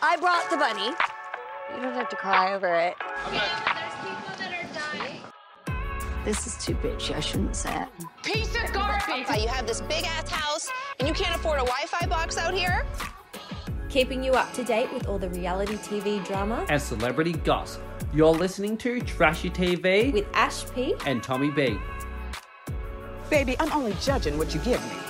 I 0.00 0.16
brought 0.16 0.48
the 0.48 0.56
bunny. 0.56 0.94
You 1.74 1.82
don't 1.82 1.94
have 1.94 2.08
to 2.08 2.16
cry 2.16 2.54
over 2.54 2.72
it. 2.72 2.94
This 6.24 6.46
is 6.46 6.64
too 6.64 6.74
bitchy. 6.74 7.16
I 7.16 7.20
shouldn't 7.20 7.56
say 7.56 7.82
it. 7.82 7.88
Piece 8.22 8.54
of 8.54 8.72
garbage. 8.72 9.28
You 9.40 9.48
have 9.48 9.66
this 9.66 9.80
big 9.82 10.04
ass 10.04 10.30
house 10.30 10.68
and 10.98 11.08
you 11.08 11.14
can't 11.14 11.34
afford 11.34 11.58
a 11.58 11.64
Wi 11.64 11.86
Fi 11.86 12.06
box 12.06 12.36
out 12.36 12.54
here? 12.54 12.86
Keeping 13.88 14.22
you 14.22 14.32
up 14.32 14.52
to 14.52 14.62
date 14.62 14.92
with 14.92 15.08
all 15.08 15.18
the 15.18 15.30
reality 15.30 15.74
TV 15.76 16.24
drama 16.24 16.64
and 16.68 16.80
celebrity 16.80 17.32
gossip. 17.32 17.82
You're 18.12 18.32
listening 18.32 18.76
to 18.78 19.00
Trashy 19.00 19.50
TV 19.50 20.12
with 20.12 20.26
Ash 20.34 20.64
P 20.74 20.94
and 21.06 21.22
Tommy 21.22 21.50
B. 21.50 21.78
Baby, 23.30 23.56
I'm 23.58 23.72
only 23.72 23.94
judging 24.00 24.38
what 24.38 24.54
you 24.54 24.60
give 24.60 24.82
me. 24.84 25.07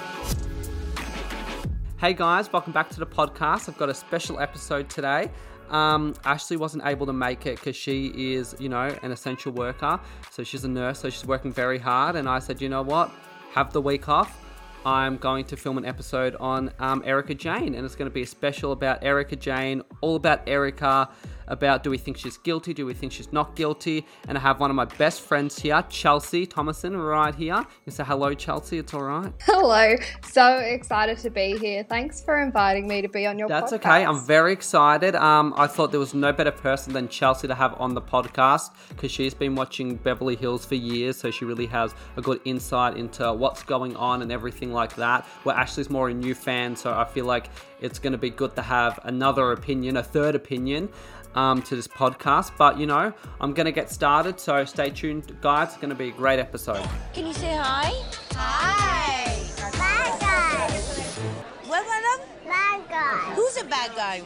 Hey 2.00 2.14
guys, 2.14 2.52
welcome 2.52 2.72
back 2.72 2.90
to 2.90 3.00
the 3.00 3.06
podcast. 3.06 3.68
I've 3.68 3.76
got 3.76 3.88
a 3.88 3.94
special 3.94 4.38
episode 4.38 4.88
today. 4.88 5.32
Um, 5.68 6.14
Ashley 6.24 6.56
wasn't 6.56 6.86
able 6.86 7.06
to 7.06 7.12
make 7.12 7.44
it 7.44 7.56
because 7.56 7.74
she 7.74 8.34
is, 8.36 8.54
you 8.60 8.68
know, 8.68 8.96
an 9.02 9.10
essential 9.10 9.50
worker. 9.50 9.98
So 10.30 10.44
she's 10.44 10.62
a 10.62 10.68
nurse, 10.68 11.00
so 11.00 11.10
she's 11.10 11.26
working 11.26 11.52
very 11.52 11.76
hard. 11.76 12.14
And 12.14 12.28
I 12.28 12.38
said, 12.38 12.62
you 12.62 12.68
know 12.68 12.82
what? 12.82 13.10
Have 13.50 13.72
the 13.72 13.82
week 13.82 14.08
off. 14.08 14.44
I'm 14.86 15.16
going 15.16 15.44
to 15.46 15.56
film 15.56 15.76
an 15.76 15.84
episode 15.84 16.36
on 16.38 16.70
um, 16.78 17.02
Erika 17.04 17.34
Jayne, 17.34 17.74
and 17.74 17.84
it's 17.84 17.96
going 17.96 18.08
to 18.08 18.14
be 18.14 18.22
a 18.22 18.26
special 18.26 18.70
about 18.70 19.02
Erika 19.02 19.34
Jayne, 19.34 19.82
all 20.00 20.14
about 20.14 20.42
Erika, 20.46 21.08
about 21.48 21.82
do 21.82 21.90
we 21.90 21.98
think 21.98 22.16
she's 22.16 22.36
guilty, 22.36 22.72
do 22.72 22.86
we 22.86 22.94
think 22.94 23.12
she's 23.12 23.32
not 23.32 23.56
guilty, 23.56 24.06
and 24.28 24.38
I 24.38 24.40
have 24.40 24.60
one 24.60 24.70
of 24.70 24.76
my 24.76 24.84
best 24.84 25.20
friends 25.22 25.58
here, 25.58 25.82
Chelsea 25.88 26.46
Thomason, 26.46 26.96
right 26.96 27.34
here. 27.34 27.64
You 27.84 27.92
say 27.92 28.04
hello, 28.04 28.34
Chelsea. 28.34 28.78
It's 28.78 28.94
all 28.94 29.02
right. 29.02 29.32
Hello. 29.42 29.96
So 30.22 30.58
excited 30.58 31.18
to 31.18 31.30
be 31.30 31.58
here. 31.58 31.82
Thanks 31.82 32.22
for 32.22 32.40
inviting 32.40 32.86
me 32.86 33.02
to 33.02 33.08
be 33.08 33.26
on 33.26 33.38
your. 33.38 33.48
That's 33.48 33.72
podcast. 33.72 33.76
okay. 33.76 34.04
I'm 34.04 34.24
very 34.24 34.52
excited. 34.52 35.14
Um, 35.16 35.54
I 35.56 35.66
thought 35.66 35.90
there 35.90 36.00
was 36.00 36.14
no 36.14 36.32
better 36.32 36.52
person 36.52 36.92
than 36.92 37.08
Chelsea 37.08 37.48
to 37.48 37.54
have 37.54 37.74
on 37.80 37.94
the 37.94 38.02
podcast 38.02 38.70
because 38.90 39.10
she's 39.10 39.34
been 39.34 39.54
watching 39.54 39.96
Beverly 39.96 40.36
Hills 40.36 40.64
for 40.64 40.74
years, 40.74 41.16
so 41.16 41.30
she 41.30 41.44
really 41.44 41.66
has 41.66 41.94
a 42.16 42.22
good 42.22 42.40
insight 42.44 42.96
into 42.96 43.32
what's 43.32 43.62
going 43.62 43.96
on 43.96 44.22
and 44.22 44.30
everything 44.30 44.72
like 44.72 44.94
that. 44.96 45.24
Where 45.42 45.56
Ashley's 45.56 45.90
more 45.90 46.08
a 46.08 46.14
new 46.14 46.34
fan, 46.34 46.76
so 46.76 46.92
I 46.92 47.04
feel 47.04 47.24
like 47.24 47.50
it's 47.80 47.98
going 47.98 48.12
to 48.12 48.18
be 48.18 48.30
good 48.30 48.54
to 48.56 48.62
have 48.62 48.98
another 49.04 49.52
opinion, 49.52 49.96
a 49.96 50.02
third 50.02 50.34
opinion 50.34 50.88
um, 51.34 51.62
to 51.62 51.76
this 51.76 51.88
podcast. 51.88 52.52
But 52.56 52.78
you 52.78 52.86
know, 52.86 53.12
I'm 53.40 53.52
going 53.52 53.66
to 53.66 53.72
get 53.72 53.90
started, 53.90 54.40
so 54.40 54.64
stay 54.64 54.90
tuned, 54.90 55.36
guys. 55.40 55.68
It's 55.68 55.76
going 55.76 55.90
to 55.90 55.96
be 55.96 56.08
a 56.08 56.12
great 56.12 56.38
episode. 56.38 56.86
Can 57.12 57.26
you 57.26 57.32
say 57.32 57.56
hi? 57.56 57.92
Hi. 58.34 59.38
Bad 59.78 60.20
guy. 60.20 60.70
What 61.66 61.84
him? 61.84 62.26
Bad 62.46 62.88
guy. 62.88 63.34
Who's 63.34 63.56
a 63.56 63.64
bad 63.64 63.94
guy? 63.94 64.22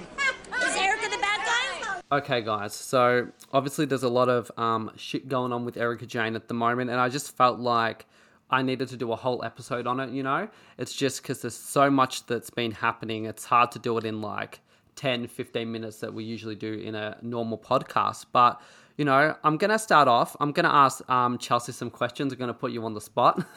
Is 0.67 0.77
Erika 0.77 1.09
the 1.11 1.19
bad 1.19 1.41
guy? 1.45 2.17
Okay, 2.19 2.43
guys. 2.43 2.75
So 2.75 3.29
obviously, 3.53 3.87
there's 3.87 4.03
a 4.03 4.09
lot 4.09 4.29
of 4.29 4.51
um, 4.57 4.91
shit 4.97 5.29
going 5.29 5.53
on 5.53 5.65
with 5.65 5.77
Erika 5.77 6.07
Jayne 6.07 6.37
at 6.37 6.49
the 6.49 6.55
moment, 6.55 6.91
and 6.91 7.01
I 7.01 7.09
just 7.09 7.37
felt 7.37 7.59
like 7.59 8.07
I 8.51 8.61
needed 8.63 8.89
to 8.89 8.97
do 8.97 9.13
a 9.13 9.17
whole 9.17 9.43
episode 9.45 9.87
on 9.87 9.99
it. 9.99 10.11
You 10.11 10.23
know, 10.23 10.49
it's 10.79 10.93
just 10.93 11.23
because 11.23 11.41
there's 11.41 11.57
so 11.57 11.91
much 11.91 12.27
that's 12.27 12.51
been 12.51 12.73
happening. 12.73 13.25
It's 13.25 13.47
hard 13.47 13.73
to 13.73 13.79
do 13.79 13.97
it 13.97 14.05
in 14.05 14.21
like 14.21 14.61
10, 15.03 15.27
15 15.27 15.73
minutes 15.73 15.99
that 15.99 16.15
we 16.15 16.23
usually 16.23 16.55
do 16.55 16.75
in 16.75 16.95
a 16.95 17.19
normal 17.23 17.59
podcast. 17.59 18.27
But 18.33 18.61
you 18.97 19.05
know, 19.05 19.35
I'm 19.43 19.57
gonna 19.57 19.79
start 19.79 20.07
off. 20.07 20.37
I'm 20.39 20.53
gonna 20.53 20.69
ask 20.69 21.09
um, 21.11 21.39
Chelsea 21.39 21.73
some 21.73 21.91
questions. 21.91 22.33
I'm 22.33 22.39
gonna 22.39 22.55
put 22.55 22.71
you 22.71 22.85
on 22.85 22.95
the 22.95 23.01
spot. 23.01 23.45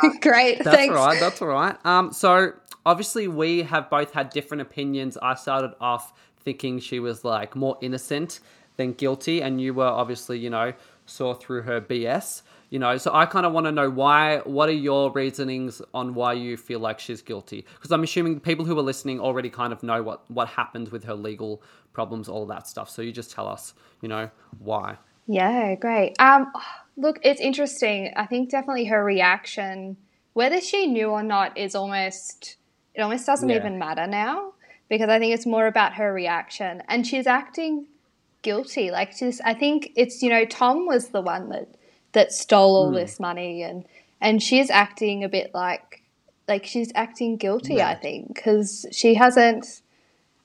Great. 0.20 0.58
That's 0.58 0.76
thanks. 0.76 0.94
all 0.94 1.06
right. 1.06 1.18
That's 1.18 1.40
all 1.40 1.48
right. 1.48 1.86
Um, 1.86 2.12
so 2.12 2.52
obviously 2.84 3.26
we 3.26 3.62
have 3.62 3.88
both 3.88 4.12
had 4.12 4.28
different 4.28 4.60
opinions. 4.60 5.16
I 5.22 5.34
started 5.34 5.72
off 5.80 6.12
thinking 6.40 6.78
she 6.78 7.00
was 7.00 7.24
like 7.24 7.56
more 7.56 7.78
innocent 7.80 8.40
than 8.76 8.92
guilty, 8.92 9.40
and 9.40 9.62
you 9.62 9.72
were 9.72 9.86
obviously, 9.86 10.38
you 10.38 10.50
know, 10.50 10.74
saw 11.06 11.32
through 11.32 11.62
her 11.62 11.80
BS. 11.80 12.42
You 12.68 12.80
know, 12.80 12.96
so 12.96 13.14
I 13.14 13.26
kind 13.26 13.46
of 13.46 13.52
want 13.52 13.66
to 13.66 13.72
know 13.72 13.88
why. 13.88 14.38
What 14.38 14.68
are 14.68 14.72
your 14.72 15.12
reasonings 15.12 15.80
on 15.94 16.14
why 16.14 16.32
you 16.32 16.56
feel 16.56 16.80
like 16.80 16.98
she's 16.98 17.22
guilty? 17.22 17.64
Because 17.74 17.92
I'm 17.92 18.02
assuming 18.02 18.40
people 18.40 18.64
who 18.64 18.76
are 18.76 18.82
listening 18.82 19.20
already 19.20 19.50
kind 19.50 19.72
of 19.72 19.82
know 19.84 20.02
what 20.02 20.28
what 20.30 20.48
happened 20.48 20.88
with 20.88 21.04
her 21.04 21.14
legal 21.14 21.62
problems, 21.92 22.28
all 22.28 22.44
that 22.46 22.66
stuff. 22.66 22.90
So 22.90 23.02
you 23.02 23.12
just 23.12 23.30
tell 23.30 23.46
us, 23.46 23.72
you 24.02 24.08
know, 24.08 24.30
why. 24.58 24.96
Yeah, 25.28 25.74
great. 25.76 26.14
Um, 26.18 26.52
look, 26.96 27.18
it's 27.22 27.40
interesting. 27.40 28.12
I 28.16 28.26
think 28.26 28.50
definitely 28.50 28.86
her 28.86 29.04
reaction, 29.04 29.96
whether 30.32 30.60
she 30.60 30.86
knew 30.86 31.10
or 31.10 31.22
not, 31.22 31.56
is 31.56 31.74
almost 31.76 32.56
it 32.96 33.00
almost 33.00 33.26
doesn't 33.26 33.48
Yeah. 33.48 33.56
even 33.56 33.78
matter 33.78 34.06
now 34.08 34.54
because 34.88 35.08
I 35.08 35.18
think 35.20 35.34
it's 35.34 35.46
more 35.46 35.66
about 35.68 35.94
her 35.94 36.12
reaction, 36.12 36.82
and 36.88 37.06
she's 37.06 37.26
acting 37.28 37.86
guilty. 38.42 38.90
Like 38.90 39.12
she's, 39.12 39.40
I 39.42 39.54
think 39.54 39.92
it's 39.94 40.20
you 40.20 40.30
know 40.30 40.44
Tom 40.44 40.86
was 40.86 41.08
the 41.08 41.20
one 41.20 41.48
that 41.50 41.68
that 42.16 42.32
stole 42.32 42.74
all 42.76 42.90
this 42.90 43.20
money, 43.20 43.62
and 43.62 43.84
and 44.20 44.42
she's 44.42 44.70
acting 44.70 45.22
a 45.22 45.28
bit 45.28 45.52
like 45.54 46.02
like 46.48 46.64
she's 46.64 46.90
acting 46.94 47.36
guilty. 47.36 47.80
I 47.82 47.94
think 47.94 48.34
because 48.34 48.86
she 48.90 49.14
hasn't. 49.14 49.82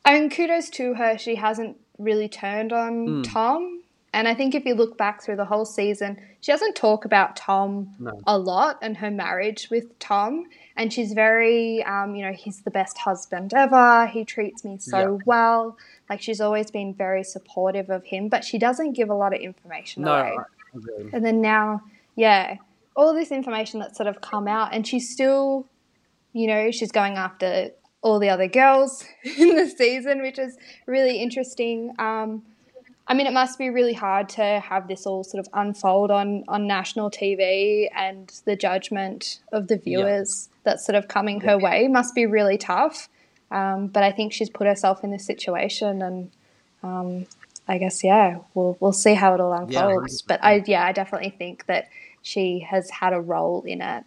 I 0.03 0.13
mean, 0.19 0.29
kudos 0.29 0.69
to 0.71 0.95
her. 0.95 1.17
She 1.17 1.35
hasn't 1.35 1.77
really 1.97 2.27
turned 2.27 2.73
on 2.73 3.23
Tom. 3.23 3.81
And 4.13 4.27
I 4.27 4.33
think 4.33 4.53
if 4.55 4.65
you 4.65 4.73
look 4.75 4.97
back 4.97 5.21
through 5.23 5.37
the 5.37 5.45
whole 5.45 5.63
season, 5.63 6.17
she 6.41 6.51
doesn't 6.51 6.75
talk 6.75 7.05
about 7.05 7.37
Tom 7.37 7.95
a 8.27 8.37
lot 8.37 8.77
and 8.81 8.97
her 8.97 9.09
marriage 9.11 9.69
with 9.71 9.97
Tom. 9.99 10.47
And 10.75 10.91
she's 10.91 11.13
very, 11.13 11.81
um, 11.83 12.15
you 12.15 12.25
know, 12.25 12.33
he's 12.33 12.61
the 12.63 12.71
best 12.71 12.97
husband 12.97 13.53
ever. 13.53 14.07
He 14.07 14.25
treats 14.25 14.65
me 14.65 14.77
so 14.79 14.97
Yeah. 14.99 15.17
well. 15.25 15.77
Like 16.09 16.21
she's 16.21 16.41
always 16.41 16.71
been 16.71 16.93
very 16.93 17.23
supportive 17.23 17.89
of 17.89 18.03
him, 18.03 18.27
but 18.27 18.43
she 18.43 18.57
doesn't 18.57 18.93
give 18.93 19.09
a 19.09 19.13
lot 19.13 19.33
of 19.33 19.39
information 19.39 20.03
No, 20.03 20.13
away. 20.15 20.35
And 21.13 21.25
then 21.25 21.41
now, 21.41 21.81
yeah, 22.15 22.57
all 22.95 23.13
this 23.13 23.31
information 23.31 23.79
that's 23.79 23.97
sort 23.97 24.07
of 24.07 24.21
come 24.21 24.47
out, 24.47 24.73
and 24.73 24.85
she's 24.85 25.09
still, 25.09 25.65
you 26.33 26.47
know, 26.47 26.71
she's 26.71 26.91
going 26.91 27.15
after 27.17 27.71
all 28.01 28.19
the 28.19 28.29
other 28.29 28.47
girls 28.47 29.05
in 29.23 29.55
the 29.55 29.67
season, 29.67 30.21
which 30.21 30.39
is 30.39 30.57
really 30.87 31.21
interesting. 31.21 31.93
Um, 31.99 32.43
I 33.07 33.13
mean, 33.13 33.27
it 33.27 33.33
must 33.33 33.57
be 33.57 33.69
really 33.69 33.93
hard 33.93 34.29
to 34.29 34.59
have 34.61 34.87
this 34.87 35.05
all 35.05 35.23
sort 35.23 35.45
of 35.45 35.51
unfold 35.53 36.11
on, 36.11 36.45
on 36.47 36.65
national 36.65 37.11
TV 37.11 37.89
and 37.93 38.31
the 38.45 38.55
judgment 38.55 39.39
of 39.51 39.67
the 39.67 39.77
viewers 39.77 40.49
that's 40.63 40.85
sort 40.85 40.95
of 40.95 41.07
coming 41.07 41.41
her 41.41 41.57
way 41.57 41.87
must 41.87 42.15
be 42.15 42.25
really 42.25 42.57
tough. 42.57 43.09
Um, 43.49 43.87
but 43.87 44.03
I 44.03 44.11
think 44.11 44.31
she's 44.31 44.49
put 44.49 44.65
herself 44.65 45.03
in 45.03 45.11
this 45.11 45.25
situation, 45.25 46.01
and 46.01 46.31
um, 46.83 47.25
I 47.67 47.77
guess 47.77 48.03
yeah, 48.03 48.39
we'll 48.53 48.77
we'll 48.79 48.93
see 48.93 49.13
how 49.13 49.33
it 49.33 49.39
all 49.39 49.53
unfolds. 49.53 50.21
but 50.21 50.43
I 50.43 50.63
yeah, 50.65 50.85
I 50.85 50.91
definitely 50.91 51.29
think 51.29 51.65
that 51.67 51.89
she 52.21 52.59
has 52.59 52.89
had 52.89 53.13
a 53.13 53.19
role 53.19 53.63
in 53.63 53.81
it. 53.81 54.03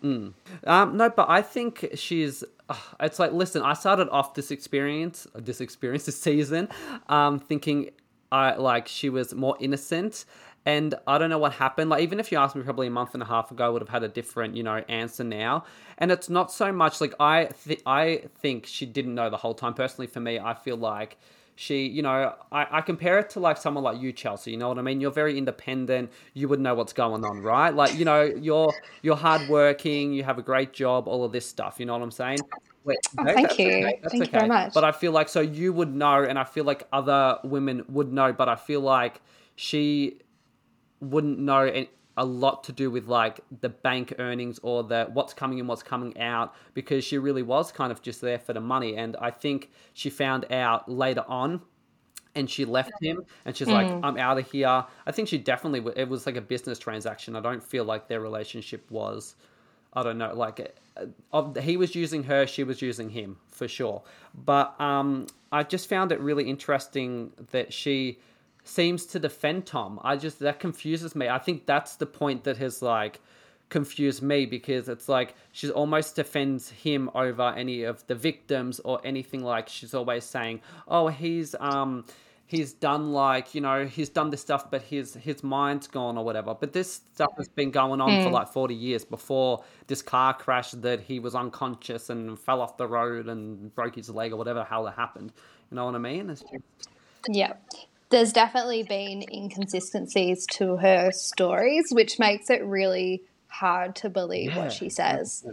Um, 0.66 0.96
no, 0.96 1.10
but 1.10 1.28
I 1.28 1.42
think 1.42 1.88
she's. 1.94 2.44
Uh, 2.68 2.76
it's 3.00 3.18
like, 3.18 3.32
listen, 3.32 3.62
I 3.62 3.74
started 3.74 4.08
off 4.08 4.34
this 4.34 4.50
experience, 4.50 5.26
this 5.34 5.60
experience, 5.60 6.04
this 6.06 6.20
season, 6.20 6.68
um, 7.08 7.38
thinking 7.38 7.90
I 8.32 8.56
like 8.56 8.88
she 8.88 9.10
was 9.10 9.34
more 9.34 9.56
innocent, 9.60 10.24
and 10.66 10.94
I 11.06 11.18
don't 11.18 11.30
know 11.30 11.38
what 11.38 11.52
happened. 11.52 11.90
Like, 11.90 12.02
even 12.02 12.20
if 12.20 12.32
you 12.32 12.38
asked 12.38 12.56
me 12.56 12.62
probably 12.62 12.86
a 12.86 12.90
month 12.90 13.14
and 13.14 13.22
a 13.22 13.26
half 13.26 13.50
ago, 13.50 13.66
I 13.66 13.68
would 13.68 13.82
have 13.82 13.90
had 13.90 14.02
a 14.02 14.08
different, 14.08 14.56
you 14.56 14.62
know, 14.62 14.82
answer 14.88 15.24
now. 15.24 15.64
And 15.98 16.10
it's 16.10 16.30
not 16.30 16.50
so 16.50 16.72
much 16.72 17.00
like 17.00 17.14
I, 17.20 17.50
th- 17.64 17.82
I 17.84 18.24
think 18.40 18.66
she 18.66 18.86
didn't 18.86 19.14
know 19.14 19.28
the 19.28 19.36
whole 19.36 19.54
time. 19.54 19.74
Personally, 19.74 20.06
for 20.06 20.20
me, 20.20 20.38
I 20.38 20.54
feel 20.54 20.76
like 20.76 21.18
she, 21.56 21.86
you 21.86 22.02
know, 22.02 22.34
I, 22.50 22.66
I 22.78 22.80
compare 22.80 23.18
it 23.18 23.30
to 23.30 23.40
like 23.40 23.56
someone 23.56 23.84
like 23.84 24.00
you, 24.00 24.12
Chelsea. 24.12 24.50
You 24.50 24.56
know 24.56 24.68
what 24.68 24.78
I 24.78 24.82
mean? 24.82 25.00
You're 25.00 25.10
very 25.12 25.38
independent. 25.38 26.10
You 26.32 26.48
would 26.48 26.60
know 26.60 26.74
what's 26.74 26.92
going 26.92 27.24
on, 27.24 27.42
right? 27.42 27.74
Like, 27.74 27.94
you 27.96 28.04
know, 28.04 28.22
you're 28.22 28.72
you're 29.02 29.16
hardworking. 29.16 30.12
You 30.12 30.24
have 30.24 30.38
a 30.38 30.42
great 30.42 30.72
job. 30.72 31.06
All 31.06 31.24
of 31.24 31.32
this 31.32 31.46
stuff. 31.46 31.76
You 31.78 31.86
know 31.86 31.92
what 31.92 32.02
I'm 32.02 32.10
saying? 32.10 32.38
Wait, 32.84 32.98
Oh, 33.18 33.22
no, 33.22 33.32
thank 33.32 33.58
you. 33.58 33.66
okay, 33.68 34.00
Thank 34.10 34.24
you 34.26 34.30
very 34.30 34.48
much. 34.48 34.74
But 34.74 34.84
I 34.84 34.92
feel 34.92 35.12
like 35.12 35.28
so 35.28 35.40
you 35.40 35.72
would 35.72 35.94
know, 35.94 36.22
and 36.24 36.38
I 36.38 36.44
feel 36.44 36.64
like 36.64 36.86
other 36.92 37.38
women 37.44 37.84
would 37.88 38.12
know. 38.12 38.32
But 38.32 38.48
I 38.48 38.56
feel 38.56 38.80
like 38.80 39.20
she 39.56 40.20
wouldn't 41.00 41.38
know 41.38 41.64
a 42.16 42.24
lot 42.24 42.64
to 42.64 42.72
do 42.72 42.90
with 42.90 43.06
like 43.06 43.40
the 43.60 43.68
bank 43.68 44.14
earnings 44.18 44.60
or 44.62 44.84
the 44.84 45.08
what's 45.12 45.34
coming 45.34 45.58
in, 45.58 45.66
what's 45.66 45.82
coming 45.82 46.18
out, 46.20 46.54
because 46.74 47.04
she 47.04 47.18
really 47.18 47.42
was 47.42 47.72
kind 47.72 47.90
of 47.90 48.02
just 48.02 48.20
there 48.20 48.38
for 48.38 48.52
the 48.52 48.60
money. 48.60 48.96
And 48.96 49.16
I 49.16 49.30
think 49.30 49.70
she 49.92 50.10
found 50.10 50.50
out 50.52 50.88
later 50.88 51.24
on 51.26 51.62
and 52.34 52.50
she 52.50 52.64
left 52.64 52.92
him 53.00 53.24
and 53.44 53.56
she's 53.56 53.68
like 53.68 53.88
i'm 54.02 54.16
out 54.18 54.38
of 54.38 54.50
here. 54.50 54.84
I 55.06 55.12
think 55.12 55.28
she 55.28 55.38
definitely 55.38 55.92
it 55.96 56.08
was 56.08 56.26
like 56.26 56.36
a 56.36 56.40
business 56.40 56.78
transaction. 56.78 57.36
I 57.36 57.40
don't 57.40 57.62
feel 57.62 57.84
like 57.84 58.08
their 58.08 58.20
relationship 58.20 58.90
was 58.90 59.36
i 59.96 60.02
don't 60.02 60.18
know 60.18 60.34
like 60.34 60.74
uh, 60.96 61.06
of, 61.32 61.56
he 61.56 61.76
was 61.76 61.94
using 61.94 62.24
her 62.24 62.48
she 62.48 62.64
was 62.64 62.82
using 62.82 63.08
him 63.10 63.36
for 63.48 63.68
sure. 63.68 64.02
But 64.34 64.78
um 64.80 65.26
i 65.52 65.62
just 65.62 65.88
found 65.88 66.12
it 66.12 66.20
really 66.20 66.48
interesting 66.48 67.32
that 67.52 67.72
she 67.72 68.18
seems 68.64 69.06
to 69.06 69.18
defend 69.18 69.66
tom. 69.66 70.00
I 70.02 70.16
just 70.16 70.38
that 70.40 70.58
confuses 70.58 71.14
me. 71.14 71.28
I 71.28 71.38
think 71.38 71.66
that's 71.66 71.96
the 71.96 72.06
point 72.06 72.44
that 72.44 72.56
has 72.56 72.82
like 72.82 73.20
confused 73.68 74.22
me 74.22 74.46
because 74.46 74.88
it's 74.88 75.08
like 75.08 75.34
she 75.52 75.70
almost 75.70 76.16
defends 76.16 76.70
him 76.70 77.10
over 77.14 77.54
any 77.56 77.82
of 77.82 78.06
the 78.06 78.14
victims 78.14 78.80
or 78.80 79.00
anything 79.04 79.42
like 79.42 79.68
she's 79.68 79.94
always 79.94 80.22
saying 80.22 80.60
oh 80.86 81.08
he's 81.08 81.56
um 81.58 82.04
he's 82.46 82.72
done 82.72 83.12
like 83.12 83.54
you 83.54 83.60
know 83.60 83.86
he's 83.86 84.08
done 84.08 84.30
this 84.30 84.40
stuff 84.40 84.70
but 84.70 84.82
his 84.82 85.14
his 85.14 85.42
mind's 85.42 85.86
gone 85.86 86.16
or 86.18 86.24
whatever. 86.24 86.54
But 86.54 86.72
this 86.72 86.92
stuff 86.92 87.32
has 87.36 87.48
been 87.48 87.70
going 87.70 88.00
on 88.00 88.22
for 88.22 88.30
like 88.30 88.48
40 88.48 88.74
years 88.74 89.04
before 89.04 89.64
this 89.86 90.02
car 90.02 90.34
crash 90.34 90.72
that 90.72 91.00
he 91.00 91.18
was 91.18 91.34
unconscious 91.34 92.10
and 92.10 92.38
fell 92.38 92.60
off 92.60 92.76
the 92.76 92.86
road 92.86 93.28
and 93.28 93.74
broke 93.74 93.96
his 93.96 94.10
leg 94.10 94.32
or 94.32 94.36
whatever 94.36 94.60
the 94.60 94.64
hell 94.64 94.84
that 94.84 94.94
happened. 94.94 95.32
You 95.70 95.76
know 95.76 95.86
what 95.86 95.94
i 95.94 95.98
mean? 95.98 96.30
It's 96.30 96.42
just, 96.42 96.90
Yeah. 97.28 97.54
There's 98.14 98.32
definitely 98.32 98.84
been 98.84 99.24
inconsistencies 99.32 100.46
to 100.52 100.76
her 100.76 101.10
stories, 101.10 101.86
which 101.90 102.20
makes 102.20 102.48
it 102.48 102.64
really 102.64 103.22
hard 103.48 103.96
to 103.96 104.08
believe 104.08 104.50
Yeah, 104.50 104.58
what 104.58 104.72
she 104.72 104.88
says. 104.88 105.44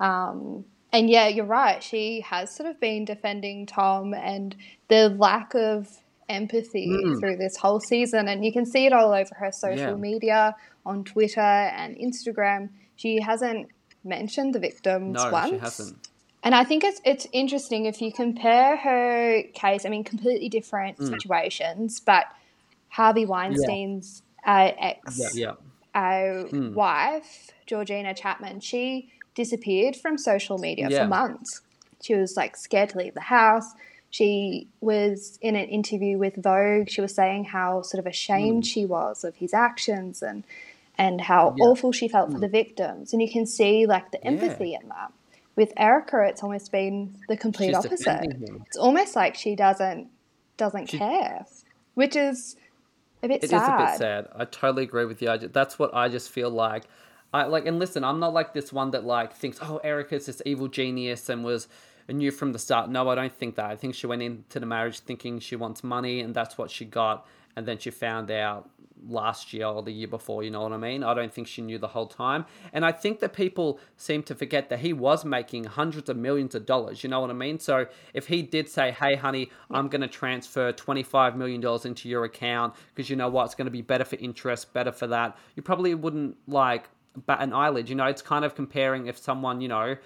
Um, 0.00 0.64
and 0.92 1.08
yeah, 1.08 1.28
you're 1.28 1.44
right. 1.44 1.80
She 1.80 2.22
has 2.22 2.52
sort 2.52 2.68
of 2.68 2.80
been 2.80 3.04
defending 3.04 3.64
Tom 3.64 4.12
and 4.12 4.56
the 4.88 5.08
lack 5.10 5.54
of 5.54 5.88
empathy 6.28 6.88
through 7.20 7.36
this 7.36 7.56
whole 7.56 7.78
season. 7.78 8.26
And 8.26 8.44
you 8.44 8.52
can 8.52 8.66
see 8.66 8.86
it 8.86 8.92
all 8.92 9.12
over 9.12 9.32
her 9.36 9.52
social 9.52 9.76
Yeah. 9.78 9.94
media, 9.94 10.56
on 10.84 11.04
Twitter 11.04 11.40
and 11.40 11.96
Instagram. 11.96 12.70
She 12.96 13.20
hasn't 13.20 13.68
mentioned 14.02 14.52
the 14.54 14.58
victims 14.58 15.14
no 15.14 15.30
once. 15.30 15.50
she 15.50 15.58
hasn't 15.58 16.08
And 16.42 16.54
I 16.54 16.64
think 16.64 16.84
it's 16.84 17.00
it's 17.04 17.26
interesting 17.32 17.84
if 17.86 18.00
you 18.00 18.12
compare 18.12 18.76
her 18.78 19.42
case. 19.54 19.84
I 19.84 19.88
mean, 19.90 20.04
completely 20.04 20.48
different 20.48 20.98
Mm. 20.98 21.08
situations, 21.08 22.00
but 22.00 22.24
Harvey 22.88 23.26
Weinstein's 23.26 24.22
uh, 24.46 24.70
ex 24.78 25.34
yeah 25.36 25.52
uh, 25.94 26.44
Hmm. 26.48 26.72
wife, 26.74 27.50
Georgina 27.66 28.14
Chapman, 28.14 28.60
she 28.60 29.10
disappeared 29.34 29.96
from 29.96 30.16
social 30.16 30.56
media 30.58 30.88
Yeah. 30.88 31.02
for 31.02 31.08
months. 31.08 31.60
She 32.02 32.14
was 32.14 32.36
like 32.36 32.56
scared 32.56 32.90
to 32.90 32.98
leave 32.98 33.14
the 33.14 33.20
house. 33.20 33.74
She 34.08 34.68
was 34.80 35.38
in 35.42 35.56
an 35.56 35.68
interview 35.68 36.16
with 36.16 36.36
Vogue. 36.42 36.88
She 36.88 37.00
was 37.00 37.14
saying 37.14 37.44
how 37.44 37.82
sort 37.82 37.98
of 37.98 38.06
ashamed 38.06 38.64
she 38.66 38.86
was 38.86 39.24
of 39.24 39.36
his 39.36 39.52
actions 39.52 40.22
and 40.22 40.44
and 40.96 41.20
how 41.20 41.50
Hmm. 41.50 41.56
Yeah. 41.58 41.64
Hmm. 41.64 41.70
awful 41.70 41.92
she 41.92 42.08
felt 42.08 42.32
for 42.32 42.38
the 42.38 42.48
victims. 42.48 43.12
And 43.12 43.20
you 43.22 43.30
can 43.30 43.44
see 43.46 43.86
like 43.86 44.10
the 44.10 44.24
empathy 44.26 44.74
in 44.74 44.88
that. 44.88 45.12
With 45.60 45.74
Erica, 45.76 46.24
it's 46.26 46.42
almost 46.42 46.72
been 46.72 47.18
the 47.28 47.36
complete 47.36 47.66
She's 47.66 47.84
opposite. 47.84 48.34
It's 48.66 48.78
almost 48.78 49.14
like 49.14 49.34
she 49.34 49.54
doesn't 49.54 50.08
doesn't 50.56 50.88
She- 50.88 50.96
care, 50.96 51.44
which 51.92 52.16
is 52.16 52.56
a 53.22 53.28
bit 53.28 53.44
It 53.44 53.50
sad. 53.50 53.56
It 53.56 53.62
is 53.62 53.68
a 53.68 53.90
bit 53.92 53.98
sad. 53.98 54.28
I 54.34 54.46
totally 54.46 54.84
agree 54.84 55.04
with 55.04 55.20
you. 55.20 55.36
That's 55.36 55.78
what 55.78 55.94
I 55.94 56.08
just 56.08 56.30
feel 56.30 56.48
like. 56.48 56.84
I 57.34 57.44
like 57.44 57.66
and 57.66 57.78
listen. 57.78 58.04
I'm 58.04 58.20
not 58.20 58.32
like 58.32 58.54
this 58.54 58.72
one 58.72 58.90
that 58.92 59.04
like 59.04 59.34
thinks, 59.34 59.58
oh, 59.60 59.76
Erica's 59.84 60.24
this 60.24 60.40
evil 60.46 60.66
genius 60.66 61.28
and 61.28 61.44
was 61.44 61.68
knew 62.08 62.30
from 62.30 62.54
the 62.54 62.58
start. 62.58 62.88
No, 62.88 63.10
I 63.10 63.14
don't 63.14 63.36
think 63.36 63.56
that. 63.56 63.66
I 63.66 63.76
think 63.76 63.94
she 63.94 64.06
went 64.06 64.22
into 64.22 64.60
the 64.60 64.66
marriage 64.66 65.00
thinking 65.00 65.40
she 65.40 65.56
wants 65.56 65.84
money 65.84 66.22
and 66.22 66.34
that's 66.34 66.56
what 66.56 66.70
she 66.70 66.86
got, 66.86 67.26
and 67.54 67.66
then 67.66 67.76
she 67.76 67.90
found 67.90 68.30
out 68.30 68.70
last 69.08 69.52
year 69.52 69.66
or 69.66 69.82
the 69.82 69.92
year 69.92 70.08
before. 70.08 70.42
You 70.42 70.50
know 70.50 70.62
what 70.62 70.72
I 70.72 70.76
mean? 70.76 71.02
I 71.02 71.14
don't 71.14 71.32
think 71.32 71.46
she 71.46 71.62
knew 71.62 71.78
the 71.78 71.88
whole 71.88 72.06
time, 72.06 72.46
and 72.72 72.84
I 72.84 72.92
think 72.92 73.20
that 73.20 73.32
people 73.32 73.80
seem 73.96 74.22
to 74.24 74.34
forget 74.34 74.68
that 74.70 74.80
he 74.80 74.92
was 74.92 75.24
making 75.24 75.64
hundreds 75.64 76.08
of 76.08 76.16
millions 76.16 76.54
of 76.54 76.66
dollars. 76.66 77.02
You 77.02 77.10
know 77.10 77.20
what 77.20 77.30
I 77.30 77.34
mean? 77.34 77.58
So 77.58 77.86
if 78.14 78.26
he 78.26 78.42
did 78.42 78.68
say, 78.68 78.90
"Hey, 78.90 79.16
honey, 79.16 79.50
I'm 79.70 79.88
going 79.88 80.02
to 80.02 80.08
transfer 80.08 80.72
twenty 80.72 81.02
five 81.02 81.36
million 81.36 81.60
dollars 81.60 81.84
into 81.84 82.08
your 82.08 82.24
account 82.24 82.74
because 82.94 83.10
you 83.10 83.16
know 83.16 83.28
what, 83.28 83.46
it's 83.46 83.54
going 83.54 83.66
to 83.66 83.70
be 83.70 83.82
better 83.82 84.04
for 84.04 84.16
interest, 84.16 84.72
better 84.72 84.92
for 84.92 85.06
that," 85.08 85.36
you 85.56 85.62
probably 85.62 85.94
wouldn't 85.94 86.36
like 86.46 86.88
bat 87.26 87.40
an 87.40 87.52
eyelid. 87.52 87.88
You 87.88 87.96
know, 87.96 88.06
it's 88.06 88.22
kind 88.22 88.44
of 88.44 88.54
comparing 88.54 89.06
if 89.06 89.18
someone, 89.18 89.60
you 89.60 89.68
know, 89.68 89.96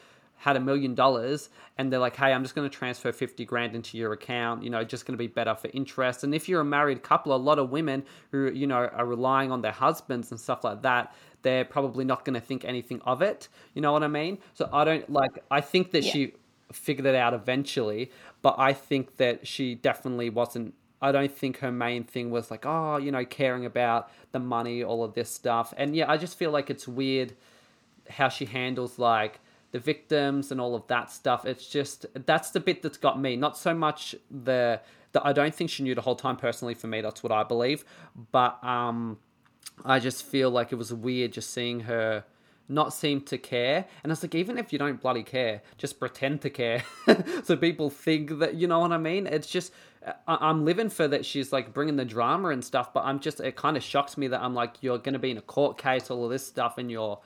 had 0.45 0.57
a 0.57 0.61
million 0.61 0.95
dollars 0.95 1.49
and 1.79 1.91
they're 1.91 1.99
like, 1.99 2.17
hey, 2.17 2.31
I'm 2.31 2.43
just 2.43 2.55
going 2.55 2.69
to 2.69 2.77
transfer 2.77 3.13
50 3.13 3.47
grand 3.47 3.75
into 3.75 3.97
your 3.97 4.13
account, 4.13 4.63
you 4.63 4.69
know, 4.69 4.85
just 4.85 5.07
going 5.07 5.15
to 5.15 5.19
be 5.19 5.27
better 5.27 5.55
for 5.55 5.71
interest. 5.73 6.23
And 6.23 6.35
if 6.35 6.51
you're 6.51 6.61
a 6.61 6.65
married 6.67 7.03
couple, 7.03 7.35
a 7.35 7.37
lot 7.37 7.59
of 7.59 7.71
women 7.71 8.05
who, 8.31 8.51
you 8.53 8.67
know, 8.67 8.77
are 8.77 9.07
relying 9.07 9.51
on 9.51 9.63
their 9.63 9.73
husbands 9.73 10.31
and 10.31 10.39
stuff 10.39 10.63
like 10.63 10.83
that, 10.83 11.15
they're 11.41 11.65
probably 11.65 12.05
not 12.05 12.27
going 12.27 12.35
to 12.35 12.43
think 12.43 12.67
anything 12.67 13.01
of 13.07 13.23
it. 13.23 13.49
You 13.73 13.81
know 13.81 13.93
what 13.93 14.03
I 14.03 14.09
mean? 14.09 14.37
So 14.53 14.69
I 14.71 14.85
don't 14.85 15.09
like, 15.09 15.43
I 15.51 15.63
think 15.63 15.93
that 15.93 16.05
she 16.05 16.35
figured 16.75 17.07
it 17.07 17.15
out 17.15 17.33
eventually, 17.33 18.11
but 18.43 18.57
I 18.59 18.75
think 18.75 19.17
that 19.17 19.47
she 19.47 19.75
definitely 19.75 20.29
wasn't 20.29 20.75
I 21.01 21.13
don't 21.13 21.37
think 21.37 21.59
her 21.59 21.71
main 21.71 22.05
thing 22.05 22.31
was 22.31 22.51
like, 22.51 22.65
oh, 22.65 22.97
you 22.97 23.13
know, 23.13 23.27
caring 23.27 23.67
about 23.67 24.11
the 24.33 24.39
money, 24.39 24.83
all 24.83 25.05
of 25.05 25.13
this 25.13 25.29
stuff. 25.29 25.75
And 25.77 25.95
yeah, 25.95 26.11
I 26.11 26.17
just 26.17 26.39
feel 26.39 26.51
like 26.51 26.71
it's 26.71 26.89
weird 26.89 27.35
how 28.09 28.31
she 28.31 28.47
handles 28.47 28.99
like 28.99 29.41
the 29.75 29.81
victims 29.81 30.53
and 30.53 30.61
all 30.61 30.77
of 30.77 30.87
that 30.87 31.11
stuff. 31.11 31.45
It's 31.45 31.67
just 31.67 32.07
that's 32.27 32.53
the 32.53 32.61
bit 32.61 32.81
that's 32.81 32.97
got 32.97 33.21
me. 33.21 33.35
Not 33.35 33.59
so 33.59 33.75
much 33.75 34.15
the 34.31 34.81
that 35.11 35.27
I 35.27 35.33
don't 35.33 35.53
think 35.53 35.69
she 35.69 35.83
knew 35.83 35.97
the 35.97 36.01
whole 36.01 36.15
time 36.15 36.37
personally 36.37 36.75
for 36.75 36.87
me, 36.87 37.01
that's 37.01 37.25
what 37.25 37.33
I 37.33 37.43
believe. 37.43 37.85
But 38.31 38.63
um 38.63 39.19
I 39.85 39.99
just 39.99 40.25
feel 40.25 40.49
like 40.49 40.71
it 40.71 40.77
was 40.77 40.95
weird 40.95 41.33
just 41.33 41.51
seeing 41.53 41.81
her 41.81 42.23
not 42.69 42.95
seem 42.95 43.21
to 43.23 43.37
care. 43.37 43.87
And 44.05 44.13
it's 44.13 44.23
like, 44.23 44.37
even 44.37 44.59
if 44.59 44.73
you 44.73 44.79
don't 44.79 45.01
bloody 45.01 45.25
care, 45.25 45.61
just 45.77 45.99
pretend 45.99 46.41
to 46.43 46.51
care. 46.51 46.85
so 47.43 47.57
people 47.57 47.91
think 47.91 48.39
that, 48.39 48.55
you 48.55 48.69
know 48.69 48.79
what 48.79 48.93
I 48.93 48.97
mean? 48.99 49.27
It's 49.27 49.49
just, 49.49 49.73
I- 50.29 50.39
I'm 50.41 50.65
living 50.65 50.89
for 50.89 51.09
that 51.09 51.27
she's 51.27 51.53
like 51.53 51.75
bringing 51.75 51.97
the 51.97 52.05
drama 52.05 52.51
and 52.51 52.65
stuff, 52.65 52.95
but 52.95 53.05
I'm 53.05 53.19
just, 53.19 53.41
it 53.41 53.57
kind 53.57 53.77
of 53.77 53.83
shocks 53.83 54.17
me 54.17 54.29
that 54.29 54.41
I'm 54.41 54.55
like, 54.55 54.77
you're 54.83 54.99
going 54.99 55.15
to 55.15 55.19
be 55.19 55.33
in 55.33 55.37
a 55.37 55.43
court 55.43 55.77
case, 55.79 56.11
all 56.11 56.25
of 56.25 56.31
this 56.31 56.47
stuff, 56.47 56.79
and 56.79 56.91
you're 56.93 57.19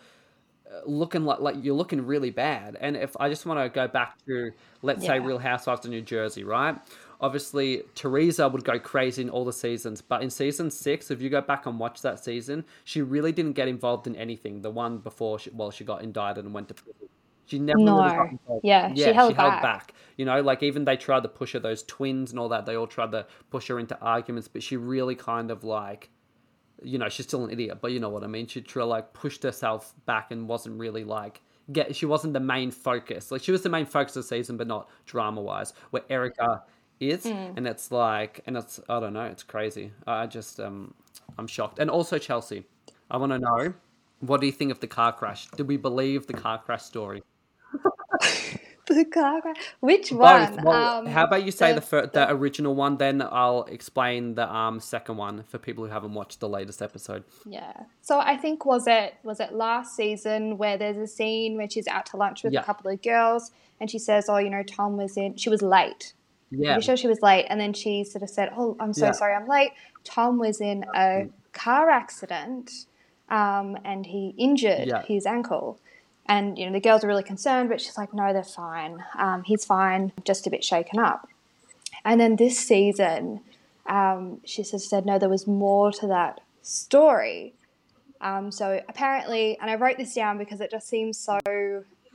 looking 0.87 1.25
like, 1.25 1.41
like 1.41 1.57
you're 1.63 1.75
looking 1.75 2.05
really 2.05 2.31
bad. 2.31 2.77
And 2.81 2.97
if 2.97 3.17
I 3.19 3.29
just 3.29 3.47
want 3.47 3.61
to 3.61 3.69
go 3.69 3.89
back 3.89 4.17
to, 4.27 4.51
let's 4.83 5.05
say, 5.05 5.19
Real 5.19 5.39
Housewives 5.39 5.85
of 5.85 5.91
New 5.91 6.03
Jersey, 6.03 6.45
right? 6.45 6.77
Obviously, 7.21 7.83
Teresa 7.95 8.49
would 8.49 8.65
go 8.65 8.79
crazy 8.79 9.23
in 9.23 9.31
all 9.31 9.45
the 9.45 9.53
seasons, 9.53 10.01
but 10.01 10.23
in 10.23 10.31
season 10.31 10.71
six, 10.71 11.11
if 11.11 11.21
you 11.21 11.29
go 11.31 11.41
back 11.41 11.67
and 11.67 11.79
watch 11.79 12.03
that 12.03 12.23
season, 12.23 12.65
she 12.85 13.03
really 13.03 13.33
didn't 13.33 13.55
get 13.55 13.67
involved 13.67 14.07
in 14.07 14.15
anything. 14.15 14.63
The 14.63 14.71
one 14.71 14.99
before, 14.99 15.39
she, 15.41 15.51
well, 15.51 15.71
she 15.71 15.85
got 15.85 16.03
indicted 16.03 16.45
and 16.45 16.55
went 16.55 16.69
to 16.69 16.75
prison. 16.75 17.09
She 17.47 17.59
never 17.59 17.79
No. 17.79 17.97
really 17.97 18.11
got 18.11 18.31
involved. 18.31 18.65
Yeah, 18.65 18.95
she 18.95 19.13
held 19.13 19.37
back. 19.37 19.95
You 20.17 20.27
know, 20.27 20.43
like 20.43 20.63
even 20.63 20.85
they 20.85 20.97
tried 20.97 21.23
to 21.23 21.29
push 21.29 21.55
her, 21.55 21.59
those 21.59 21.83
twins 21.83 22.31
and 22.31 22.39
all 22.39 22.51
that, 22.51 22.67
they 22.67 22.77
all 22.77 22.87
tried 22.87 23.11
to 23.13 23.27
push 23.51 23.69
her 23.69 23.79
into 23.81 23.99
arguments, 24.01 24.47
but 24.47 24.63
she 24.63 24.77
really 24.77 25.15
kind 25.15 25.51
of 25.51 25.65
like, 25.65 26.11
you 26.83 26.99
know, 26.99 27.09
she's 27.09 27.27
still 27.27 27.45
an 27.45 27.51
idiot, 27.51 27.79
but 27.81 27.93
you 27.93 28.01
know 28.01 28.09
what 28.09 28.25
I 28.25 28.27
mean. 28.27 28.47
She 28.47 28.61
try 28.61 28.85
like 28.85 29.13
pushed 29.13 29.43
herself 29.43 29.95
back 30.07 30.31
and 30.31 30.49
wasn't 30.49 30.79
really 30.79 31.05
like 31.05 31.41
get. 31.73 31.95
She 31.95 32.07
wasn't 32.07 32.33
the 32.35 32.41
main 32.41 32.71
focus. 32.71 33.31
Like 33.31 33.43
she 33.43 33.53
was 33.53 33.63
the 33.63 33.69
main 33.69 33.87
focus 33.87 34.17
of 34.17 34.23
the 34.25 34.29
season, 34.29 34.57
but 34.57 34.67
not 34.67 34.89
drama 35.07 35.41
wise. 35.41 35.73
Where 35.91 36.03
Erica 36.09 36.63
is, 37.01 37.27
and 37.57 37.67
it's 37.67 37.91
like, 37.91 38.41
and 38.47 38.57
it's 38.57 38.81
I 38.89 39.01
don't 39.01 39.13
know, 39.13 39.25
it's 39.25 39.43
crazy. 39.43 39.93
I 40.07 40.27
just 40.27 40.61
um, 40.61 40.95
I'm 41.39 41.47
shocked. 41.47 41.79
And 41.79 41.91
also 41.91 42.19
Chelsea, 42.19 42.65
I 43.11 43.17
want 43.17 43.33
to 43.33 43.39
know, 43.39 43.75
what 44.21 44.41
do 44.41 44.47
you 44.47 44.53
think 44.53 44.71
of 44.71 44.81
the 44.81 44.87
car 44.87 45.13
crash? 45.13 45.49
Did 45.57 45.69
we 45.69 45.77
believe 45.77 46.27
the 46.27 46.35
car 46.35 46.59
crash 46.59 46.83
story? 46.83 47.23
The 48.89 49.05
car 49.05 49.41
crash. 49.43 49.57
Which 49.81 50.11
Both. 50.11 50.19
one? 50.21 50.65
Well, 50.65 50.99
Um, 51.01 51.07
how 51.07 51.25
about 51.25 51.45
you 51.45 51.51
say 51.51 51.69
the, 51.73 51.81
the- 51.81 51.87
fir- 51.87 52.07
the 52.07 52.31
original 52.33 52.75
one, 52.75 52.97
then 52.97 53.21
I'll 53.23 53.65
explain 53.65 54.35
the 54.35 54.51
um 54.55 54.81
second 54.81 55.17
one 55.19 55.43
for 55.45 55.59
people 55.59 55.85
who 55.85 55.91
haven't 55.91 56.15
watched 56.15 56.41
the 56.41 56.49
latest 56.49 56.81
episode. 56.83 57.25
Yeah. 57.45 57.73
So 58.01 58.19
I 58.19 58.37
think 58.37 58.65
was 58.65 58.87
it 58.87 59.15
was 59.23 59.41
it 59.41 59.53
last 59.53 59.95
season 59.95 60.57
where 60.59 60.77
there's 60.79 60.97
a 60.97 61.07
scene 61.07 61.57
where 61.57 61.69
she's 61.69 61.87
out 61.87 62.07
to 62.07 62.17
lunch 62.17 62.43
with 62.45 62.53
Yeah. 62.55 62.61
a 62.61 62.65
couple 62.65 62.91
of 62.91 63.03
girls 63.03 63.51
and 63.81 63.91
she 63.91 63.99
says, 63.99 64.27
"Oh, 64.29 64.39
you 64.39 64.51
know, 64.51 64.63
Tom 64.63 64.97
was 64.97 65.17
in. 65.17 65.37
She 65.37 65.51
was 65.51 65.61
late. 65.63 66.15
Yeah, 66.51 66.73
Pretty 66.75 66.87
sure 66.87 66.97
she 66.97 67.09
was 67.09 67.21
late." 67.23 67.45
And 67.51 67.61
then 67.61 67.73
she 67.75 68.05
sort 68.05 68.23
of 68.23 68.31
said, 68.31 68.51
"Oh, 68.57 68.75
I'm 68.81 68.93
so 68.95 69.07
Yeah. 69.07 69.13
sorry, 69.13 69.35
I'm 69.35 69.47
late. 69.47 69.73
Tom 70.05 70.39
was 70.39 70.61
in 70.63 70.85
a 70.95 71.29
car 71.53 71.91
accident, 71.91 72.71
um, 73.29 73.77
and 73.85 74.07
he 74.07 74.35
injured 74.39 74.89
Yeah. 74.89 75.03
his 75.03 75.27
ankle." 75.27 75.79
And 76.29 76.59
you 76.59 76.67
know 76.67 76.73
the 76.73 76.81
girls 76.81 77.03
are 77.05 77.07
really 77.07 77.23
concerned, 77.23 77.71
but 77.71 77.81
she's 77.81 77.97
like, 77.97 78.13
"No, 78.13 78.33
they're 78.33 78.43
fine. 78.43 79.03
Um, 79.19 79.45
he's 79.45 79.65
fine. 79.65 80.13
Just 80.25 80.47
a 80.47 80.51
bit 80.51 80.63
shaken 80.63 80.99
up." 80.99 81.29
And 82.05 82.21
then 82.21 82.37
this 82.37 82.59
season, 82.59 83.41
um, 83.89 84.41
she 84.45 84.63
said, 84.63 85.07
no, 85.07 85.19
there 85.19 85.29
was 85.29 85.47
more 85.47 85.91
to 85.93 86.07
that 86.09 86.41
story. 86.63 87.55
Um, 88.21 88.51
so 88.51 88.81
apparently, 88.89 89.59
and 89.61 89.71
I 89.71 89.77
wrote 89.77 89.97
this 89.97 90.15
down 90.15 90.39
because 90.39 90.61
it 90.61 90.71
just 90.71 90.89
seems 90.89 91.19
so 91.19 91.39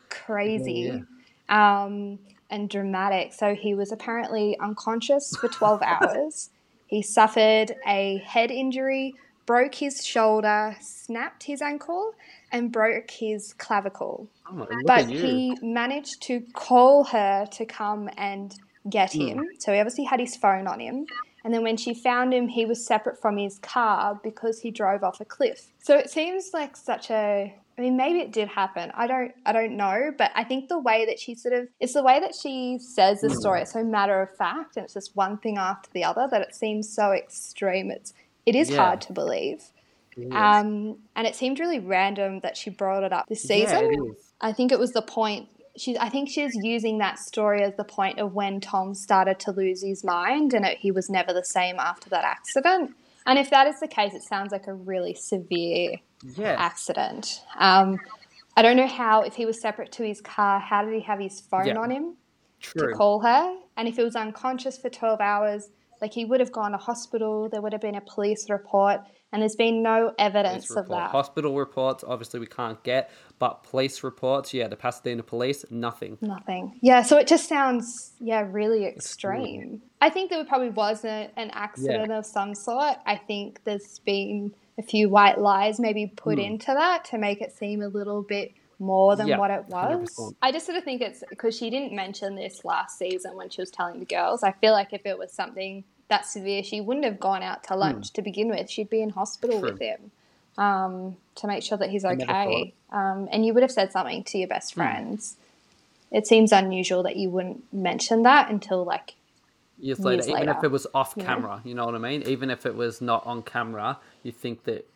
crazy 0.10 1.04
um, 1.50 2.20
and 2.50 2.70
dramatic. 2.70 3.34
So 3.34 3.56
he 3.56 3.74
was 3.74 3.92
apparently 3.92 4.58
unconscious 4.60 5.36
for 5.36 5.48
12 5.48 5.82
hours. 5.84 6.50
He 6.88 7.02
suffered 7.02 7.76
a 7.88 8.18
head 8.26 8.52
injury, 8.52 9.16
broke 9.46 9.76
his 9.76 10.06
shoulder, 10.06 10.76
snapped 10.82 11.44
his 11.44 11.62
ankle, 11.62 12.14
and 12.52 12.72
broke 12.72 13.12
his 13.12 13.54
clavicle 13.54 14.28
Oh, 14.46 14.68
but 14.86 15.10
he 15.10 15.58
managed 15.62 16.22
to 16.24 16.42
call 16.54 17.06
her 17.06 17.48
to 17.52 17.66
come 17.66 18.10
and 18.18 18.54
get 18.90 19.14
Hmm. 19.14 19.22
him. 19.22 19.46
So 19.60 19.74
he 19.74 19.80
obviously 19.80 20.04
had 20.04 20.20
his 20.20 20.36
phone 20.36 20.68
on 20.68 20.80
him. 20.80 21.06
And 21.46 21.54
then 21.54 21.64
when 21.64 21.78
she 21.78 21.94
found 21.94 22.34
him, 22.34 22.48
he 22.48 22.66
was 22.66 22.86
separate 22.86 23.20
from 23.22 23.38
his 23.38 23.60
car 23.60 24.20
because 24.24 24.60
he 24.60 24.72
drove 24.72 25.04
off 25.04 25.20
a 25.20 25.26
cliff. 25.26 25.68
So 25.80 25.98
it 25.98 26.10
seems 26.10 26.52
like 26.54 26.76
such 26.78 27.10
a 27.12 27.54
I 27.76 27.82
mean, 27.82 27.98
maybe 27.98 28.20
it 28.20 28.32
did 28.32 28.50
happen. 28.50 28.92
I 28.94 29.08
don't, 29.08 29.32
I 29.48 29.52
don't 29.52 29.76
know. 29.76 30.12
But 30.16 30.32
I 30.36 30.44
think 30.44 30.70
the 30.70 30.78
way 30.78 31.06
that 31.08 31.20
she 31.20 31.34
sort 31.34 31.56
of, 31.56 31.68
it's 31.80 31.94
the 31.94 32.04
way 32.04 32.20
that 32.20 32.36
she 32.36 32.78
says 32.80 33.22
the 33.22 33.32
story. 33.32 33.62
It's 33.62 33.74
so 33.74 33.84
matter 33.84 34.22
of 34.22 34.30
fact, 34.38 34.78
and 34.78 34.84
it's 34.84 34.94
just 34.94 35.16
one 35.16 35.40
thing 35.40 35.58
after 35.58 35.90
the 35.92 36.04
other 36.04 36.28
that 36.30 36.42
it 36.42 36.54
seems 36.54 36.88
so 36.88 37.12
extreme. 37.12 37.90
It's, 37.90 38.14
it 38.46 38.56
is 38.56 38.70
Yeah. 38.70 38.78
hard 38.78 39.02
to 39.02 39.14
believe. 39.14 39.72
Um, 40.32 41.00
and 41.16 41.26
it 41.26 41.36
seemed 41.36 41.60
really 41.60 41.80
random 41.80 42.40
that 42.42 42.56
she 42.56 42.70
brought 42.70 43.04
it 43.04 43.12
up 43.12 43.28
this 43.28 43.42
season. 43.44 43.90
is. 43.92 44.32
I 44.42 44.54
think 44.54 44.72
it 44.72 44.78
was 44.80 44.92
the 44.92 45.02
point. 45.02 45.50
She, 45.76 45.98
I 45.98 46.10
think 46.10 46.30
she's 46.30 46.52
using 46.62 47.00
that 47.00 47.18
story 47.18 47.64
as 47.64 47.74
the 47.78 47.84
point 47.84 48.20
of 48.20 48.34
when 48.34 48.60
Tom 48.62 48.94
started 48.94 49.40
to 49.40 49.52
lose 49.52 49.82
his 49.84 50.04
mind, 50.04 50.54
and 50.54 50.66
it, 50.66 50.78
he 50.78 50.92
was 50.92 51.10
never 51.10 51.34
the 51.34 51.44
same 51.44 51.78
after 51.80 52.10
that 52.12 52.24
accident. 52.24 52.92
And 53.26 53.40
if 53.40 53.50
that 53.50 53.66
is 53.66 53.80
the 53.80 53.88
case, 53.88 54.14
it 54.14 54.22
sounds 54.22 54.52
like 54.52 54.68
a 54.68 54.74
really 54.74 55.16
severe 55.16 55.98
Yeah. 56.36 56.56
accident. 56.60 57.42
Um, 57.58 57.98
I 58.56 58.62
don't 58.62 58.78
know 58.78 58.86
how, 58.86 59.22
if 59.22 59.34
he 59.36 59.48
was 59.48 59.60
separate 59.60 59.92
to 59.94 60.04
his 60.06 60.22
car, 60.22 60.60
how 60.60 60.84
did 60.86 60.94
he 60.94 61.00
have 61.02 61.20
his 61.20 61.42
phone 61.42 61.66
Yeah. 61.68 61.78
on 61.78 61.90
him 61.90 62.18
True. 62.60 62.90
to 62.92 62.94
call 62.96 63.22
her? 63.22 63.56
And 63.76 63.88
if 63.88 63.96
he 63.96 64.04
was 64.04 64.16
unconscious 64.16 64.78
for 64.78 64.90
12 64.92 65.20
hours, 65.22 65.70
like 66.04 66.14
he 66.14 66.26
would 66.26 66.42
have 66.42 66.52
gone 66.52 66.74
to 66.74 66.78
hospital, 66.78 67.48
there 67.48 67.62
would 67.62 67.72
have 67.72 67.82
been 67.82 67.96
a 67.96 68.02
police 68.02 68.50
report, 68.50 69.00
and 69.32 69.42
there's 69.42 69.56
been 69.56 69.82
no 69.82 70.14
evidence 70.20 70.70
of 70.76 70.90
that. 70.90 71.12
Hospital 71.12 71.56
reports, 71.56 72.04
obviously, 72.06 72.42
we 72.42 72.46
can't 72.46 72.84
get, 72.84 73.10
but 73.40 73.64
police 73.64 74.04
reports, 74.04 74.54
yeah, 74.54 74.68
the 74.68 74.76
Pasadena 74.76 75.24
police, 75.24 75.64
nothing. 75.72 76.18
Nothing. 76.20 76.78
Yeah, 76.82 77.04
so 77.04 77.16
it 77.16 77.26
just 77.26 77.48
sounds, 77.48 78.12
yeah, 78.20 78.46
really 78.52 78.86
extreme. 78.86 79.82
I 80.02 80.10
think 80.10 80.30
there 80.30 80.44
probably 80.44 80.72
was 80.72 81.06
a, 81.06 81.32
an 81.38 81.52
accident 81.54 82.12
of 82.12 82.26
some 82.26 82.54
sort. 82.54 82.98
I 83.06 83.16
think 83.16 83.64
there's 83.64 84.00
been 84.00 84.54
a 84.78 84.84
few 84.84 85.08
white 85.08 85.40
lies 85.40 85.80
maybe 85.80 86.12
put 86.14 86.36
hmm. 86.36 86.44
into 86.44 86.74
that 86.74 87.06
to 87.06 87.18
make 87.18 87.40
it 87.40 87.54
seem 87.54 87.82
a 87.82 87.88
little 87.88 88.24
bit 88.24 88.52
more 88.78 89.16
than. 89.16 89.28
Yeah, 89.28 89.38
what 89.38 89.52
it 89.52 89.66
was. 89.70 90.10
100%. 90.18 90.36
I 90.42 90.52
just 90.52 90.66
sort 90.66 90.78
of 90.78 90.84
think 90.84 91.02
it's 91.02 91.24
because 91.30 91.56
she 91.58 91.70
didn't 91.70 91.94
mention 91.94 92.36
this 92.36 92.66
last 92.66 92.98
season 92.98 93.38
when 93.38 93.50
she 93.50 93.62
was 93.62 93.72
telling 93.72 94.00
the 94.00 94.06
girls. 94.06 94.44
I 94.44 94.52
feel 94.52 94.74
like 94.74 94.92
if 94.92 95.06
it 95.06 95.18
was 95.18 95.32
something 95.32 95.86
that 96.10 96.26
severe, 96.26 96.64
she 96.64 96.82
wouldn't 96.82 97.06
have 97.06 97.20
gone 97.20 97.42
out 97.44 97.64
to 97.66 97.76
lunch 97.76 98.12
to 98.12 98.22
begin 98.22 98.50
with. 98.50 98.70
She'd 98.70 98.90
be 98.90 99.02
in 99.02 99.12
hospital 99.12 99.58
Hmm. 99.58 99.64
True. 99.64 99.72
with 99.74 99.82
him 99.82 100.12
um, 100.58 101.18
to 101.36 101.48
make 101.48 101.64
sure 101.64 101.78
that 101.78 101.90
he's 101.90 102.06
okay. 102.06 102.74
Um, 102.92 103.28
and 103.32 103.46
you 103.46 103.54
would 103.54 103.64
have 103.64 103.72
said 103.72 103.92
something 103.92 104.24
to 104.26 104.38
your 104.38 104.48
Hmm. 104.48 104.54
best 104.54 104.74
friends 104.76 105.38
it 106.12 106.28
seems 106.28 106.52
unusual 106.52 107.02
that 107.02 107.16
you 107.16 107.28
wouldn't 107.28 107.64
mention 107.74 108.22
that 108.22 108.50
until 108.52 108.84
like 108.84 109.16
Years 109.80 110.00
later, 110.00 110.18
Years 110.24 110.28
even 110.28 110.48
if 110.50 110.64
it 110.64 110.70
was 110.70 110.86
off 110.94 111.18
know? 111.18 111.24
camera, 111.26 111.62
you 111.66 111.74
know 111.74 111.86
what 111.88 111.96
I 111.96 111.98
mean? 111.98 112.22
Even 112.28 112.52
if 112.52 112.68
it 112.68 112.76
was 112.76 113.02
not 113.02 113.26
on 113.26 113.42
camera, 113.42 113.98
you 114.22 114.32
think 114.32 114.64
that 114.66 114.88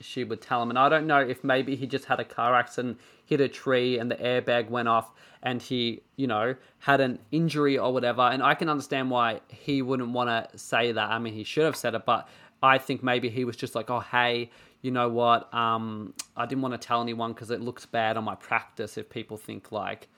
she 0.00 0.24
would 0.24 0.40
tell 0.40 0.62
him. 0.62 0.70
And 0.70 0.78
I 0.78 0.88
don't 0.88 1.06
know 1.06 1.20
if 1.20 1.42
maybe 1.42 1.76
he 1.76 1.86
just 1.86 2.06
had 2.06 2.20
a 2.20 2.24
car 2.24 2.54
accident, 2.54 2.98
hit 3.24 3.40
a 3.40 3.48
tree, 3.48 3.98
and 3.98 4.10
the 4.10 4.16
airbag 4.16 4.68
went 4.68 4.88
off, 4.88 5.10
and 5.42 5.60
he, 5.62 6.02
you 6.16 6.26
know, 6.26 6.54
had 6.78 7.00
an 7.00 7.18
injury 7.30 7.78
or 7.78 7.92
whatever. 7.92 8.22
And 8.22 8.42
I 8.42 8.54
can 8.54 8.68
understand 8.68 9.10
why 9.10 9.40
he 9.48 9.82
wouldn't 9.82 10.10
want 10.10 10.28
to 10.28 10.58
say 10.58 10.92
that. 10.92 11.10
I 11.10 11.18
mean, 11.18 11.34
he 11.34 11.44
should 11.44 11.64
have 11.64 11.76
said 11.76 11.94
it, 11.94 12.04
but 12.04 12.28
I 12.62 12.78
think 12.78 13.02
maybe 13.02 13.28
he 13.28 13.44
was 13.44 13.56
just 13.56 13.74
like, 13.74 13.90
oh, 13.90 14.00
hey, 14.00 14.50
you 14.82 14.90
know 14.90 15.08
what? 15.08 15.52
Um, 15.52 16.14
I 16.36 16.46
didn't 16.46 16.62
want 16.62 16.80
to 16.80 16.86
tell 16.86 17.02
anyone 17.02 17.32
because 17.32 17.50
it 17.50 17.60
looks 17.60 17.86
bad 17.86 18.16
on 18.16 18.24
my 18.24 18.34
practice 18.34 18.96
if 18.96 19.08
people 19.08 19.36
think 19.36 19.72
like 19.72 20.08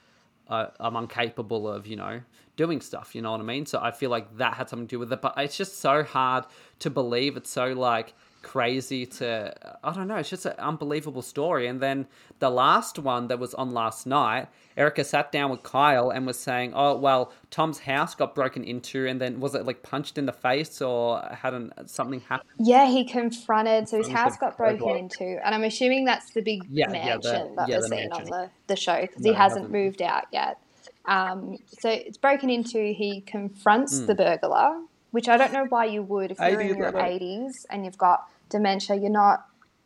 uh, 0.49 0.67
I'm 0.81 0.97
incapable 0.97 1.69
of, 1.69 1.87
you 1.87 1.97
know, 1.97 2.21
doing 2.57 2.81
stuff. 2.81 3.15
You 3.15 3.23
know 3.23 3.33
what 3.33 3.41
I 3.41 3.45
mean? 3.45 3.67
So 3.67 3.81
I 3.81 3.91
feel 3.91 4.11
like 4.11 4.37
that 4.39 4.55
had 4.55 4.69
something 4.69 4.87
to 4.87 4.91
do 4.91 4.99
with 4.99 5.13
it. 5.13 5.21
But 5.21 5.35
it's 5.37 5.57
just 5.57 5.81
so 5.81 6.03
hard 6.03 6.45
to 6.81 6.91
believe. 6.91 7.37
It's 7.37 7.51
so 7.51 7.73
like 7.73 8.15
crazy 8.53 9.05
to, 9.07 9.55
I 9.85 9.93
don't 9.93 10.09
know. 10.09 10.17
It's 10.17 10.31
just 10.31 10.47
an 10.47 10.55
unbelievable 10.59 11.23
story. 11.23 11.67
And 11.67 11.81
then 11.81 12.07
the 12.39 12.51
last 12.51 12.99
one 12.99 13.29
that 13.29 13.39
was 13.39 13.53
on 13.55 13.71
last 13.73 14.07
night, 14.07 14.49
Erica 14.77 15.05
sat 15.05 15.33
down 15.33 15.51
with 15.51 15.63
Kyle 15.65 16.11
and 16.11 16.27
was 16.27 16.39
saying, 16.39 16.73
"Oh 16.75 16.97
well, 16.97 17.33
Tom's 17.51 17.81
house 17.81 18.15
got 18.15 18.35
broken 18.35 18.63
into, 18.65 19.07
and 19.09 19.21
then 19.21 19.41
was 19.41 19.55
it 19.55 19.67
like 19.67 19.83
punched 19.83 20.17
in 20.19 20.25
the 20.27 20.33
face 20.33 20.81
or 20.81 21.21
had 21.43 21.53
an, 21.53 21.73
something 21.87 22.21
happen?" 22.21 22.47
yeah 22.61 22.87
he 22.87 23.05
confronted 23.05 23.89
so 23.89 23.99
his 23.99 24.09
house 24.09 24.37
got 24.37 24.57
broken 24.57 24.79
burglar. 24.79 24.97
into 24.97 25.25
and 25.45 25.55
i'm 25.55 25.63
assuming 25.65 26.05
that's 26.05 26.31
the 26.33 26.43
big 26.43 26.61
Yeah, 26.71 26.87
yeah, 26.93 27.17
the- 27.19 27.29
mansion 27.33 27.55
that 27.57 27.69
yeah, 27.69 27.77
we're 27.77 27.83
the 27.83 27.89
seeing 27.89 28.13
on 28.13 28.25
the, 28.25 28.51
the 28.67 28.77
show 28.77 29.01
because 29.03 29.23
No, 29.23 29.31
he 29.31 29.37
hasn't 29.37 29.61
hasn't. 29.67 29.73
moved 29.73 30.03
out 30.03 30.25
yet 30.33 30.59
um, 31.07 31.57
so 31.81 31.89
it's 31.89 32.19
broken 32.19 32.51
into 32.51 32.79
he 32.93 33.21
confronts 33.23 33.99
Hmm. 34.01 34.07
the 34.07 34.15
burglar 34.15 34.81
which 35.13 35.29
i 35.29 35.37
don't 35.37 35.53
know 35.53 35.67
why 35.69 35.85
you 35.85 36.03
would 36.03 36.31
if 36.33 36.39
you're 36.41 36.61
in 36.61 36.77
your 36.79 36.93
80s 36.93 37.65
and 37.71 37.85
you've 37.85 37.99
got 37.99 38.29
dementia 38.49 38.97
you're 38.97 39.11
not 39.11 39.45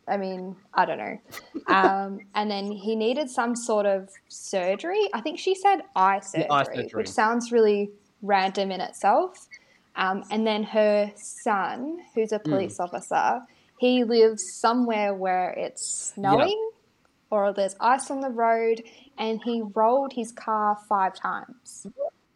I 0.09 0.17
mean, 0.17 0.57
I 0.75 0.85
don't 0.85 0.99
know. 0.99 1.19
Um, 1.69 2.19
and 2.35 2.51
then 2.51 2.73
he 2.73 2.97
needed 2.97 3.31
some 3.31 3.55
sort 3.55 3.87
of 3.87 4.09
surgery. 4.27 4.99
I 5.15 5.21
think 5.21 5.39
she 5.39 5.55
said 5.55 5.83
eye 5.95 6.19
surgery, 6.19 6.51
eye 6.51 6.65
surgery. 6.65 6.91
which 6.95 7.09
sounds 7.09 7.53
really 7.53 7.93
random 8.21 8.73
in 8.73 8.81
itself. 8.81 9.47
Um, 9.95 10.25
and 10.33 10.45
then 10.45 10.65
her 10.65 11.13
son, 11.15 11.99
who's 12.17 12.33
a 12.33 12.39
Hmm. 12.39 12.51
police 12.51 12.81
officer, 12.81 13.43
he 13.79 14.03
lives 14.03 14.43
somewhere 14.55 15.15
where 15.15 15.51
it's 15.51 15.87
snowing 16.15 16.71
or 17.31 17.53
there's 17.53 17.77
ice 17.81 18.11
on 18.11 18.21
the 18.21 18.29
road, 18.29 18.83
and 19.17 19.41
he 19.45 19.63
rolled 19.75 20.13
his 20.15 20.33
car 20.33 20.77
five 20.89 21.15
times. 21.15 21.87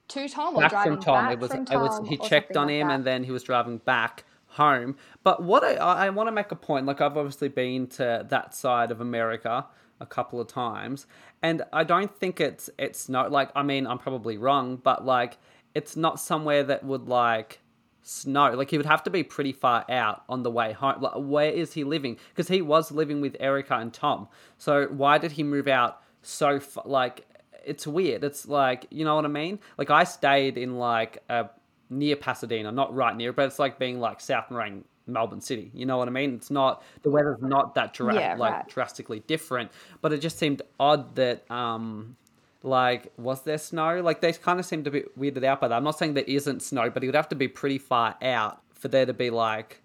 To 0.08 0.28
Tom 0.28 0.54
or 0.56 0.60
back 0.62 0.70
driving 0.70 0.92
from 0.94 1.02
Tom. 1.02 1.14
back 1.26 1.32
it 1.32 1.38
was 1.40 1.50
from 1.50 1.62
it 1.62 1.76
was 1.76 2.00
he 2.08 2.16
checked 2.16 2.56
on 2.56 2.68
like 2.68 2.76
him 2.76 2.88
that. 2.88 2.94
and 2.94 3.04
then 3.04 3.24
he 3.24 3.32
was 3.32 3.42
driving 3.42 3.78
back 3.78 4.24
home. 4.56 4.96
But 5.22 5.42
what 5.42 5.64
I 5.64 5.74
I 5.74 6.10
want 6.10 6.26
to 6.28 6.32
make 6.32 6.50
a 6.52 6.56
point. 6.56 6.86
Like 6.86 7.00
I've 7.00 7.16
obviously 7.16 7.48
been 7.48 7.86
to 7.88 8.26
that 8.28 8.54
side 8.54 8.90
of 8.90 9.00
America 9.00 9.66
a 10.00 10.06
couple 10.06 10.40
of 10.40 10.48
times, 10.48 11.06
and 11.42 11.62
I 11.72 11.84
don't 11.84 12.14
think 12.18 12.40
it's 12.40 12.68
it's 12.78 13.08
not 13.08 13.32
like 13.32 13.50
I 13.54 13.62
mean 13.62 13.86
I'm 13.86 13.98
probably 13.98 14.36
wrong, 14.36 14.76
but 14.76 15.04
like 15.04 15.38
it's 15.74 15.96
not 15.96 16.20
somewhere 16.20 16.62
that 16.64 16.84
would 16.84 17.08
like 17.08 17.60
snow. 18.02 18.52
Like 18.52 18.70
he 18.70 18.76
would 18.76 18.86
have 18.86 19.02
to 19.04 19.10
be 19.10 19.22
pretty 19.22 19.52
far 19.52 19.84
out 19.90 20.22
on 20.28 20.42
the 20.42 20.50
way 20.50 20.72
home. 20.72 21.00
Like 21.00 21.14
where 21.16 21.50
is 21.50 21.72
he 21.72 21.84
living? 21.84 22.16
Because 22.30 22.48
he 22.48 22.62
was 22.62 22.90
living 22.90 23.20
with 23.20 23.36
Erica 23.40 23.76
and 23.76 23.92
Tom. 23.92 24.28
So 24.58 24.86
why 24.86 25.18
did 25.18 25.32
he 25.32 25.42
move 25.42 25.68
out 25.68 26.00
so 26.22 26.60
far? 26.60 26.84
Like 26.86 27.26
it's 27.64 27.86
weird. 27.86 28.24
It's 28.24 28.46
like 28.46 28.86
you 28.90 29.04
know 29.04 29.16
what 29.16 29.24
I 29.24 29.28
mean. 29.28 29.58
Like 29.76 29.90
I 29.90 30.04
stayed 30.04 30.56
in 30.56 30.78
like 30.78 31.18
a 31.28 31.50
near 31.90 32.16
Pasadena, 32.16 32.72
not 32.72 32.94
right 32.94 33.14
near, 33.16 33.32
but 33.32 33.46
it's 33.46 33.58
like 33.58 33.78
being 33.78 34.00
like 34.00 34.20
South 34.20 34.48
Morang, 34.48 34.82
Melbourne 35.06 35.40
City. 35.40 35.70
You 35.74 35.86
know 35.86 35.98
what 35.98 36.08
I 36.08 36.10
mean? 36.10 36.34
It's 36.34 36.50
not 36.50 36.82
the 37.02 37.10
weather's 37.10 37.40
not 37.40 37.74
that 37.76 37.94
dra- 37.94 38.14
Yeah, 38.14 38.34
like 38.36 38.52
right. 38.52 38.68
drastically 38.68 39.20
different, 39.20 39.70
but 40.00 40.12
it 40.12 40.18
just 40.18 40.38
seemed 40.38 40.62
odd 40.80 41.14
that 41.16 41.48
um 41.50 42.16
like 42.62 43.12
was 43.16 43.42
there 43.42 43.58
snow? 43.58 44.00
Like 44.00 44.20
they 44.20 44.32
kind 44.32 44.58
of 44.58 44.66
seemed 44.66 44.84
to 44.86 44.90
be 44.90 45.02
weirded 45.18 45.44
out 45.44 45.60
by 45.60 45.68
that. 45.68 45.76
I'm 45.76 45.84
not 45.84 45.98
saying 45.98 46.14
there 46.14 46.24
isn't 46.24 46.62
snow, 46.62 46.90
but 46.90 47.04
it 47.04 47.06
would 47.06 47.14
have 47.14 47.28
to 47.28 47.36
be 47.36 47.48
pretty 47.48 47.78
far 47.78 48.16
out 48.22 48.60
for 48.74 48.88
there 48.88 49.06
to 49.06 49.14
be 49.14 49.30
like 49.30 49.80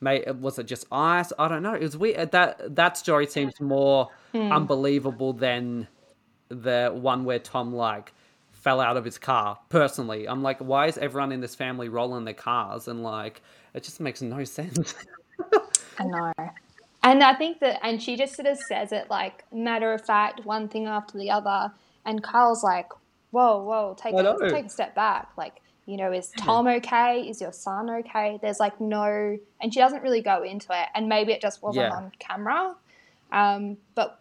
May 0.00 0.24
was 0.40 0.58
it 0.58 0.64
just 0.64 0.86
ice? 0.92 1.32
I 1.38 1.48
don't 1.48 1.62
know. 1.62 1.74
It 1.74 1.82
was 1.82 1.96
weird. 1.96 2.30
That 2.32 2.74
that 2.76 2.96
story 2.96 3.26
seems 3.26 3.60
more 3.60 4.08
unbelievable 4.34 5.32
than 5.32 5.88
the 6.48 6.90
one 6.94 7.24
where 7.24 7.38
Tom 7.38 7.74
like 7.74 8.12
fell 8.66 8.80
out 8.80 8.96
of 8.96 9.04
his 9.04 9.16
car. 9.16 9.56
Personally, 9.68 10.28
I'm 10.28 10.42
like, 10.42 10.58
why 10.58 10.88
is 10.88 10.98
everyone 10.98 11.30
in 11.30 11.40
this 11.40 11.54
family 11.54 11.88
rolling 11.88 12.24
their 12.24 12.34
cars? 12.34 12.88
And 12.88 13.04
like, 13.04 13.40
it 13.74 13.84
just 13.84 14.00
makes 14.00 14.20
no 14.20 14.42
sense. 14.58 14.96
I 16.00 16.04
know. 16.04 16.32
And 17.04 17.22
I 17.22 17.34
think 17.34 17.60
that, 17.60 17.78
and 17.86 18.02
she 18.02 18.16
just 18.16 18.34
sort 18.34 18.48
of 18.48 18.58
says 18.58 18.90
it 18.90 19.08
like 19.08 19.44
matter 19.52 19.92
of 19.92 20.04
fact, 20.04 20.44
one 20.44 20.66
thing 20.68 20.88
after 20.88 21.16
the 21.16 21.30
other. 21.30 21.72
And 22.04 22.20
Carl's 22.24 22.64
like, 22.64 22.88
whoa, 23.30 23.62
whoa, 23.62 23.94
take, 23.96 24.14
a, 24.14 24.36
take 24.50 24.66
a 24.66 24.68
step 24.68 24.96
back. 24.96 25.28
Like, 25.36 25.62
you 25.86 25.96
know, 25.96 26.10
is 26.10 26.32
Tom 26.36 26.66
okay? 26.66 27.20
Is 27.20 27.40
your 27.40 27.52
son 27.52 27.88
okay? 27.88 28.40
There's 28.42 28.58
like 28.58 28.80
no, 28.80 29.38
and 29.60 29.72
she 29.72 29.78
doesn't 29.78 30.02
really 30.02 30.22
go 30.22 30.42
into 30.42 30.72
it. 30.72 30.88
And 30.92 31.08
maybe 31.08 31.32
it 31.32 31.40
just 31.40 31.62
wasn't 31.62 31.86
Yeah. 31.86 31.96
on 31.96 32.10
camera. 32.18 32.74
Um, 33.30 33.76
but 33.94 34.20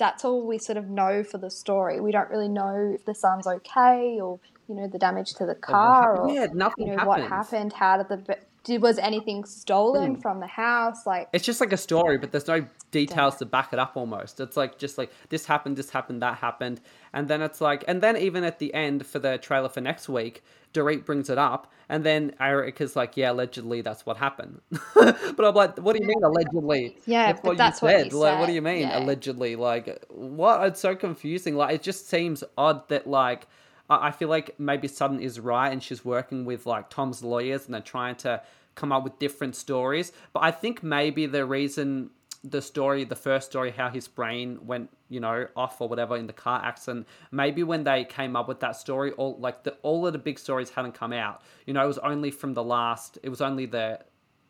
that's 0.00 0.24
all 0.24 0.46
we 0.46 0.58
sort 0.58 0.78
of 0.78 0.88
know 0.88 1.22
for 1.22 1.38
the 1.38 1.50
story. 1.50 2.00
We 2.00 2.10
don't 2.10 2.30
really 2.30 2.48
know 2.48 2.92
if 2.94 3.04
the 3.04 3.14
son's 3.14 3.46
okay 3.46 4.18
or, 4.20 4.40
you 4.66 4.74
know, 4.74 4.88
the 4.88 4.98
damage 4.98 5.34
to 5.34 5.46
the 5.46 5.54
car 5.54 6.16
or, 6.16 6.32
Yeah, 6.32 6.46
nothing 6.52 6.88
you 6.88 6.96
know, 6.96 7.04
what 7.04 7.20
happened. 7.20 7.74
How 7.74 7.98
did 8.02 8.08
the, 8.08 8.38
did, 8.64 8.82
was 8.82 8.98
anything 8.98 9.44
stolen 9.44 10.14
Hmm. 10.14 10.20
from 10.20 10.40
the 10.40 10.46
house? 10.46 11.06
Like, 11.06 11.28
it's 11.32 11.44
just 11.44 11.60
like 11.60 11.72
a 11.72 11.76
story, 11.76 12.18
but 12.18 12.30
there's 12.32 12.46
no 12.48 12.66
details 12.90 13.36
to 13.36 13.46
back 13.46 13.72
it 13.72 13.78
up 13.78 13.96
almost. 13.96 14.40
It's 14.40 14.56
like 14.56 14.78
just 14.78 14.98
like 14.98 15.10
this 15.28 15.46
happened, 15.46 15.76
this 15.76 15.90
happened, 15.90 16.22
that 16.22 16.38
happened. 16.38 16.80
And 17.12 17.28
then 17.28 17.40
it's 17.42 17.60
like 17.60 17.84
and 17.88 18.02
then 18.02 18.16
even 18.16 18.44
at 18.44 18.58
the 18.58 18.72
end 18.74 19.06
for 19.06 19.18
the 19.18 19.38
trailer 19.38 19.68
for 19.68 19.80
next 19.80 20.08
week, 20.08 20.42
Dorit 20.74 21.04
brings 21.04 21.30
it 21.30 21.38
up 21.38 21.72
and 21.88 22.04
then 22.04 22.34
Eric 22.40 22.80
is 22.80 22.96
like, 22.96 23.16
Yeah, 23.16 23.30
allegedly 23.32 23.80
that's 23.80 24.04
what 24.04 24.16
happened. 24.16 24.60
but 24.94 25.44
I'm 25.44 25.54
like, 25.54 25.78
what 25.78 25.96
do 25.96 26.02
you 26.02 26.08
mean 26.08 26.22
allegedly? 26.22 26.96
Yeah, 27.06 27.32
that's 27.32 27.42
what 27.44 27.56
that's 27.56 27.80
you 27.82 27.86
what 27.88 27.96
said. 27.96 28.12
like 28.12 28.38
what 28.40 28.46
do 28.46 28.52
you 28.52 28.62
mean 28.62 28.80
yeah. 28.88 28.98
allegedly? 28.98 29.56
Like 29.56 30.04
what 30.08 30.64
it's 30.66 30.80
so 30.80 30.94
confusing. 30.96 31.54
Like 31.56 31.74
it 31.76 31.82
just 31.82 32.08
seems 32.08 32.42
odd 32.58 32.88
that 32.88 33.06
like 33.06 33.46
I 33.90 34.12
feel 34.12 34.28
like 34.28 34.58
maybe 34.58 34.86
Sutton 34.86 35.20
is 35.20 35.40
right 35.40 35.70
and 35.70 35.82
she's 35.82 36.04
working 36.04 36.44
with 36.44 36.64
like 36.64 36.90
Tom's 36.90 37.24
lawyers 37.24 37.66
and 37.66 37.74
they're 37.74 37.80
trying 37.80 38.14
to 38.16 38.40
come 38.76 38.92
up 38.92 39.02
with 39.02 39.18
different 39.18 39.56
stories. 39.56 40.12
But 40.32 40.44
I 40.44 40.52
think 40.52 40.82
maybe 40.82 41.26
the 41.26 41.44
reason 41.44 42.10
the 42.42 42.62
story, 42.62 43.04
the 43.04 43.16
first 43.16 43.50
story, 43.50 43.70
how 43.70 43.90
his 43.90 44.08
brain 44.08 44.58
went, 44.64 44.90
you 45.08 45.20
know, 45.20 45.46
off 45.56 45.80
or 45.80 45.88
whatever 45.88 46.16
in 46.16 46.26
the 46.26 46.32
car 46.32 46.62
accident. 46.64 47.06
Maybe 47.30 47.62
when 47.62 47.84
they 47.84 48.04
came 48.04 48.36
up 48.36 48.48
with 48.48 48.60
that 48.60 48.76
story, 48.76 49.12
all 49.12 49.36
like 49.38 49.64
the 49.64 49.72
all 49.82 50.06
of 50.06 50.12
the 50.12 50.18
big 50.18 50.38
stories 50.38 50.70
hadn't 50.70 50.92
come 50.92 51.12
out. 51.12 51.42
You 51.66 51.74
know, 51.74 51.84
it 51.84 51.88
was 51.88 51.98
only 51.98 52.30
from 52.30 52.54
the 52.54 52.62
last. 52.62 53.18
It 53.22 53.28
was 53.28 53.40
only 53.40 53.66
the 53.66 54.00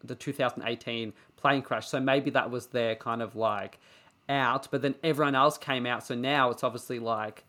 the 0.04 0.14
2018 0.14 1.12
plane 1.36 1.62
crash. 1.62 1.88
So 1.88 1.98
maybe 2.00 2.30
that 2.30 2.50
was 2.50 2.66
their 2.68 2.94
kind 2.94 3.22
of 3.22 3.34
like 3.34 3.78
out. 4.28 4.68
But 4.70 4.82
then 4.82 4.94
everyone 5.02 5.34
else 5.34 5.58
came 5.58 5.86
out. 5.86 6.06
So 6.06 6.14
now 6.14 6.50
it's 6.50 6.62
obviously 6.62 6.98
like 7.00 7.44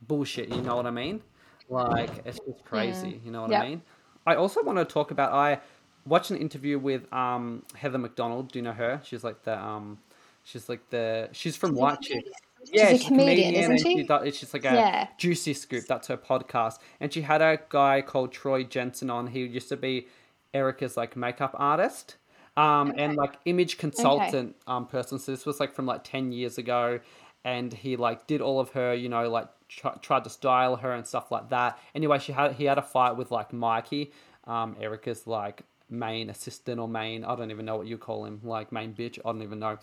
bullshit. 0.00 0.48
You 0.48 0.62
know 0.62 0.76
what 0.76 0.86
I 0.86 0.90
mean? 0.90 1.22
Like 1.68 2.10
it's 2.24 2.38
just 2.38 2.64
crazy. 2.64 3.20
You 3.24 3.30
know 3.30 3.42
what 3.42 3.50
Yep. 3.50 3.62
I 3.62 3.68
mean? 3.68 3.82
I 4.26 4.34
also 4.36 4.62
want 4.62 4.78
to 4.78 4.84
talk 4.84 5.10
about 5.10 5.32
I 5.32 5.60
watched 6.06 6.30
an 6.30 6.36
interview 6.38 6.78
with 6.78 7.10
um 7.12 7.62
Heather 7.74 7.98
McDonald. 7.98 8.52
Do 8.52 8.58
you 8.58 8.62
know 8.62 8.72
her? 8.72 9.00
She's 9.04 9.24
like 9.24 9.42
the 9.44 9.58
um 9.58 9.98
she's 10.44 10.68
like 10.68 10.88
the 10.90 11.28
she's 11.32 11.56
from 11.56 11.74
White 11.74 12.00
Chick. 12.00 12.24
Yeah, 12.72 12.90
a 12.90 12.98
comedian, 12.98 13.54
isn't 13.54 13.70
and 13.72 13.80
she? 13.80 14.02
does, 14.04 14.36
she's 14.36 14.54
like 14.54 14.64
a 14.64 14.74
Yeah. 14.74 15.08
juicy 15.18 15.52
scoop. 15.52 15.84
That's 15.88 16.06
her 16.06 16.16
podcast, 16.16 16.78
and 17.00 17.12
she 17.12 17.22
had 17.22 17.42
a 17.42 17.58
guy 17.68 18.02
called 18.02 18.30
Troy 18.32 18.62
Jensen 18.62 19.10
on. 19.10 19.26
He 19.26 19.40
used 19.44 19.68
to 19.70 19.76
be 19.76 20.06
Erica's 20.54 20.96
like 20.96 21.16
makeup 21.16 21.56
artist, 21.58 22.16
um, 22.56 22.92
and 22.96 23.16
like 23.16 23.34
image 23.46 23.78
consultant 23.78 24.54
um 24.68 24.86
person. 24.86 25.18
So 25.18 25.32
this 25.32 25.44
was 25.44 25.58
like 25.58 25.74
from 25.74 25.86
like 25.86 26.04
ten 26.04 26.30
years 26.30 26.56
ago, 26.56 27.00
and 27.44 27.72
he 27.72 27.96
like 27.96 28.26
did 28.26 28.40
all 28.40 28.60
of 28.60 28.70
her, 28.70 28.94
you 28.94 29.08
know, 29.08 29.28
like 29.28 29.48
tr- 29.68 29.98
tried 30.00 30.24
to 30.24 30.30
style 30.30 30.76
her 30.76 30.92
and 30.92 31.06
stuff 31.06 31.30
like 31.30 31.48
that. 31.50 31.78
Anyway, 31.94 32.18
she 32.18 32.32
had 32.32 32.52
he 32.52 32.64
had 32.64 32.78
a 32.78 32.82
fight 32.82 33.16
with 33.16 33.30
like 33.30 33.52
Mikey, 33.52 34.12
um, 34.44 34.76
Erica's 34.80 35.26
like 35.26 35.62
main 35.90 36.30
assistant 36.30 36.80
or 36.80 36.88
main 36.88 37.24
I 37.24 37.36
don't 37.36 37.50
even 37.50 37.66
know 37.66 37.76
what 37.76 37.86
you 37.86 37.98
call 37.98 38.24
him, 38.24 38.40
like 38.42 38.72
main 38.72 38.94
bitch. 38.94 39.18
I 39.18 39.32
don't 39.32 39.42
even 39.42 39.58
know. 39.58 39.78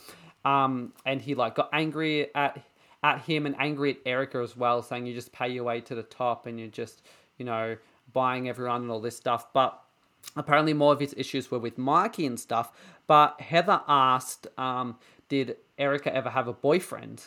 Um, 0.45 0.93
and 1.05 1.21
he 1.21 1.35
like 1.35 1.55
got 1.55 1.69
angry 1.73 2.33
at 2.33 2.63
at 3.03 3.21
him 3.21 3.45
and 3.45 3.55
angry 3.59 3.91
at 3.91 3.97
Erica 4.05 4.39
as 4.39 4.57
well, 4.57 4.81
saying 4.81 5.05
you 5.05 5.13
just 5.13 5.31
pay 5.31 5.49
your 5.49 5.63
way 5.63 5.81
to 5.81 5.95
the 5.95 6.03
top 6.03 6.45
and 6.45 6.59
you're 6.59 6.67
just, 6.67 7.01
you 7.37 7.45
know, 7.45 7.77
buying 8.11 8.49
everyone 8.49 8.81
and 8.81 8.91
all 8.91 8.99
this 8.99 9.15
stuff. 9.15 9.53
But 9.53 9.79
apparently 10.35 10.73
more 10.73 10.93
of 10.93 10.99
his 10.99 11.13
issues 11.17 11.49
were 11.49 11.59
with 11.59 11.77
Mikey 11.77 12.25
and 12.25 12.39
stuff. 12.39 12.73
But 13.07 13.39
Heather 13.39 13.81
asked, 13.87 14.47
um, 14.57 14.97
did 15.29 15.57
Erica 15.77 16.13
ever 16.13 16.29
have 16.29 16.47
a 16.47 16.53
boyfriend 16.53 17.23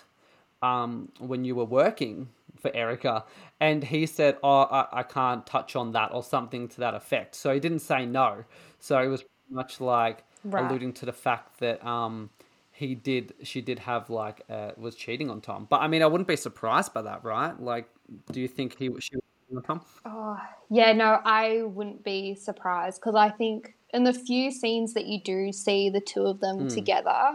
um, 0.62 1.10
when 1.18 1.44
you 1.44 1.54
were 1.54 1.64
working 1.64 2.28
for 2.56 2.74
Erica? 2.74 3.24
And 3.60 3.82
he 3.84 4.06
said, 4.06 4.38
oh, 4.42 4.62
I, 4.62 4.86
I 4.92 5.02
can't 5.02 5.46
touch 5.46 5.76
on 5.76 5.92
that 5.92 6.12
or 6.12 6.22
something 6.22 6.68
to 6.68 6.80
that 6.80 6.94
effect. 6.94 7.34
So 7.34 7.52
he 7.52 7.60
didn't 7.60 7.80
say 7.80 8.06
no. 8.06 8.44
So 8.78 8.98
it 8.98 9.08
was 9.08 9.24
much 9.50 9.80
like 9.80 10.24
Right. 10.44 10.68
alluding 10.68 10.92
to 10.94 11.06
the 11.06 11.12
fact 11.12 11.60
that 11.60 11.84
um, 11.86 12.28
he 12.72 12.96
did, 12.96 13.32
she 13.44 13.60
did 13.60 13.78
have 13.78 14.10
like, 14.10 14.42
uh, 14.50 14.72
was 14.76 14.96
cheating 14.96 15.30
on 15.30 15.40
Tom. 15.40 15.68
But 15.70 15.82
I 15.82 15.86
mean, 15.86 16.02
I 16.02 16.06
wouldn't 16.06 16.26
be 16.26 16.34
surprised 16.34 16.92
by 16.92 17.02
that, 17.02 17.22
right? 17.22 17.58
Like, 17.60 17.88
do 18.32 18.40
you 18.40 18.48
think 18.48 18.76
he, 18.76 18.86
she 18.86 18.88
was 18.88 19.22
cheating 19.46 19.56
on 19.58 19.62
Tom? 19.62 19.80
Oh, 20.04 20.36
yeah, 20.68 20.92
no, 20.92 21.20
I 21.24 21.62
wouldn't 21.62 22.02
be 22.02 22.34
surprised 22.34 23.00
because 23.00 23.14
I 23.14 23.30
think 23.30 23.76
in 23.94 24.02
the 24.02 24.12
few 24.12 24.50
scenes 24.50 24.94
that 24.94 25.06
you 25.06 25.20
do 25.22 25.52
see 25.52 25.90
the 25.90 26.00
two 26.00 26.22
of 26.22 26.40
them 26.40 26.66
together, 26.68 27.30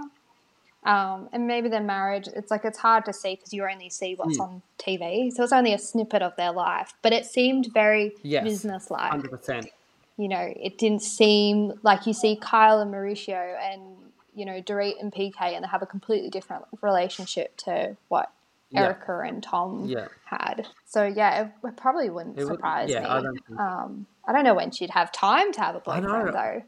um, 0.87 1.29
and 1.33 1.45
maybe 1.45 1.67
their 1.69 1.81
marriage, 1.83 2.27
it's 2.35 2.49
like 2.49 2.63
it's 2.65 2.77
hard 2.79 3.05
to 3.05 3.13
see 3.13 3.35
because 3.35 3.53
you 3.53 3.67
only 3.69 3.89
see 3.89 4.15
what's 4.15 4.39
on 4.39 4.61
TV, 4.79 5.31
so 5.31 5.43
it's 5.43 5.51
only 5.53 5.73
a 5.73 5.77
snippet 5.77 6.21
of 6.21 6.35
their 6.37 6.51
life. 6.51 6.93
But 7.01 7.11
it 7.13 7.25
seemed 7.25 7.67
very 7.73 8.13
Yes, 8.23 8.43
business-like. 8.45 9.11
100%. 9.11 9.67
You 10.17 10.29
know, 10.29 10.51
it 10.55 10.77
didn't 10.77 11.03
seem 11.03 11.73
like 11.83 12.07
you 12.07 12.13
see 12.13 12.37
Kyle 12.37 12.79
and 12.79 12.91
Mauricio 12.91 13.55
and 13.61 13.81
you 14.33 14.45
know 14.45 14.61
Dorit 14.61 14.99
and 14.99 15.11
PK, 15.13 15.35
and 15.41 15.63
they 15.63 15.67
have 15.67 15.81
a 15.81 15.85
completely 15.85 16.29
different 16.29 16.63
relationship 16.81 17.55
to 17.57 17.97
what 18.07 18.31
Yeah. 18.69 18.83
Erica 18.83 19.19
and 19.19 19.43
Tom 19.43 19.85
Yeah. 19.87 20.07
had. 20.25 20.67
So 20.85 21.05
yeah, 21.05 21.41
it, 21.43 21.51
it 21.67 21.75
probably 21.77 22.09
wouldn't 22.09 22.37
It 22.39 22.45
would- 22.45 22.55
surprise 22.55 22.89
yeah, 22.91 23.01
me. 23.01 23.05
I 23.07 23.21
don't 23.21 23.59
um, 23.59 24.05
I 24.27 24.31
don't 24.33 24.43
know 24.43 24.55
when 24.55 24.71
she'd 24.71 24.89
have 24.91 25.11
time 25.11 25.51
to 25.53 25.59
have 25.61 25.75
a 25.75 25.79
boyfriend 25.81 26.33
though. 26.33 26.63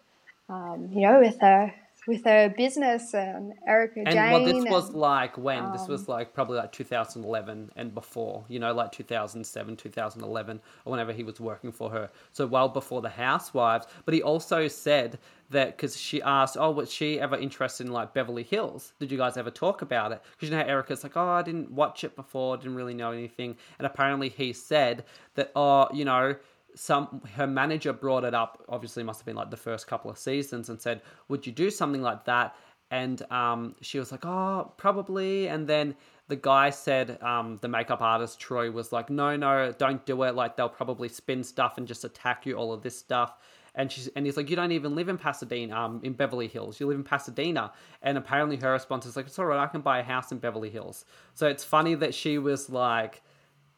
Um, 0.53 0.89
you 0.91 1.01
know, 1.01 1.19
with 1.19 1.39
her 1.41 1.73
with 2.09 2.25
her 2.25 2.49
business 2.49 3.13
and 3.13 3.53
Erica 3.67 3.99
And 3.99 4.09
Jane. 4.09 4.31
well, 4.31 4.43
this 4.43 4.65
was 4.65 4.89
like 4.95 5.37
when? 5.37 5.71
this 5.71 5.83
um, 5.83 5.89
was 5.89 6.09
like 6.09 6.33
probably 6.33 6.57
like 6.57 6.71
2011 6.71 7.71
and 7.75 7.93
before, 7.93 8.43
you 8.49 8.59
know, 8.59 8.73
like 8.73 8.91
2007, 8.91 9.77
2011, 9.77 10.61
or 10.85 10.91
whenever 10.91 11.13
he 11.13 11.23
was 11.23 11.39
working 11.39 11.71
for 11.71 11.91
her. 11.91 12.09
So 12.31 12.47
well 12.47 12.67
before 12.67 13.03
the 13.03 13.09
Housewives. 13.09 13.85
But 14.05 14.15
he 14.15 14.23
also 14.23 14.67
said 14.67 15.19
that 15.51 15.77
because 15.77 15.95
she 15.95 16.19
asked, 16.23 16.57
oh, 16.59 16.71
was 16.71 16.91
she 16.91 17.19
ever 17.19 17.37
interested 17.37 17.85
in 17.85 17.93
like 17.93 18.11
Beverly 18.13 18.43
Hills? 18.43 18.93
Did 18.99 19.11
you 19.11 19.17
guys 19.17 19.37
ever 19.37 19.51
talk 19.51 19.83
about 19.83 20.11
it? 20.11 20.21
Because 20.31 20.49
you 20.49 20.55
know 20.55 20.63
Erica's 20.63 21.03
like, 21.03 21.15
oh, 21.15 21.29
I 21.29 21.43
didn't 21.43 21.71
watch 21.71 22.03
it 22.03 22.15
before, 22.15 22.57
didn't 22.57 22.75
really 22.75 22.95
know 22.95 23.11
anything. 23.11 23.55
And 23.77 23.85
apparently 23.85 24.29
he 24.29 24.51
said 24.51 25.05
that, 25.35 25.51
oh, 25.55 25.87
you 25.93 26.05
know, 26.05 26.35
some 26.75 27.21
her 27.35 27.47
manager 27.47 27.93
brought 27.93 28.23
it 28.23 28.33
up 28.33 28.63
obviously 28.69 29.03
must 29.03 29.19
have 29.19 29.25
been 29.25 29.35
like 29.35 29.51
the 29.51 29.57
first 29.57 29.87
couple 29.87 30.09
of 30.09 30.17
seasons 30.17 30.69
and 30.69 30.81
said 30.81 31.01
would 31.27 31.45
you 31.45 31.51
do 31.51 31.69
something 31.69 32.01
like 32.01 32.25
that? 32.25 32.55
And 32.91 33.21
um, 33.31 33.75
she 33.81 33.99
was 33.99 34.11
like 34.11 34.25
oh 34.25 34.73
probably. 34.77 35.47
And 35.47 35.67
then 35.67 35.95
the 36.27 36.35
guy 36.35 36.69
said 36.69 37.21
um, 37.21 37.57
the 37.61 37.67
makeup 37.67 38.01
artist 38.01 38.39
troy 38.39 38.71
was 38.71 38.91
like 38.91 39.09
no 39.09 39.35
no 39.35 39.71
don't 39.77 40.05
do 40.05 40.23
it. 40.23 40.35
Like 40.35 40.55
they'll 40.55 40.69
probably 40.69 41.09
spin 41.09 41.43
stuff 41.43 41.77
and 41.77 41.87
just 41.87 42.03
attack 42.03 42.45
you 42.45 42.55
all 42.55 42.73
of 42.73 42.81
this 42.81 42.97
stuff. 42.97 43.37
And 43.75 43.91
she's 43.91 44.07
and 44.09 44.25
he's 44.25 44.37
like 44.37 44.49
you 44.49 44.55
don't 44.55 44.71
even 44.71 44.95
live 44.95 45.09
in 45.09 45.17
pasadena 45.17 45.75
um, 45.75 46.01
in 46.03 46.13
beverly 46.13 46.47
hills. 46.47 46.79
You 46.79 46.87
live 46.87 46.97
in 46.97 47.03
pasadena. 47.03 47.71
And 48.01 48.17
apparently 48.17 48.57
her 48.57 48.71
response 48.71 49.05
is 49.05 49.15
like 49.15 49.27
it's 49.27 49.37
all 49.37 49.45
right. 49.45 49.59
I 49.59 49.67
can 49.67 49.81
buy 49.81 49.99
a 49.99 50.03
house 50.03 50.31
in 50.31 50.39
beverly 50.39 50.69
hills. 50.69 51.05
So 51.33 51.47
it's 51.47 51.63
funny 51.63 51.95
that 51.95 52.13
she 52.13 52.37
was 52.37 52.69
like 52.69 53.21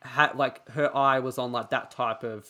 had 0.01 0.36
like 0.36 0.67
her 0.69 0.95
eye 0.95 1.19
was 1.19 1.38
on 1.38 1.51
like 1.51 1.69
that 1.69 1.91
type 1.91 2.23
of 2.23 2.49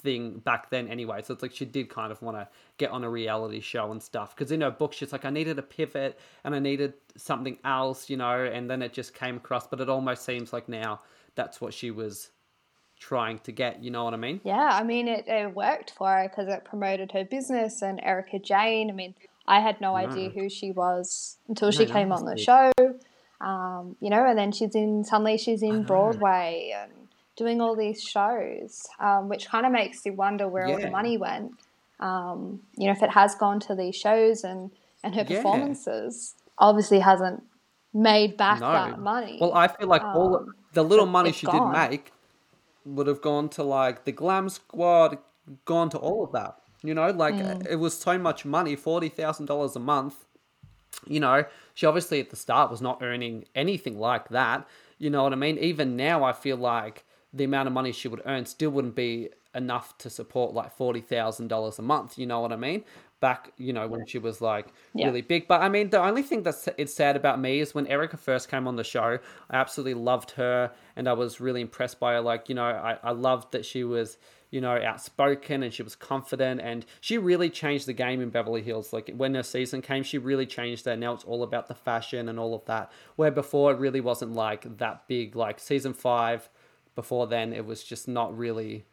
thing 0.00 0.38
back 0.38 0.70
then 0.70 0.88
anyway. 0.88 1.22
So 1.22 1.34
it's 1.34 1.42
like 1.42 1.54
she 1.54 1.64
did 1.64 1.88
kind 1.88 2.12
of 2.12 2.20
want 2.22 2.36
to 2.36 2.48
get 2.76 2.90
on 2.90 3.04
a 3.04 3.10
reality 3.10 3.60
show 3.60 3.90
and 3.90 4.02
stuff. 4.02 4.34
Because 4.34 4.52
in 4.52 4.60
her 4.60 4.70
book 4.70 4.92
she's 4.92 5.12
like 5.12 5.24
i 5.24 5.30
needed 5.30 5.58
a 5.58 5.62
pivot 5.62 6.18
and 6.44 6.54
i 6.54 6.58
needed 6.58 6.94
something 7.16 7.58
else 7.64 8.08
you 8.08 8.16
know? 8.16 8.44
And 8.44 8.70
then 8.70 8.82
it 8.82 8.92
just 8.92 9.14
came 9.14 9.36
across 9.36 9.66
but 9.66 9.80
it 9.80 9.88
almost 9.88 10.24
seems 10.24 10.52
like 10.52 10.68
now 10.68 11.00
that's 11.34 11.60
what 11.60 11.74
she 11.74 11.90
was 11.90 12.30
trying 12.98 13.38
to 13.40 13.52
get 13.52 13.82
you 13.82 13.90
know 13.90 14.04
what 14.04 14.14
i 14.14 14.16
mean? 14.16 14.40
Yeah, 14.44 14.70
I 14.72 14.82
mean, 14.82 15.06
it, 15.06 15.24
it 15.28 15.54
worked 15.54 15.92
for 15.92 16.08
her 16.08 16.28
because 16.28 16.48
it 16.48 16.64
promoted 16.64 17.12
her 17.12 17.24
business 17.24 17.80
and 17.80 18.00
Erika 18.02 18.38
Jayne. 18.40 18.90
I 18.90 18.92
mean, 18.92 19.14
I 19.46 19.60
had 19.60 19.80
no 19.80 19.96
idea 19.96 20.30
who 20.30 20.50
she 20.50 20.72
was 20.72 21.38
until 21.48 21.70
she 21.70 21.86
no, 21.86 21.92
came 21.92 22.08
that's 22.10 22.20
on 22.20 22.26
the 22.26 22.36
show. 22.36 22.72
Um, 23.40 23.96
you 24.00 24.10
know, 24.10 24.26
and 24.26 24.38
then 24.38 24.52
she's 24.52 24.74
in, 24.74 25.04
suddenly 25.04 25.38
she's 25.38 25.62
in 25.62 25.84
Broadway 25.84 26.74
and 26.76 26.92
doing 27.38 27.60
all 27.62 27.74
these 27.76 28.02
shows, 28.02 28.82
um, 29.00 29.28
which 29.28 29.48
kind 29.48 29.64
of 29.64 29.72
makes 29.72 30.04
you 30.04 30.12
wonder 30.12 30.46
where 30.48 30.66
all 30.66 30.78
the 30.78 30.90
money 30.90 31.16
went. 31.16 31.52
Um, 32.00 32.60
you 32.76 32.86
know, 32.86 32.92
if 32.92 33.02
it 33.02 33.10
has 33.10 33.34
gone 33.36 33.60
to 33.60 33.74
these 33.74 33.96
shows 33.96 34.44
and, 34.44 34.70
and 35.02 35.14
her 35.14 35.24
Yeah. 35.24 35.36
performances 35.36 36.34
obviously 36.58 36.98
hasn't 36.98 37.42
made 37.94 38.36
back 38.36 38.60
no 38.60 38.72
that 38.72 38.98
money. 39.00 39.38
well 39.40 39.54
i 39.54 39.66
feel 39.66 39.88
like 39.88 40.02
all 40.14 40.36
Um, 40.36 40.54
the 40.74 40.84
little 40.84 41.06
money 41.06 41.32
she 41.32 41.46
gone. 41.46 41.72
did 41.72 41.90
make 41.90 42.12
would 42.84 43.06
have 43.06 43.22
gone 43.22 43.48
to 43.48 43.62
like 43.62 44.04
the 44.04 44.12
glam 44.12 44.48
squad 44.48 45.16
gone 45.64 45.88
to 45.88 45.96
all 45.96 46.22
of 46.22 46.32
that 46.32 46.58
you 46.82 46.92
know 46.94 47.10
like 47.10 47.34
Mm. 47.36 47.66
it 47.70 47.76
was 47.76 47.98
so 47.98 48.18
much 48.18 48.44
money 48.44 48.76
$40000 48.76 49.74
a 49.76 49.78
month 49.78 50.16
you 51.06 51.20
know, 51.20 51.44
she 51.74 51.86
obviously 51.86 52.18
at 52.20 52.30
the 52.30 52.36
start 52.36 52.70
was 52.70 52.80
not 52.80 53.02
earning 53.02 53.44
anything 53.54 53.98
like 53.98 54.28
that. 54.30 54.66
You 54.98 55.10
know 55.10 55.22
what 55.22 55.32
I 55.32 55.36
mean? 55.36 55.56
Even 55.58 55.96
now, 55.96 56.24
I 56.24 56.32
feel 56.32 56.56
like 56.56 57.04
the 57.32 57.44
amount 57.44 57.66
of 57.66 57.72
money 57.72 57.92
she 57.92 58.08
would 58.08 58.22
earn 58.24 58.46
still 58.46 58.70
wouldn't 58.70 58.94
be 58.94 59.30
enough 59.54 59.96
to 59.98 60.10
support 60.10 60.54
like 60.54 60.76
$40,000 60.76 61.78
a 61.78 61.82
month. 61.82 62.18
You 62.18 62.26
know 62.26 62.40
what 62.40 62.52
I 62.52 62.56
mean? 62.56 62.84
Back, 63.20 63.52
you 63.56 63.72
know, 63.72 63.88
when 63.88 64.06
she 64.06 64.18
was 64.18 64.40
like 64.40 64.68
Yeah. 64.94 65.06
really 65.06 65.22
big. 65.22 65.48
But 65.48 65.60
I 65.60 65.68
mean, 65.68 65.90
the 65.90 66.00
only 66.00 66.22
thing 66.22 66.42
that's 66.42 66.68
it's 66.78 66.94
sad 66.94 67.16
about 67.16 67.40
me 67.40 67.60
is 67.60 67.74
when 67.74 67.86
Erica 67.88 68.16
first 68.16 68.48
came 68.48 68.68
on 68.68 68.76
the 68.76 68.84
show, 68.84 69.18
I 69.50 69.56
absolutely 69.56 69.94
loved 69.94 70.32
her 70.32 70.72
and 70.94 71.08
I 71.08 71.14
was 71.14 71.40
really 71.40 71.60
impressed 71.60 71.98
by 71.98 72.12
her. 72.14 72.20
Like, 72.20 72.48
you 72.48 72.54
know, 72.54 72.64
I, 72.64 72.98
I 73.02 73.10
loved 73.10 73.52
that 73.52 73.64
she 73.64 73.84
was 73.84 74.18
you 74.50 74.62
know, 74.62 74.80
outspoken 74.82 75.62
and 75.62 75.74
she 75.74 75.82
was 75.82 75.94
confident 75.94 76.58
and 76.60 76.86
she 77.02 77.18
really 77.18 77.50
changed 77.50 77.86
the 77.86 77.92
game 77.92 78.20
in 78.22 78.30
Beverly 78.30 78.62
Hills. 78.62 78.92
Like 78.94 79.10
when 79.14 79.34
her 79.34 79.42
season 79.42 79.82
came, 79.82 80.02
she 80.02 80.16
really 80.16 80.46
changed 80.46 80.86
that. 80.86 80.98
Now 80.98 81.12
it's 81.12 81.24
all 81.24 81.42
about 81.42 81.68
the 81.68 81.74
fashion 81.74 82.28
and 82.30 82.38
all 82.40 82.54
of 82.54 82.64
that. 82.64 82.90
Where 83.16 83.30
before 83.30 83.72
it 83.72 83.78
really 83.78 84.00
wasn't 84.00 84.32
like 84.32 84.78
that 84.78 85.06
big. 85.06 85.36
Like 85.36 85.60
season 85.60 85.92
five, 85.92 86.48
before 87.02 87.26
then 87.28 87.52
it 87.52 87.64
was 87.64 87.84
just 87.92 88.08
not 88.08 88.28
really 88.36 88.84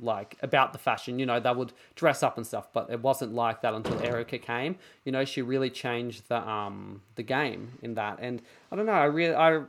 like 0.00 0.36
about 0.42 0.72
the 0.74 0.78
fashion. 0.78 1.18
You 1.18 1.26
know, 1.30 1.40
they 1.40 1.52
would 1.60 1.72
dress 1.94 2.22
up 2.22 2.36
and 2.36 2.46
stuff, 2.46 2.66
but 2.76 2.90
it 2.90 3.00
wasn't 3.00 3.32
like 3.32 3.62
that 3.62 3.72
until 3.74 3.98
Erica 4.10 4.38
came. 4.38 4.72
You 5.04 5.12
know, 5.12 5.24
she 5.24 5.40
really 5.40 5.70
changed 5.70 6.28
the 6.28 6.40
um 6.56 7.00
the 7.14 7.22
game 7.22 7.62
in 7.82 7.94
that. 7.94 8.18
And 8.20 8.42
I 8.70 8.76
don't 8.76 8.86
know, 8.86 8.92
I 8.92 9.08
really 9.18 9.34
I 9.34 9.62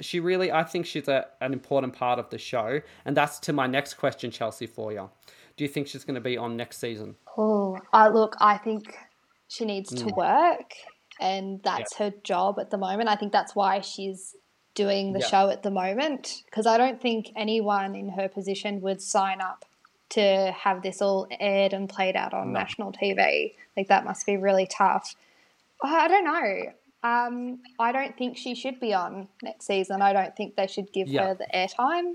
she 0.00 0.20
really 0.20 0.48
I 0.52 0.62
think 0.72 0.84
she's 0.84 1.08
a, 1.08 1.20
an 1.40 1.52
important 1.52 1.92
part 2.02 2.18
of 2.18 2.28
the 2.30 2.38
show. 2.38 2.68
And 3.06 3.16
that's 3.16 3.38
to 3.46 3.52
my 3.52 3.66
next 3.66 3.94
question, 3.94 4.30
Chelsea, 4.30 4.66
for 4.66 4.92
you. 4.92 5.08
Do 5.56 5.64
you 5.64 5.68
think 5.74 5.86
she's 5.88 6.04
going 6.04 6.14
to 6.22 6.26
be 6.32 6.36
on 6.36 6.56
next 6.56 6.76
season? 6.86 7.16
Oh, 7.36 7.78
I 7.92 8.08
look, 8.08 8.36
I 8.52 8.58
think 8.58 8.82
she 9.54 9.64
needs 9.64 9.90
Mm. 9.92 9.98
to 10.02 10.14
work. 10.26 10.70
and 11.20 11.60
that's 11.64 11.96
her 11.96 12.12
job 12.22 12.60
at 12.62 12.70
the 12.70 12.78
moment. 12.78 13.08
I 13.08 13.16
think 13.16 13.32
that's 13.32 13.54
why 13.60 13.80
she's 13.80 14.20
doing 14.78 15.12
the 15.12 15.18
Yeah. 15.18 15.26
show 15.26 15.50
at 15.50 15.62
the 15.64 15.70
moment 15.72 16.42
because 16.46 16.66
I 16.66 16.78
don't 16.78 17.00
think 17.02 17.32
anyone 17.34 17.96
in 17.96 18.10
her 18.10 18.28
position 18.28 18.80
would 18.82 19.02
sign 19.02 19.40
up 19.40 19.64
to 20.10 20.52
have 20.64 20.82
this 20.82 21.02
all 21.02 21.26
aired 21.40 21.72
and 21.72 21.88
played 21.88 22.14
out 22.16 22.32
on 22.32 22.52
national 22.52 22.92
TV. 22.92 23.54
Like 23.76 23.88
that 23.88 24.04
must 24.04 24.24
be 24.24 24.36
really 24.36 24.66
tough. 24.66 25.16
I 25.82 26.06
don't 26.08 26.24
know. 26.24 26.72
Um, 27.02 27.58
I 27.78 27.90
don't 27.92 28.16
think 28.16 28.36
she 28.36 28.54
should 28.54 28.78
be 28.80 28.94
on 28.94 29.28
next 29.42 29.66
season. 29.66 30.00
I 30.00 30.12
don't 30.12 30.34
think 30.36 30.54
they 30.54 30.66
should 30.68 30.92
give 30.92 31.08
Yeah. 31.08 31.26
her 31.26 31.34
the 31.34 31.48
airtime. 31.52 32.14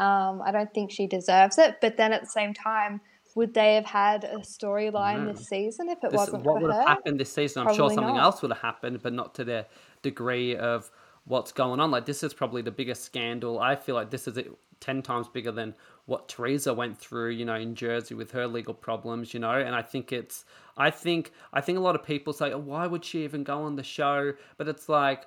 Um, 0.00 0.42
I 0.44 0.50
don't 0.52 0.72
think 0.74 0.90
she 0.90 1.06
deserves 1.06 1.56
it. 1.58 1.80
But 1.80 1.96
then 1.96 2.12
at 2.12 2.20
the 2.20 2.26
same 2.40 2.52
time, 2.52 3.00
would 3.36 3.54
they 3.54 3.74
have 3.76 3.86
had 3.86 4.24
a 4.24 4.38
storyline 4.38 5.26
this 5.32 5.48
season 5.48 5.88
if 5.88 5.98
it 6.02 6.10
This, 6.10 6.18
wasn't 6.18 6.44
what 6.44 6.56
for 6.56 6.62
would 6.62 6.72
her? 6.72 6.78
have 6.80 6.88
happened 6.88 7.20
this 7.20 7.32
season? 7.32 7.66
I'm 7.66 7.74
sure 7.74 7.90
something 7.90 8.14
not. 8.16 8.22
else 8.22 8.42
would 8.42 8.50
have 8.50 8.62
happened, 8.62 9.02
but 9.02 9.12
not 9.12 9.34
to 9.36 9.44
the 9.44 9.66
degree 10.02 10.56
of 10.56 10.90
what's 11.26 11.52
going 11.52 11.80
on. 11.80 11.90
Like 11.90 12.06
this 12.06 12.22
is 12.22 12.32
probably 12.32 12.62
the 12.62 12.70
biggest 12.70 13.04
scandal. 13.04 13.58
I 13.58 13.76
feel 13.76 13.94
like 13.94 14.10
this 14.10 14.26
is 14.26 14.38
it- 14.38 14.50
ten 14.80 15.02
times 15.02 15.28
bigger 15.28 15.52
than 15.52 15.74
what 16.06 16.28
Teresa 16.28 16.72
went 16.72 16.98
through. 16.98 17.30
You 17.30 17.44
know, 17.44 17.56
in 17.56 17.74
Jersey 17.74 18.14
with 18.14 18.30
her 18.32 18.46
legal 18.46 18.74
problems. 18.74 19.34
You 19.34 19.40
know, 19.40 19.52
and 19.52 19.74
I 19.74 19.82
think 19.82 20.12
it's. 20.12 20.44
I 20.78 20.90
think 20.90 21.32
I 21.52 21.60
think 21.60 21.78
a 21.78 21.80
lot 21.82 21.94
of 21.94 22.02
people 22.04 22.32
say, 22.32 22.52
oh, 22.52 22.58
"Why 22.58 22.86
would 22.86 23.04
she 23.04 23.24
even 23.24 23.44
go 23.44 23.62
on 23.62 23.76
the 23.76 23.82
show?" 23.82 24.32
But 24.56 24.68
it's 24.68 24.88
like 24.88 25.26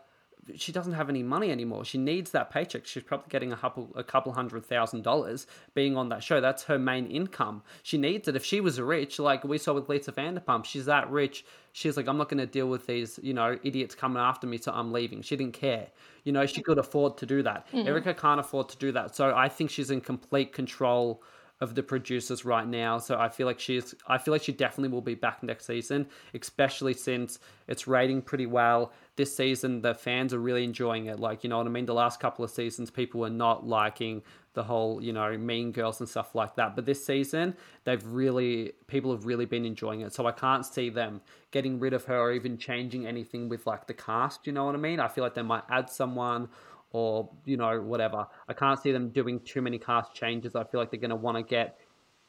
she 0.56 0.72
doesn't 0.72 0.94
have 0.94 1.10
any 1.10 1.24
money 1.24 1.52
anymore. 1.52 1.86
She 1.86 1.98
needs 1.98 2.32
that 2.32 2.50
paycheck. 2.50 2.86
She's 2.86 3.04
probably 3.04 3.28
getting 3.30 3.52
a 3.52 3.58
couple 3.58 3.90
a 3.96 4.04
couple 4.04 4.32
hundred 4.34 4.66
thousand 4.66 5.04
dollars 5.04 5.48
being 5.74 5.98
on 5.98 6.10
that 6.10 6.24
show. 6.24 6.42
That's 6.42 6.64
her 6.64 6.80
main 6.80 7.08
income. 7.08 7.64
She 7.84 7.98
needs 7.98 8.28
it. 8.28 8.36
If 8.36 8.46
she 8.46 8.62
was 8.62 8.80
rich, 8.80 9.20
like 9.20 9.44
we 9.44 9.58
saw 9.58 9.74
with 9.74 9.90
Lisa 9.90 10.12
Vanderpump, 10.12 10.66
she's 10.66 10.86
that 10.86 11.10
rich. 11.10 11.46
She's 11.72 11.96
like, 11.98 12.08
I'm 12.08 12.18
not 12.18 12.30
going 12.30 12.40
to 12.40 12.48
deal 12.48 12.68
with 12.68 12.88
these, 12.88 13.20
you 13.22 13.34
know, 13.34 13.58
idiots 13.64 13.94
coming 13.94 14.22
after 14.22 14.48
me, 14.48 14.58
so 14.58 14.72
I'm 14.72 14.92
leaving. 14.92 15.22
She 15.22 15.36
didn't 15.36 15.54
care. 15.54 15.88
You 16.24 16.32
know, 16.32 16.46
she 16.46 16.62
could 16.62 16.78
afford 16.78 17.18
to 17.18 17.26
do 17.26 17.44
that. 17.44 17.72
Mm. 17.72 17.86
Erica 17.86 18.14
can't 18.14 18.40
afford 18.40 18.70
to 18.70 18.78
do 18.78 18.92
that. 18.94 19.16
So 19.16 19.36
I 19.36 19.50
think 19.50 19.70
she's 19.70 19.92
in 19.92 20.02
complete 20.02 20.52
control 20.52 21.22
of 21.62 21.76
the 21.76 21.84
producers 21.84 22.46
right 22.46 22.68
now. 22.68 22.98
So 22.98 23.20
I 23.20 23.28
feel 23.28 23.46
like 23.46 23.60
she's 23.60 23.94
I 24.08 24.18
feel 24.18 24.32
like 24.34 24.44
she 24.44 24.54
definitely 24.54 24.90
will 24.90 25.02
be 25.02 25.16
back 25.16 25.44
next 25.44 25.66
season, 25.66 26.08
especially 26.34 26.94
since 26.94 27.40
it's 27.68 27.88
rating 27.88 28.22
pretty 28.22 28.46
well. 28.46 28.94
This 29.18 29.36
season 29.36 29.82
the 29.82 29.94
fans 29.94 30.34
are 30.34 30.40
really 30.40 30.64
enjoying 30.64 31.08
it. 31.08 31.20
Like, 31.20 31.44
you 31.44 31.50
know 31.50 31.58
what 31.58 31.68
I 31.68 31.70
mean? 31.70 31.86
The 31.86 31.94
last 31.94 32.20
couple 32.20 32.46
of 32.46 32.52
seasons 32.52 32.90
people 32.90 33.20
were 33.20 33.30
not 33.30 33.68
liking 33.68 34.22
the 34.54 34.64
whole, 34.64 35.02
you 35.04 35.12
know, 35.14 35.38
mean 35.38 35.72
girls 35.72 36.00
and 36.00 36.08
stuff 36.08 36.34
like 36.34 36.56
that. 36.56 36.76
But 36.76 36.86
this 36.86 37.06
season 37.06 37.56
they've 37.84 38.06
really 38.06 38.72
people 38.88 39.12
have 39.12 39.26
really 39.26 39.46
been 39.46 39.66
enjoying 39.66 40.02
it. 40.02 40.14
So 40.14 40.26
I 40.28 40.32
can't 40.32 40.66
see 40.66 40.90
them 40.90 41.20
getting 41.52 41.78
rid 41.78 41.94
of 41.94 42.06
her 42.06 42.18
or 42.18 42.32
even 42.32 42.58
changing 42.58 43.06
anything 43.06 43.50
with 43.50 43.68
like 43.68 43.86
the 43.88 43.94
cast, 43.94 44.48
you 44.48 44.54
know 44.54 44.66
what 44.66 44.76
I 44.76 44.78
mean? 44.78 45.02
I 45.02 45.10
feel 45.10 45.26
like 45.26 45.34
they 45.34 45.42
might 45.42 45.64
add 45.70 45.90
someone 45.90 46.48
or 46.92 47.30
you 47.46 47.58
know 47.58 47.82
whatever. 47.82 48.28
I 48.48 48.54
can't 48.54 48.80
see 48.80 48.92
them 48.92 49.10
doing 49.10 49.40
too 49.42 49.62
many 49.62 49.78
cast 49.78 50.14
changes. 50.14 50.56
I 50.56 50.64
feel 50.64 50.80
like 50.80 50.92
they're 50.92 51.00
going 51.00 51.10
to 51.10 51.16
want 51.16 51.38
to 51.38 51.44
get 51.44 51.78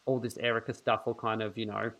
all 0.06 0.18
this 0.18 0.36
Erica 0.38 0.74
stuff 0.74 1.06
will 1.06 1.14
kind 1.14 1.42
of 1.42 1.56
you 1.56 1.66
know 1.66 1.90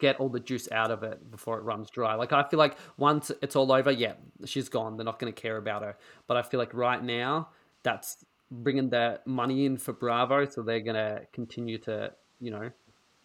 get 0.00 0.16
all 0.16 0.28
the 0.28 0.40
juice 0.40 0.68
out 0.72 0.90
of 0.90 1.02
it 1.02 1.30
before 1.30 1.58
it 1.58 1.62
runs 1.62 1.90
dry. 1.90 2.14
Like 2.14 2.32
I 2.32 2.42
feel 2.44 2.58
like 2.58 2.76
once 2.96 3.30
it's 3.42 3.56
all 3.56 3.70
over, 3.72 3.90
yeah, 3.90 4.14
she's 4.44 4.68
gone. 4.68 4.96
They're 4.96 5.04
not 5.04 5.18
going 5.18 5.32
to 5.32 5.40
care 5.40 5.56
about 5.56 5.82
her. 5.82 5.96
But 6.26 6.36
I 6.36 6.42
feel 6.42 6.58
like 6.58 6.72
right 6.74 7.02
now 7.02 7.48
that's 7.82 8.24
bringing 8.50 8.88
the 8.90 9.20
money 9.24 9.66
in 9.66 9.76
for 9.76 9.92
Bravo, 9.92 10.46
so 10.46 10.62
they're 10.62 10.80
going 10.80 10.96
to 10.96 11.22
continue 11.32 11.78
to 11.78 12.12
you 12.40 12.50
know 12.50 12.70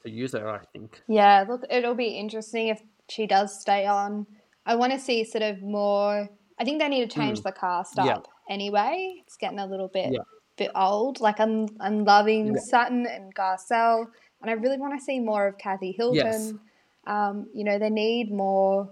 to 0.04 0.10
use 0.10 0.34
her. 0.34 0.50
I 0.50 0.66
think. 0.74 1.02
Yeah, 1.08 1.46
look, 1.48 1.64
it'll 1.70 1.96
be 1.96 2.10
interesting 2.10 2.68
if 2.68 2.82
she 3.10 3.28
does 3.28 3.60
stay 3.60 3.86
on. 3.86 4.26
I 4.66 4.76
want 4.76 4.94
to 4.94 5.00
see 5.00 5.24
sort 5.24 5.44
of 5.44 5.62
more. 5.62 6.30
I 6.60 6.66
think 6.66 6.80
they 6.80 6.90
need 6.90 7.10
to 7.10 7.16
change 7.16 7.42
the 7.42 7.54
cast 7.54 7.98
up 7.98 8.06
Mm. 8.06 8.08
Yeah. 8.08 8.18
Anyway. 8.50 9.22
It's 9.26 9.38
getting 9.38 9.60
a 9.60 9.66
little 9.66 9.88
bit 9.88 10.12
Yeah. 10.12 10.20
bit 10.58 10.72
old. 10.76 11.22
Like 11.22 11.40
I'm 11.40 11.68
I'm 11.80 12.04
loving 12.04 12.58
Sutton 12.58 13.06
and 13.06 13.34
Garcelle, 13.34 14.08
and 14.42 14.50
I 14.50 14.54
really 14.54 14.78
want 14.78 15.00
to 15.00 15.04
see 15.04 15.20
more 15.20 15.48
of 15.48 15.58
Kathy 15.58 15.92
Hilton. 15.94 16.16
Yes. 16.18 16.54
Um, 17.08 17.48
you 17.54 17.64
know, 17.64 17.80
they 17.80 17.90
need 17.90 18.32
more 18.32 18.90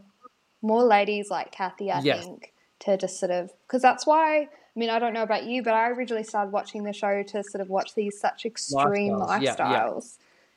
more 0.61 0.83
ladies 0.83 1.29
like 1.29 1.51
Kathy. 1.51 1.91
I 1.91 1.99
Yes. 1.99 2.23
think 2.23 2.53
to 2.79 2.95
just 2.97 3.19
sort 3.19 3.31
of 3.31 3.51
because 3.67 3.81
that's 3.81 4.05
why. 4.07 4.41
I 4.43 4.79
mean, 4.79 4.91
I 4.91 4.99
don't 4.99 5.13
know 5.13 5.23
about 5.23 5.45
you, 5.45 5.63
but 5.63 5.73
I 5.73 5.89
originally 5.89 6.23
started 6.23 6.51
watching 6.51 6.83
the 6.83 6.93
show 6.93 7.23
to 7.23 7.43
sort 7.43 7.61
of 7.61 7.69
watch 7.69 7.95
these 7.95 8.19
such 8.19 8.45
extreme 8.45 9.13
Lifestyles, 9.13 9.41
yeah, 9.41 9.55
yeah. 9.59 10.01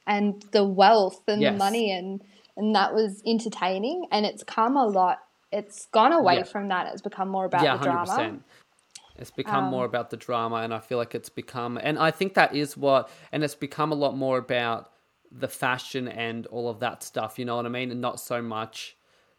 and 0.07 0.43
the 0.53 0.63
wealth 0.63 1.23
and 1.27 1.43
the 1.43 1.53
money 1.53 1.91
and 1.91 2.23
and 2.57 2.75
that 2.75 2.93
was 2.95 3.23
entertaining 3.25 4.07
and 4.13 4.27
it's 4.27 4.43
come 4.43 4.77
a 4.77 4.85
lot 4.87 5.21
it's 5.53 5.87
gone 5.87 6.13
away 6.13 6.37
Yeah. 6.37 6.43
from 6.43 6.69
that 6.69 6.93
it's 6.93 7.01
become 7.01 7.29
more 7.31 7.47
about 7.47 7.63
yeah, 7.63 7.79
the 7.79 7.85
drama. 7.85 8.39
It's 9.20 9.30
become 9.30 9.64
Um, 9.64 9.70
more 9.70 9.85
about 9.85 10.11
the 10.11 10.16
drama, 10.16 10.56
and 10.56 10.72
I 10.72 10.78
feel 10.78 10.98
like 10.98 11.14
it's 11.14 11.28
become, 11.28 11.78
and 11.83 11.98
I 11.98 12.11
think 12.11 12.35
that 12.35 12.54
is 12.54 12.76
what, 12.76 13.09
and 13.33 13.44
it's 13.44 13.54
become 13.54 13.92
a 13.92 13.94
lot 13.94 14.16
more 14.16 14.38
about 14.38 14.90
the 15.30 15.48
fashion 15.48 16.09
and 16.09 16.46
all 16.46 16.68
of 16.68 16.80
that 16.80 17.02
stuff. 17.02 17.38
You 17.38 17.44
know 17.44 17.56
what 17.56 17.66
I 17.66 17.68
mean, 17.68 17.90
and 17.90 18.00
not 18.00 18.18
so 18.18 18.42
much 18.42 18.96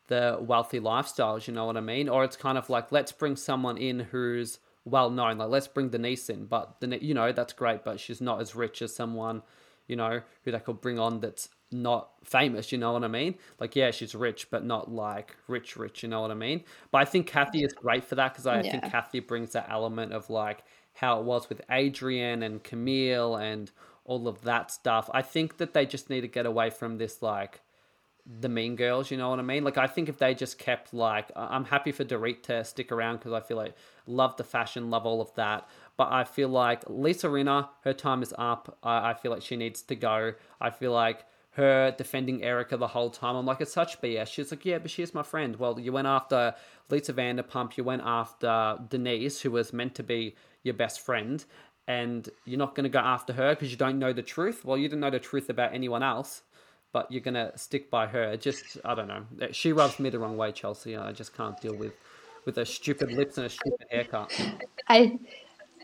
the 0.08 0.38
wealthy 0.40 0.80
lifestyles. 0.80 1.48
You 1.48 1.54
know 1.54 1.66
what 1.66 1.78
I 1.78 1.82
mean? 1.82 2.08
Or 2.10 2.24
it's 2.24 2.36
kind 2.38 2.58
of 2.58 2.70
like 2.70 2.92
let's 2.92 3.12
bring 3.12 3.36
someone 3.36 3.78
in 3.78 4.00
who's 4.12 4.60
well 4.86 5.10
known. 5.10 5.38
Like 5.38 5.50
let's 5.50 5.68
bring 5.68 5.90
Denise 5.90 6.30
in, 6.30 6.46
but 6.46 6.80
the 6.80 7.04
you 7.04 7.14
know 7.14 7.32
that's 7.32 7.54
great, 7.54 7.84
but 7.84 8.00
she's 8.00 8.22
not 8.22 8.40
as 8.42 8.56
rich 8.56 8.82
as 8.82 8.96
someone 8.96 9.42
you 9.88 9.96
know 9.96 10.22
who 10.44 10.52
they 10.52 10.60
could 10.60 10.80
bring 10.80 11.00
on 11.00 11.20
that's 11.20 11.50
not 11.72 12.10
famous. 12.24 12.72
You 12.72 12.78
know 12.78 12.94
what 12.94 13.04
I 13.04 13.08
mean? 13.08 13.36
Like 13.60 13.76
yeah, 13.76 13.92
she's 13.92 14.16
rich, 14.16 14.50
but 14.50 14.66
not 14.66 14.92
like 14.92 15.36
rich, 15.48 15.78
rich. 15.78 16.04
You 16.04 16.10
know 16.10 16.22
what 16.22 16.32
I 16.32 16.36
mean? 16.36 16.64
But 16.92 17.00
I 17.00 17.06
think 17.06 17.28
Kathy 17.28 17.64
is 17.64 17.74
great 17.74 18.04
for 18.04 18.16
that 18.16 18.34
because 18.34 18.48
I 18.48 18.62
think 18.62 18.84
Kathy 18.92 19.20
brings 19.20 19.54
that 19.54 19.68
element 19.70 20.14
of 20.14 20.30
like 20.30 20.64
how 20.94 21.20
it 21.20 21.26
was 21.26 21.50
with 21.50 21.62
Adrienne 21.70 22.44
and 22.44 22.64
Camille 22.64 23.36
and 23.36 23.72
all 24.06 24.28
of 24.28 24.42
that 24.44 24.72
stuff. 24.72 25.10
I 25.14 25.22
think 25.22 25.58
that 25.58 25.74
they 25.74 25.86
just 25.86 26.10
need 26.10 26.22
to 26.22 26.28
get 26.28 26.46
away 26.46 26.70
from 26.70 26.98
this 26.98 27.22
like 27.22 27.62
the 28.40 28.50
mean 28.50 28.76
girls, 28.76 29.10
you 29.10 29.18
know 29.18 29.30
what 29.30 29.40
I 29.40 29.44
mean? 29.44 29.64
Like 29.64 29.78
I 29.78 29.88
think 29.88 30.10
if 30.10 30.18
they 30.18 30.34
just 30.34 30.60
kept 30.60 30.94
like 30.94 31.32
I'm 31.36 31.66
happy 31.66 31.92
for 31.92 32.04
Dorit 32.04 32.44
to 32.44 32.64
stick 32.64 32.92
around 32.92 33.18
because 33.18 33.34
I 33.34 33.40
feel 33.40 33.58
like 33.58 33.76
love 34.06 34.38
the 34.38 34.44
fashion, 34.44 34.90
love 34.90 35.06
all 35.06 35.22
of 35.22 35.34
that. 35.36 35.68
But 35.98 36.12
I 36.12 36.24
feel 36.24 36.50
like 36.50 36.84
Lisa 36.88 37.28
Rinna, 37.28 37.70
her 37.84 37.94
time 37.94 38.22
is 38.22 38.34
up. 38.38 38.78
I, 38.84 39.12
I 39.12 39.14
feel 39.14 39.32
like 39.32 39.42
she 39.42 39.56
needs 39.56 39.82
to 39.84 39.96
go. 39.96 40.34
I 40.60 40.70
feel 40.70 40.92
like 40.92 41.26
her 41.52 41.94
defending 41.98 42.44
Erica 42.44 42.78
the 42.78 42.88
whole 42.88 43.10
time. 43.10 43.36
I'm 43.36 43.46
like, 43.46 43.62
it's 43.62 43.74
such 43.74 44.02
BS. 44.02 44.28
She's 44.28 44.52
like, 44.52 44.66
yeah, 44.66 44.78
but 44.80 44.90
she's 44.90 45.14
my 45.14 45.24
friend. 45.24 45.58
Well, 45.58 45.80
you 45.80 45.92
went 45.92 46.08
after 46.08 46.56
Lisa 46.90 47.14
Vanderpump. 47.14 47.78
You 47.78 47.84
went 47.84 48.04
after 48.06 48.78
Denise, 48.90 49.42
who 49.42 49.52
was 49.52 49.74
meant 49.74 49.96
to 49.96 50.04
be 50.04 50.36
your 50.64 50.74
best 50.74 51.02
friend. 51.02 51.44
And 51.88 52.30
you're 52.46 52.60
not 52.60 52.76
going 52.76 52.86
to 52.86 52.90
go 52.90 53.00
after 53.00 53.34
her 53.34 53.50
because 53.54 53.72
you 53.72 53.78
don't 53.78 54.00
know 54.00 54.14
the 54.14 54.22
truth. 54.22 54.64
Well, 54.64 54.78
you 54.78 54.88
didn't 54.88 55.02
know 55.02 55.10
the 55.10 55.20
truth 55.20 55.50
about 55.50 55.74
anyone 55.74 56.04
else 56.04 56.44
but 56.94 57.10
you're 57.10 57.22
gonna 57.22 57.58
stick 57.58 57.90
by 57.90 58.06
her. 58.06 58.36
Just 58.36 58.78
I 58.84 58.96
don't 58.96 59.08
know. 59.08 59.24
She 59.52 59.72
rubs 59.72 59.98
me 59.98 60.10
the 60.10 60.20
wrong 60.20 60.36
way, 60.36 60.52
Chelsea. 60.52 60.98
I 60.98 61.14
just 61.14 61.34
can't 61.34 61.58
deal 61.62 61.74
with 61.74 61.94
with 62.46 62.56
her 62.56 62.66
stupid 62.66 63.12
lips 63.12 63.38
and 63.38 63.46
a 63.46 63.50
stupid 63.50 63.88
haircut. 63.90 64.32
I 64.88 65.20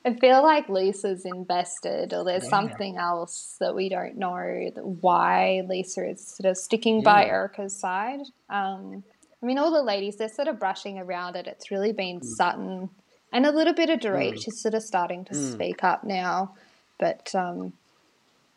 I 0.07 0.13
feel 0.13 0.41
like 0.41 0.69
Lisa's 0.69 1.25
invested, 1.25 2.13
or 2.13 2.23
there's 2.23 2.47
something 2.47 2.95
else 2.95 3.57
that 3.59 3.75
we 3.75 3.89
don't 3.89 4.15
know 4.15 4.71
why 5.01 5.63
Lisa 5.67 6.09
is 6.09 6.25
sort 6.25 6.49
of 6.49 6.55
sticking 6.55 7.03
by 7.03 7.25
Erica's 7.25 7.75
side. 7.75 8.21
Um, 8.49 9.03
I 9.43 9.45
mean, 9.45 9.57
all 9.57 9.69
the 9.69 9.83
ladies 9.83 10.15
they're 10.15 10.29
sort 10.29 10.47
of 10.47 10.59
brushing 10.59 10.97
around 10.97 11.35
it. 11.35 11.45
It's 11.45 11.71
really 11.71 11.91
been 11.91 12.23
Sutton 12.23 12.89
and 13.33 13.45
a 13.45 13.51
little 13.51 13.73
bit 13.73 13.89
of 13.89 13.99
Dorit. 13.99 14.41
She's 14.41 14.61
sort 14.61 14.75
of 14.75 14.81
starting 14.81 15.25
to 15.25 15.35
speak 15.35 15.83
up 15.83 16.05
now, 16.05 16.55
but 16.97 17.35
um, 17.35 17.73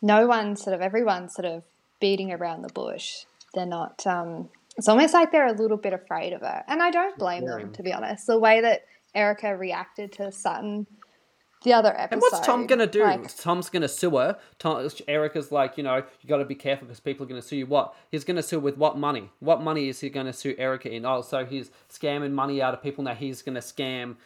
no 0.01 0.29
one 0.29 0.55
sort 0.55 0.75
of 0.75 0.81
everyone's 0.81 1.35
sort 1.35 1.47
of 1.47 1.65
beating 1.99 2.33
around 2.33 2.63
the 2.63 2.73
bush. 2.73 3.25
They're 3.55 3.67
not. 3.67 4.07
Um, 4.07 4.51
it's 4.77 4.89
almost 4.89 5.15
like 5.15 5.33
they're 5.33 5.49
a 5.49 5.53
little 5.53 5.77
bit 5.77 5.95
afraid 5.95 6.33
of 6.33 6.43
her, 6.43 6.63
and 6.69 6.81
I 6.81 6.93
don't 6.93 7.19
blame 7.19 7.45
them 7.45 7.73
to 7.73 7.83
be 7.83 7.93
honest. 7.93 8.29
The 8.29 8.39
way 8.39 8.61
that 8.61 8.85
Erica 9.17 9.57
reacted 9.57 10.13
to 10.13 10.31
Sutton 10.31 10.87
the 11.63 11.73
other 11.73 11.91
episode. 11.97 12.13
And 12.13 12.23
what's 12.23 12.47
Tom 12.47 12.67
gonna 12.67 12.87
do? 12.87 13.03
like- 13.03 13.37
Tom's 13.37 13.69
gonna 13.71 13.89
sue 13.89 14.17
her. 14.17 14.39
Tom, 14.59 14.89
Erica's 15.07 15.53
like, 15.53 15.77
you 15.77 15.83
know, 15.85 15.97
you 15.97 16.29
got 16.29 16.39
to 16.39 16.45
be 16.45 16.55
careful 16.55 16.87
because 16.87 17.01
people 17.01 17.25
are 17.27 17.29
gonna 17.29 17.43
sue 17.43 17.57
you. 17.57 17.67
What? 17.67 17.95
He's 18.11 18.25
gonna 18.25 18.43
sue 18.43 18.61
with 18.61 18.77
what 18.77 18.97
money? 18.99 19.31
What 19.41 19.61
money 19.63 19.89
is 19.89 20.01
he 20.01 20.09
gonna 20.11 20.33
sue 20.33 20.55
Erica 20.59 20.91
in? 20.93 21.05
Oh, 21.05 21.23
so 21.23 21.45
he's 21.45 21.71
scamming 21.93 22.33
money 22.33 22.63
out 22.63 22.75
of 22.75 22.83
people 22.83 23.05
now. 23.05 23.15
He's 23.15 23.43
gonna 23.43 23.61
scam. 23.61 24.17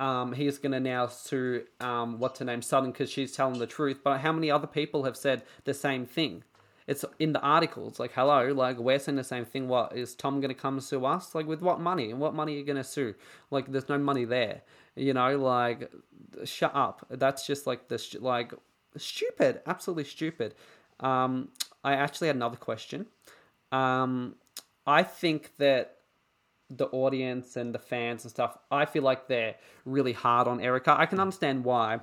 Um, 0.00 0.32
he's 0.32 0.58
gonna 0.58 0.80
now 0.80 1.06
sue 1.06 1.64
um, 1.80 2.18
what's 2.18 2.38
her 2.40 2.44
name, 2.44 2.62
Sutton, 2.62 2.90
because 2.90 3.10
she's 3.10 3.32
telling 3.32 3.58
the 3.58 3.66
truth. 3.66 4.00
But 4.02 4.18
how 4.20 4.32
many 4.32 4.50
other 4.50 4.66
people 4.66 5.04
have 5.04 5.16
said 5.16 5.42
the 5.64 5.74
same 5.74 6.04
thing? 6.06 6.42
It's 6.86 7.04
in 7.18 7.32
the 7.32 7.40
articles. 7.40 7.98
Like, 7.98 8.12
hello, 8.12 8.52
like 8.52 8.78
we're 8.78 8.98
saying 8.98 9.16
the 9.16 9.24
same 9.24 9.44
thing. 9.44 9.68
What 9.68 9.96
is 9.96 10.14
Tom 10.14 10.40
gonna 10.40 10.54
come 10.54 10.80
sue 10.80 11.04
us? 11.04 11.34
Like, 11.34 11.46
with 11.46 11.60
what 11.60 11.80
money? 11.80 12.10
And 12.10 12.20
what 12.20 12.34
money 12.34 12.54
are 12.54 12.58
you 12.58 12.64
gonna 12.64 12.84
sue? 12.84 13.14
Like, 13.50 13.70
there's 13.72 13.88
no 13.88 13.98
money 13.98 14.24
there. 14.24 14.62
You 14.94 15.14
know, 15.14 15.38
like, 15.38 15.90
shut 16.44 16.72
up. 16.74 17.06
That's 17.10 17.46
just 17.46 17.66
like 17.66 17.88
this, 17.88 18.14
like 18.14 18.52
stupid, 18.96 19.62
absolutely 19.66 20.04
stupid. 20.04 20.54
Um, 21.00 21.48
I 21.82 21.94
actually 21.94 22.28
had 22.28 22.36
another 22.36 22.56
question. 22.56 23.06
Um, 23.72 24.36
I 24.86 25.02
think 25.02 25.56
that 25.58 25.96
the 26.70 26.86
audience 26.86 27.56
and 27.56 27.74
the 27.74 27.78
fans 27.78 28.24
and 28.24 28.30
stuff, 28.30 28.56
I 28.70 28.84
feel 28.84 29.02
like 29.02 29.28
they're 29.28 29.56
really 29.84 30.12
hard 30.12 30.48
on 30.48 30.60
Erica. 30.60 30.94
I 30.96 31.06
can 31.06 31.20
understand 31.20 31.64
why, 31.64 32.00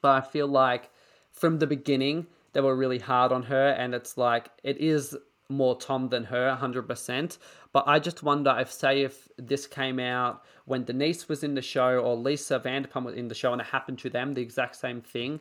but 0.00 0.10
I 0.10 0.26
feel 0.26 0.46
like 0.46 0.90
from 1.32 1.58
the 1.58 1.66
beginning 1.66 2.26
they 2.54 2.60
were 2.60 2.74
really 2.74 2.98
hard 2.98 3.30
on 3.32 3.42
her, 3.44 3.68
and 3.70 3.94
it's 3.94 4.16
like 4.16 4.48
it 4.62 4.78
is 4.78 5.14
more 5.48 5.78
Tom 5.78 6.08
than 6.08 6.24
her, 6.24 6.56
100%. 6.58 7.38
But 7.72 7.84
I 7.86 7.98
just 7.98 8.22
wonder 8.22 8.56
if, 8.58 8.72
say, 8.72 9.02
if 9.02 9.28
this 9.36 9.66
came 9.66 10.00
out 10.00 10.42
when 10.64 10.84
Denise 10.84 11.28
was 11.28 11.44
in 11.44 11.54
the 11.54 11.62
show 11.62 11.98
or 11.98 12.16
Lisa 12.16 12.58
Vanderpump 12.58 13.04
was 13.04 13.14
in 13.14 13.28
the 13.28 13.34
show 13.34 13.52
and 13.52 13.60
it 13.60 13.66
happened 13.66 13.98
to 14.00 14.10
them, 14.10 14.34
the 14.34 14.42
exact 14.42 14.76
same 14.76 15.02
thing, 15.02 15.40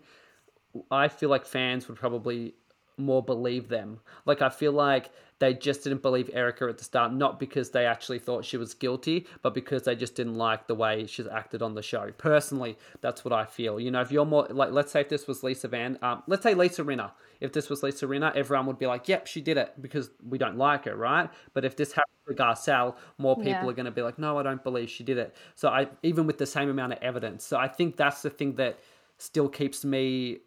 I 0.91 1.07
feel 1.07 1.29
like 1.29 1.45
fans 1.45 1.87
would 1.87 1.97
probably 1.97 2.55
more 2.97 3.23
believe 3.23 3.69
them. 3.69 3.99
Like 4.25 4.41
I 4.41 4.49
feel 4.49 4.73
like 4.73 5.09
they 5.43 5.53
just 5.53 5.83
didn't 5.83 6.01
believe 6.01 6.29
Erica 6.31 6.69
at 6.69 6.77
the 6.77 6.85
start, 6.85 7.11
not 7.11 7.37
because 7.37 7.71
they 7.71 7.85
actually 7.85 8.17
thought 8.17 8.45
she 8.45 8.55
was 8.55 8.73
guilty, 8.73 9.27
but 9.41 9.53
because 9.53 9.83
they 9.83 9.93
just 9.93 10.15
didn't 10.15 10.35
like 10.35 10.67
the 10.67 10.73
way 10.73 11.05
she's 11.05 11.27
acted 11.27 11.61
on 11.61 11.75
the 11.75 11.81
show. 11.81 12.11
Personally, 12.17 12.77
that's 13.01 13.25
what 13.25 13.33
I 13.33 13.43
feel. 13.43 13.77
You 13.77 13.91
know, 13.91 13.99
if 13.99 14.09
you're 14.09 14.23
more 14.23 14.47
like, 14.49 14.71
let's 14.71 14.93
say 14.93 15.01
if 15.01 15.09
this 15.09 15.27
was 15.27 15.43
Lisa 15.43 15.67
Van, 15.67 15.99
um, 16.01 16.23
let's 16.27 16.43
say 16.43 16.53
Lisa 16.53 16.81
Rinna. 16.81 17.11
If 17.41 17.51
this 17.51 17.69
was 17.69 17.83
Lisa 17.83 18.07
Rinna, 18.07 18.33
everyone 18.37 18.67
would 18.67 18.79
be 18.79 18.87
like, 18.87 19.09
"Yep, 19.09 19.27
she 19.27 19.41
did 19.41 19.57
it," 19.57 19.73
because 19.81 20.11
we 20.25 20.37
don't 20.37 20.57
like 20.57 20.85
her, 20.85 20.95
right? 20.95 21.29
But 21.53 21.65
if 21.65 21.75
this 21.75 21.91
happened 21.91 22.15
to 22.29 22.33
Garcelle, 22.35 22.95
more 23.17 23.35
people 23.35 23.49
Yeah. 23.49 23.67
are 23.67 23.73
going 23.73 23.83
to 23.85 23.91
be 23.91 24.01
like, 24.01 24.17
"No, 24.17 24.37
I 24.39 24.43
don't 24.43 24.63
believe 24.63 24.89
she 24.89 25.03
did 25.03 25.17
it." 25.17 25.35
So 25.55 25.67
I, 25.67 25.89
even 26.03 26.25
with 26.25 26.37
the 26.37 26.45
same 26.45 26.69
amount 26.69 26.93
of 26.93 26.99
evidence, 27.01 27.43
so 27.43 27.57
I 27.57 27.67
think 27.67 27.97
that's 27.97 28.21
the 28.21 28.29
thing 28.29 28.55
that 28.55 28.79
still 29.17 29.49
keeps 29.49 29.83
me 29.83 30.39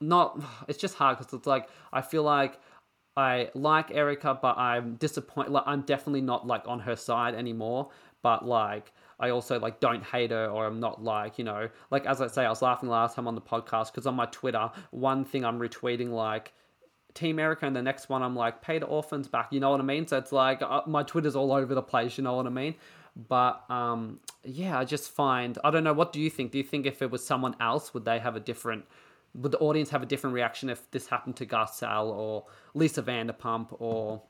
not 0.00 0.38
it's 0.68 0.78
just 0.78 0.94
hard 0.96 1.16
because 1.16 1.32
it's 1.32 1.46
like 1.46 1.70
i 1.90 2.02
feel 2.02 2.22
like 2.22 2.60
i 3.16 3.48
like 3.54 3.90
erica 3.90 4.38
but 4.40 4.56
i'm 4.58 4.94
disappointed 4.96 5.50
like 5.50 5.64
i'm 5.66 5.82
definitely 5.82 6.20
not 6.20 6.46
like 6.46 6.62
on 6.66 6.80
her 6.80 6.96
side 6.96 7.34
anymore 7.34 7.90
but 8.22 8.46
like 8.46 8.92
i 9.18 9.30
also 9.30 9.58
like 9.58 9.80
don't 9.80 10.04
hate 10.04 10.30
her 10.30 10.46
or 10.46 10.66
i'm 10.66 10.80
not 10.80 11.02
like 11.02 11.38
you 11.38 11.44
know 11.44 11.68
like 11.90 12.06
as 12.06 12.20
i 12.20 12.26
say 12.26 12.44
i 12.44 12.48
was 12.48 12.62
laughing 12.62 12.88
last 12.88 13.16
time 13.16 13.26
on 13.26 13.34
the 13.34 13.40
podcast 13.40 13.92
because 13.92 14.06
on 14.06 14.14
my 14.14 14.26
twitter 14.26 14.70
one 14.90 15.24
thing 15.24 15.44
i'm 15.44 15.58
retweeting 15.58 16.10
like 16.10 16.52
Team 17.16 17.38
Erica, 17.38 17.66
and 17.66 17.74
the 17.74 17.82
next 17.82 18.08
one 18.10 18.22
I'm 18.22 18.36
like, 18.36 18.60
pay 18.60 18.78
the 18.78 18.86
orphans 18.86 19.26
back. 19.26 19.50
You 19.50 19.58
know 19.58 19.70
what 19.70 19.80
I 19.80 19.84
mean? 19.84 20.06
So 20.06 20.18
it's 20.18 20.32
like 20.32 20.60
uh, 20.60 20.82
my 20.86 21.02
Twitter's 21.02 21.34
all 21.34 21.50
over 21.50 21.74
the 21.74 21.82
place. 21.82 22.18
You 22.18 22.24
know 22.24 22.34
what 22.34 22.46
I 22.46 22.50
mean? 22.50 22.74
But 23.16 23.64
um, 23.70 24.20
yeah, 24.44 24.78
I 24.78 24.84
just 24.84 25.10
find 25.10 25.58
I 25.64 25.70
don't 25.70 25.82
know. 25.82 25.94
What 25.94 26.12
do 26.12 26.20
you 26.20 26.28
think? 26.28 26.52
Do 26.52 26.58
you 26.58 26.64
think 26.64 26.84
if 26.84 27.00
it 27.00 27.10
was 27.10 27.26
someone 27.26 27.56
else, 27.58 27.94
would 27.94 28.04
they 28.04 28.18
have 28.18 28.36
a 28.36 28.40
different? 28.40 28.84
Would 29.36 29.52
the 29.52 29.58
audience 29.58 29.90
have 29.90 30.02
a 30.02 30.06
different 30.06 30.34
reaction 30.34 30.70
if 30.70 30.90
this 30.90 31.06
happened 31.08 31.36
to 31.36 31.46
Garcelle 31.46 32.06
or 32.08 32.46
Lisa 32.74 33.02
Vanderpump 33.02 33.76
or 33.78 34.22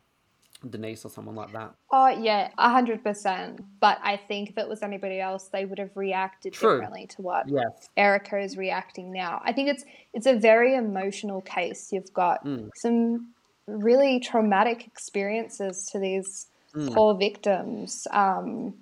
Denise 0.69 1.05
or 1.05 1.11
someone 1.11 1.37
like 1.37 1.53
that? 1.53 1.75
Oh 1.93 2.09
yeah, 2.09 2.51
a 2.59 2.71
hundred 2.71 3.05
percent. 3.05 3.61
But 3.81 3.99
I 4.03 4.17
think 4.17 4.51
if 4.51 4.59
it 4.59 4.69
was 4.69 4.83
anybody 4.83 5.21
else, 5.21 5.49
they 5.49 5.65
would 5.65 5.79
have 5.79 5.97
reacted 5.97 6.53
True. 6.55 6.81
differently 6.81 7.07
to 7.09 7.23
what 7.23 7.49
Yes. 7.49 7.89
Erica 7.97 8.39
is 8.39 8.57
reacting 8.57 9.13
now. 9.13 9.41
I 9.45 9.53
think 9.53 9.69
it's 9.69 9.85
it's 10.13 10.27
a 10.27 10.35
very 10.35 10.75
emotional 10.75 11.41
case. 11.43 11.93
You've 11.93 12.13
got 12.13 12.45
Mm. 12.45 12.71
some 12.75 13.33
really 13.69 14.21
traumatic 14.21 14.87
experiences 14.87 15.89
to 15.93 15.99
these 15.99 16.49
Mm. 16.75 16.95
poor 16.95 17.15
victims. 17.15 18.07
Um, 18.11 18.75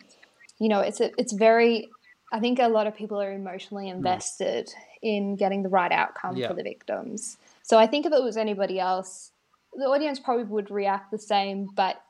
you 0.58 0.68
know, 0.68 0.80
it's 0.80 1.00
a, 1.00 1.10
it's 1.20 1.32
very. 1.32 1.90
I 2.32 2.40
think 2.40 2.58
a 2.58 2.68
lot 2.68 2.86
of 2.88 2.96
people 2.96 3.20
are 3.20 3.32
emotionally 3.32 3.88
invested 3.88 4.72
in 5.04 5.36
getting 5.36 5.62
the 5.62 5.68
right 5.68 5.92
outcome. 5.92 6.36
Yeah. 6.36 6.48
for 6.48 6.54
the 6.54 6.62
victims. 6.64 7.36
So 7.62 7.78
I 7.78 7.86
think 7.86 8.06
if 8.06 8.12
it 8.12 8.22
was 8.22 8.36
anybody 8.36 8.80
else, 8.80 9.30
the 9.74 9.84
audience 9.84 10.18
probably 10.18 10.44
would 10.44 10.70
react 10.70 11.10
the 11.10 11.18
same. 11.18 11.68
But 11.76 12.02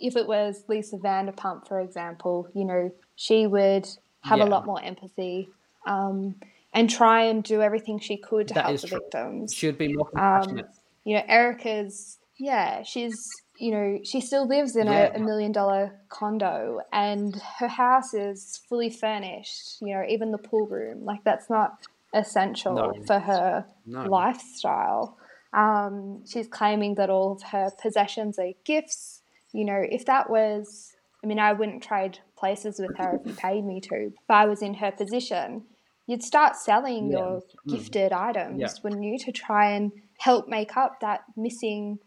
if 0.00 0.16
it 0.16 0.26
was 0.26 0.64
Lisa 0.68 0.96
Vanderpump, 0.98 1.68
for 1.68 1.80
example, 1.80 2.48
you 2.54 2.64
know, 2.64 2.92
she 3.16 3.46
would 3.46 3.88
have 4.22 4.38
Yeah. 4.40 4.44
a 4.46 4.50
lot 4.54 4.66
more 4.66 4.82
empathy 4.82 5.48
um, 5.86 6.34
and 6.72 6.90
try 6.90 7.22
and 7.24 7.44
do 7.44 7.62
everything 7.62 7.98
she 8.00 8.16
could 8.16 8.48
to 8.48 8.54
That 8.54 8.64
help 8.64 8.80
the 8.80 8.88
true. 8.88 8.98
victims. 8.98 9.54
Should 9.54 9.78
be 9.78 9.88
more 9.94 10.06
Um, 10.08 10.42
compassionate. 10.42 10.66
you 11.04 11.16
know, 11.16 11.22
Erica's, 11.28 12.18
yeah, 12.36 12.82
she's, 12.82 13.30
you 13.58 13.70
know, 13.70 14.00
she 14.02 14.20
still 14.20 14.46
lives 14.48 14.74
in 14.74 14.88
Yeah. 14.88 15.12
a, 15.14 15.16
a 15.16 15.18
million 15.20 15.52
dollar 15.52 16.00
condo 16.08 16.80
and 16.92 17.40
her 17.58 17.68
house 17.68 18.12
is 18.14 18.60
fully 18.68 18.90
furnished, 18.90 19.80
you 19.80 19.94
know, 19.94 20.04
even 20.08 20.32
the 20.32 20.38
pool 20.38 20.66
room. 20.66 21.04
Like, 21.04 21.22
that's 21.22 21.48
not 21.48 21.78
essential 22.14 22.74
No. 22.74 22.92
for 23.06 23.18
her 23.18 23.66
No. 23.84 24.04
lifestyle. 24.04 25.18
Um, 25.52 26.24
she's 26.26 26.48
claiming 26.48 26.94
that 26.96 27.10
all 27.10 27.32
of 27.32 27.42
her 27.42 27.70
possessions 27.80 28.38
are 28.38 28.52
gifts. 28.64 29.22
You 29.52 29.64
know, 29.64 29.82
if 29.88 30.04
that 30.06 30.30
was, 30.30 30.92
I 31.22 31.26
mean, 31.26 31.38
I 31.38 31.52
wouldn't 31.52 31.82
trade 31.82 32.18
places 32.36 32.78
with 32.80 32.96
her 32.96 33.16
if 33.20 33.26
you 33.26 33.34
paid 33.34 33.64
me 33.64 33.80
to. 33.82 33.94
If 34.06 34.30
I 34.30 34.46
was 34.46 34.62
in 34.62 34.74
her 34.74 34.90
position, 34.90 35.64
you'd 36.06 36.22
start 36.22 36.56
selling 36.56 37.10
Yeah. 37.10 37.18
your 37.18 37.40
Mm. 37.66 37.70
gifted 37.76 38.12
items, 38.12 38.60
Yeah. 38.60 38.68
wouldn't 38.82 39.02
you, 39.04 39.18
to 39.18 39.32
try 39.32 39.70
and 39.70 39.92
help 40.18 40.48
make 40.48 40.76
up 40.76 41.00
that 41.00 41.24
missing 41.36 41.98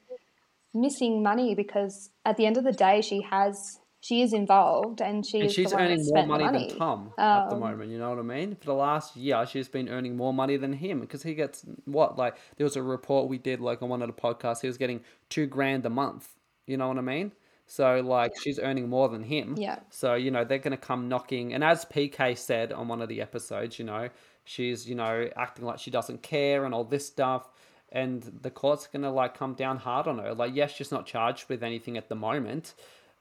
missing 0.73 1.23
money 1.23 1.55
because 1.55 2.11
at 2.23 2.37
the 2.37 2.45
end 2.45 2.55
of 2.57 2.63
the 2.63 2.71
day 2.71 3.01
she 3.01 3.21
has 3.21 3.79
she 3.99 4.21
is 4.21 4.33
involved 4.33 5.01
and 5.01 5.25
she 5.25 5.41
And 5.41 5.51
she's 5.51 5.73
earning 5.73 6.03
more 6.05 6.25
money, 6.25 6.43
money 6.43 6.67
than 6.69 6.77
Tom 6.77 7.13
at 7.17 7.49
the 7.49 7.55
Um, 7.55 7.61
moment. 7.61 7.91
You 7.91 7.97
know 7.97 8.09
what 8.09 8.19
I 8.19 8.23
mean? 8.23 8.55
For 8.55 8.65
the 8.65 8.73
last 8.73 9.15
year, 9.15 9.45
she's 9.45 9.67
been 9.67 9.89
earning 9.89 10.15
more 10.15 10.33
money 10.33 10.55
than 10.57 10.73
him 10.73 10.99
because 11.01 11.23
he 11.23 11.33
gets 11.33 11.65
what? 11.85 12.17
Like 12.17 12.35
there 12.57 12.65
was 12.65 12.75
a 12.75 12.83
report 12.83 13.27
we 13.27 13.37
did 13.37 13.59
like 13.59 13.81
on 13.81 13.89
one 13.89 14.01
of 14.01 14.07
the 14.07 14.13
podcasts. 14.13 14.61
He 14.61 14.67
was 14.67 14.77
getting 14.77 15.01
two 15.29 15.47
grand 15.47 15.85
a 15.85 15.89
month. 15.89 16.35
You 16.65 16.77
know 16.77 16.87
what 16.87 16.97
I 16.97 17.01
mean? 17.01 17.31
So 17.65 17.99
like 18.01 18.31
she's 18.41 18.59
earning 18.59 18.87
more 18.87 19.09
than 19.09 19.23
him. 19.23 19.55
Yeah. 19.57 19.79
So 19.89 20.13
you 20.13 20.31
know 20.31 20.45
they're 20.45 20.59
gonna 20.59 20.77
come 20.77 21.09
knocking. 21.09 21.53
And 21.53 21.63
as 21.63 21.83
PK 21.85 22.37
said 22.37 22.71
on 22.71 22.87
one 22.87 23.01
of 23.01 23.09
the 23.09 23.21
episodes, 23.21 23.79
you 23.79 23.85
know 23.85 24.09
she's 24.45 24.87
you 24.87 24.95
know 24.95 25.27
acting 25.35 25.65
like 25.65 25.79
she 25.79 25.91
doesn't 25.91 26.21
care 26.21 26.65
and 26.65 26.73
all 26.73 26.83
this 26.83 27.05
stuff. 27.05 27.49
And 27.91 28.21
the 28.41 28.51
court's 28.51 28.87
gonna 28.87 29.11
like 29.11 29.37
come 29.37 29.53
down 29.53 29.77
hard 29.77 30.07
on 30.07 30.19
her. 30.19 30.33
Like 30.33 30.55
yes, 30.55 30.71
she's 30.71 30.91
not 30.91 31.05
charged 31.07 31.49
with 31.49 31.63
anything 31.63 31.97
at 31.97 32.09
the 32.09 32.15
moment 32.15 32.73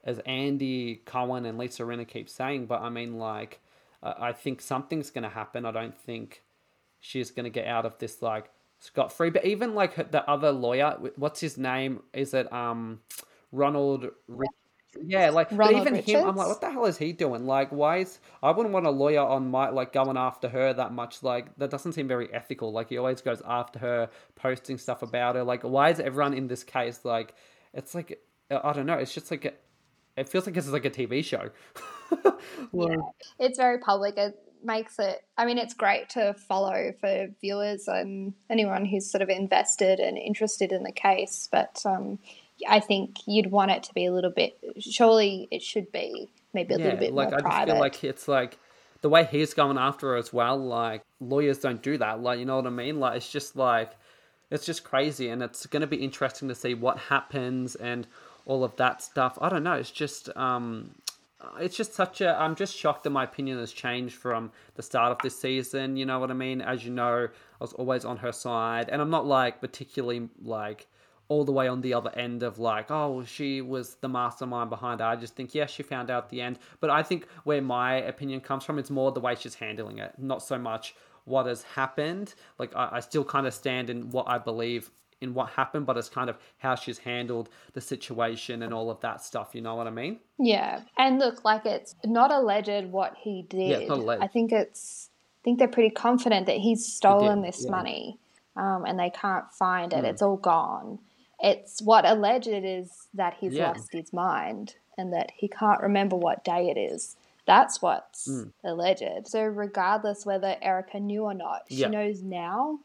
as 0.07 0.19
Andy 0.19 1.01
Cohen 1.05 1.45
and 1.45 1.57
Lisa 1.57 1.83
Rinna 1.83 2.07
keep 2.07 2.29
saying, 2.29 2.65
but 2.65 2.81
I 2.81 2.89
mean, 2.89 3.17
like, 3.19 3.59
uh, 4.01 4.13
I 4.17 4.31
think 4.31 4.61
something's 4.61 5.11
going 5.11 5.23
to 5.23 5.29
happen. 5.29 5.65
I 5.65 5.71
don't 5.71 5.95
think 5.95 6.43
she's 7.01 7.29
going 7.29 7.43
to 7.43 7.49
get 7.49 7.67
out 7.67 7.85
of 7.85 7.97
this 7.99 8.21
like 8.21 8.49
scot 8.79 9.11
free. 9.11 9.29
But 9.29 9.45
even 9.45 9.75
like 9.75 9.95
her- 9.95 10.07
the 10.09 10.27
other 10.27 10.51
lawyer, 10.51 10.97
what's 11.17 11.41
his 11.41 11.57
name? 11.57 12.03
Is 12.13 12.33
it 12.33 12.51
um 12.53 13.01
Ronald? 13.51 14.07
Rich- 14.29 14.49
yeah, 15.03 15.29
like 15.29 15.51
even 15.81 15.95
him, 15.95 16.25
I'm 16.25 16.35
like, 16.37 16.47
what 16.47 16.61
the 16.61 16.71
hell 16.71 16.85
is 16.85 16.97
he 16.97 17.11
doing? 17.11 17.45
Like, 17.45 17.69
why 17.71 17.97
is 17.97 18.19
I 18.41 18.51
wouldn't 18.51 18.73
want 18.73 18.87
a 18.87 18.91
lawyer 18.91 19.19
on 19.19 19.51
my 19.51 19.69
like 19.69 19.91
going 19.91 20.15
after 20.17 20.47
her 20.47 20.73
that 20.73 20.93
much. 20.93 21.21
Like, 21.21 21.53
that 21.57 21.69
doesn't 21.69 21.91
seem 21.91 22.07
very 22.07 22.33
ethical. 22.33 22.71
Like, 22.71 22.87
he 22.89 22.97
always 22.97 23.19
goes 23.21 23.41
after 23.45 23.77
her, 23.79 24.09
posting 24.35 24.77
stuff 24.77 25.01
about 25.03 25.35
her. 25.35 25.43
Like, 25.43 25.63
why 25.63 25.89
is 25.89 25.99
everyone 25.99 26.33
in 26.33 26.47
this 26.47 26.63
case 26.63 27.03
like? 27.03 27.35
It's 27.73 27.93
like 27.93 28.21
I 28.49 28.71
don't 28.71 28.85
know. 28.85 28.93
It's 28.93 29.13
just 29.13 29.29
like 29.29 29.59
it 30.17 30.27
feels 30.27 30.45
like 30.45 30.57
it's 30.57 30.67
like 30.67 30.85
a 30.85 30.89
TV 30.89 31.23
show. 31.23 31.49
Like, 32.71 32.99
it's 33.39 33.57
very 33.57 33.77
public 33.79 34.17
it 34.17 34.39
makes 34.63 34.97
it 34.99 35.23
i 35.37 35.45
mean 35.45 35.57
it's 35.57 35.73
great 35.73 36.09
to 36.09 36.33
follow 36.33 36.93
for 36.99 37.27
viewers 37.41 37.87
and 37.87 38.33
anyone 38.49 38.85
who's 38.85 39.09
sort 39.09 39.21
of 39.21 39.29
invested 39.29 39.99
and 39.99 40.17
interested 40.17 40.71
in 40.71 40.83
the 40.83 40.91
case 40.91 41.49
but 41.51 41.81
um, 41.85 42.17
i 42.67 42.79
think 42.79 43.17
you'd 43.25 43.51
want 43.51 43.71
it 43.71 43.83
to 43.83 43.93
be 43.93 44.05
a 44.05 44.11
little 44.11 44.31
bit 44.31 44.57
surely 44.79 45.47
it 45.51 45.61
should 45.61 45.91
be 45.91 46.29
maybe 46.53 46.73
a 46.73 46.77
little 46.77 46.99
bit 46.99 47.13
more. 47.13 47.25
like 47.25 47.31
more 47.31 47.39
I 47.39 47.41
just 47.41 47.51
private 47.51 47.71
feel 47.73 47.79
like 47.79 48.03
it's 48.03 48.27
like 48.27 48.57
the 49.01 49.09
way 49.09 49.25
he's 49.25 49.53
going 49.53 49.77
after 49.77 50.09
her 50.09 50.15
as 50.15 50.33
well. 50.33 50.57
Like 50.57 51.03
lawyers 51.19 51.59
don't 51.59 51.81
do 51.81 51.97
that. 51.97 52.21
Like 52.21 52.39
you 52.39 52.45
know 52.45 52.55
what 52.57 52.67
I 52.67 52.71
mean? 52.71 52.99
Like 52.99 53.17
it's 53.17 53.31
just 53.31 53.55
like 53.55 53.91
it's 54.49 54.65
just 54.65 54.83
crazy, 54.83 55.29
and 55.29 55.43
it's 55.43 55.65
going 55.65 55.81
to 55.81 55.87
be 55.87 55.97
interesting 55.97 56.47
to 56.47 56.55
see 56.55 56.73
what 56.73 56.97
happens 56.97 57.75
and 57.75 58.07
all 58.47 58.63
of 58.63 58.75
that 58.77 59.01
stuff. 59.01 59.37
I 59.39 59.49
don't 59.49 59.63
know. 59.63 59.73
It's 59.73 59.91
just 59.91 60.35
um, 60.35 60.95
it's 61.59 61.75
just 61.75 61.93
such 61.93 62.21
a. 62.21 62.35
I'm 62.41 62.55
just 62.55 62.75
shocked 62.75 63.03
that 63.03 63.11
my 63.11 63.25
opinion 63.25 63.59
has 63.59 63.71
changed 63.71 64.15
from 64.15 64.51
the 64.75 64.81
start 64.81 65.11
of 65.11 65.19
this 65.21 65.39
season. 65.39 65.97
You 65.97 66.05
know 66.05 66.17
what 66.17 66.31
I 66.31 66.33
mean? 66.33 66.61
As 66.61 66.83
you 66.83 66.91
know, 66.91 67.27
I 67.27 67.63
was 67.63 67.73
always 67.73 68.05
on 68.05 68.17
her 68.17 68.31
side, 68.31 68.89
and 68.89 69.01
I'm 69.01 69.11
not 69.11 69.27
like 69.27 69.61
particularly 69.61 70.29
like 70.41 70.87
all 71.27 71.43
the 71.43 71.51
way 71.51 71.67
on 71.67 71.81
the 71.81 71.93
other 71.93 72.09
end 72.15 72.41
of 72.41 72.57
like, 72.57 72.89
oh, 72.89 73.21
she 73.25 73.61
was 73.61 73.95
the 73.95 74.07
mastermind 74.07 74.69
behind 74.69 75.01
it. 75.01 75.03
I 75.03 75.17
just 75.17 75.35
think, 75.35 75.53
yes, 75.53 75.69
she 75.69 75.83
found 75.83 76.09
out 76.09 76.29
the 76.29 76.41
end. 76.41 76.57
But 76.79 76.89
I 76.89 77.03
think 77.03 77.27
where 77.43 77.61
my 77.61 77.95
opinion 77.95 78.39
comes 78.39 78.63
from, 78.63 78.79
it's 78.79 78.89
more 78.89 79.11
the 79.11 79.19
way 79.19 79.35
she's 79.35 79.55
handling 79.55 79.97
it, 79.97 80.13
not 80.17 80.41
so 80.41 80.57
much 80.57 80.95
what 81.25 81.45
has 81.45 81.63
happened. 81.63 82.33
Like, 82.57 82.73
I, 82.77 82.89
I 82.93 82.99
still 83.01 83.25
kind 83.25 83.45
of 83.45 83.53
stand 83.53 83.89
in 83.89 84.09
what 84.09 84.29
I 84.29 84.37
believe 84.37 84.89
in 85.21 85.33
what 85.33 85.49
happened, 85.49 85.85
but 85.85 85.97
it's 85.97 86.09
kind 86.09 86.29
of 86.29 86.37
how 86.57 86.75
she's 86.75 86.97
handled 86.99 87.49
the 87.73 87.81
situation 87.81 88.63
and 88.63 88.73
all 88.73 88.89
of 88.89 88.99
that 89.01 89.21
stuff. 89.23 89.49
You 89.53 89.61
know 89.61 89.75
what 89.75 89.87
I 89.87 89.91
mean? 89.91 90.19
Yeah, 90.37 90.81
and 90.97 91.19
look, 91.19 91.43
like 91.43 91.65
it's 91.65 91.95
not 92.05 92.31
alleged 92.31 92.91
what 92.91 93.15
he 93.19 93.43
did. 93.49 93.71
it's 93.71 93.89
not 93.89 93.99
alleged. 93.99 94.23
I 94.23 94.27
think 94.27 94.51
it's. 94.51 95.09
I 95.41 95.43
think 95.47 95.59
they're 95.59 95.67
pretty 95.69 95.91
confident 95.91 96.45
that 96.47 96.57
he's 96.57 96.85
stolen 96.85 97.41
did, 97.41 97.53
this 97.53 97.63
yeah. 97.63 97.71
money, 97.71 98.19
um, 98.57 98.83
and 98.85 98.99
they 98.99 99.09
can't 99.09 99.45
find 99.53 99.93
it. 99.93 100.03
It's 100.03 100.21
all 100.21 100.35
gone. 100.35 100.99
It's 101.39 101.81
what 101.81 102.05
alleged 102.05 102.47
is 102.49 102.91
that 103.13 103.35
he's 103.39 103.53
Yeah. 103.53 103.69
lost 103.69 103.93
his 103.93 104.11
mind, 104.11 104.75
and 104.97 105.13
that 105.13 105.31
he 105.37 105.47
can't 105.47 105.81
remember 105.81 106.17
what 106.17 106.43
day 106.43 106.69
it 106.69 106.77
is. 106.77 107.15
That's 107.45 107.81
what's 107.81 108.27
Mm. 108.27 108.51
alleged. 108.65 109.27
So, 109.27 109.41
regardless 109.43 110.25
whether 110.25 110.57
Erica 110.61 110.99
knew 110.99 111.23
or 111.23 111.33
not, 111.33 111.61
she 111.69 111.77
Yeah. 111.77 111.87
knows 111.87 112.21
now. 112.21 112.79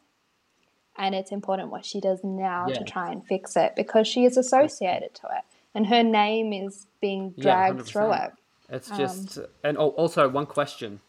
And 0.96 1.14
it's 1.14 1.32
important 1.32 1.70
what 1.70 1.84
she 1.84 2.00
does 2.00 2.20
now 2.22 2.66
Yeah. 2.68 2.78
to 2.78 2.84
try 2.84 3.10
and 3.10 3.26
fix 3.26 3.56
it 3.56 3.74
because 3.76 4.06
she 4.06 4.24
is 4.24 4.36
associated 4.36 5.14
to 5.14 5.26
it. 5.26 5.44
And 5.74 5.86
her 5.86 6.02
name 6.02 6.52
is 6.52 6.86
being 7.00 7.32
Yeah, 7.36 7.42
dragged 7.72 7.86
through 7.86 8.12
it. 8.12 8.32
It's 8.68 8.90
Um, 8.90 8.96
just, 8.98 9.38
and 9.64 9.78
oh, 9.78 9.88
also 9.90 10.28
one 10.28 10.46
question. 10.46 11.00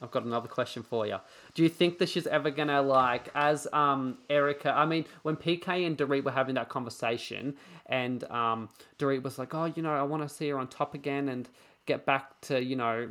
I've 0.00 0.10
got 0.10 0.24
another 0.24 0.48
question 0.48 0.82
for 0.82 1.06
you. 1.06 1.18
Do 1.54 1.62
you 1.62 1.68
think 1.68 1.98
that 1.98 2.08
she's 2.08 2.26
ever 2.26 2.50
gonna 2.50 2.82
like, 2.82 3.28
as 3.34 3.66
um 3.72 4.18
Erica? 4.30 4.70
I 4.72 4.86
mean, 4.86 5.04
when 5.22 5.36
PK 5.36 5.86
and 5.86 5.96
Dorit 5.98 6.22
were 6.24 6.30
having 6.30 6.54
that 6.54 6.68
conversation, 6.68 7.56
and 7.86 8.22
um 8.30 8.68
Dorit 8.98 9.22
was 9.22 9.38
like, 9.38 9.54
"Oh, 9.54 9.64
you 9.64 9.82
know, 9.82 9.92
I 9.92 10.02
want 10.02 10.22
to 10.22 10.28
see 10.28 10.48
her 10.50 10.58
on 10.58 10.68
top 10.68 10.94
again 10.94 11.28
and 11.28 11.48
get 11.86 12.06
back 12.06 12.40
to 12.42 12.62
you 12.62 12.76
know 12.76 13.08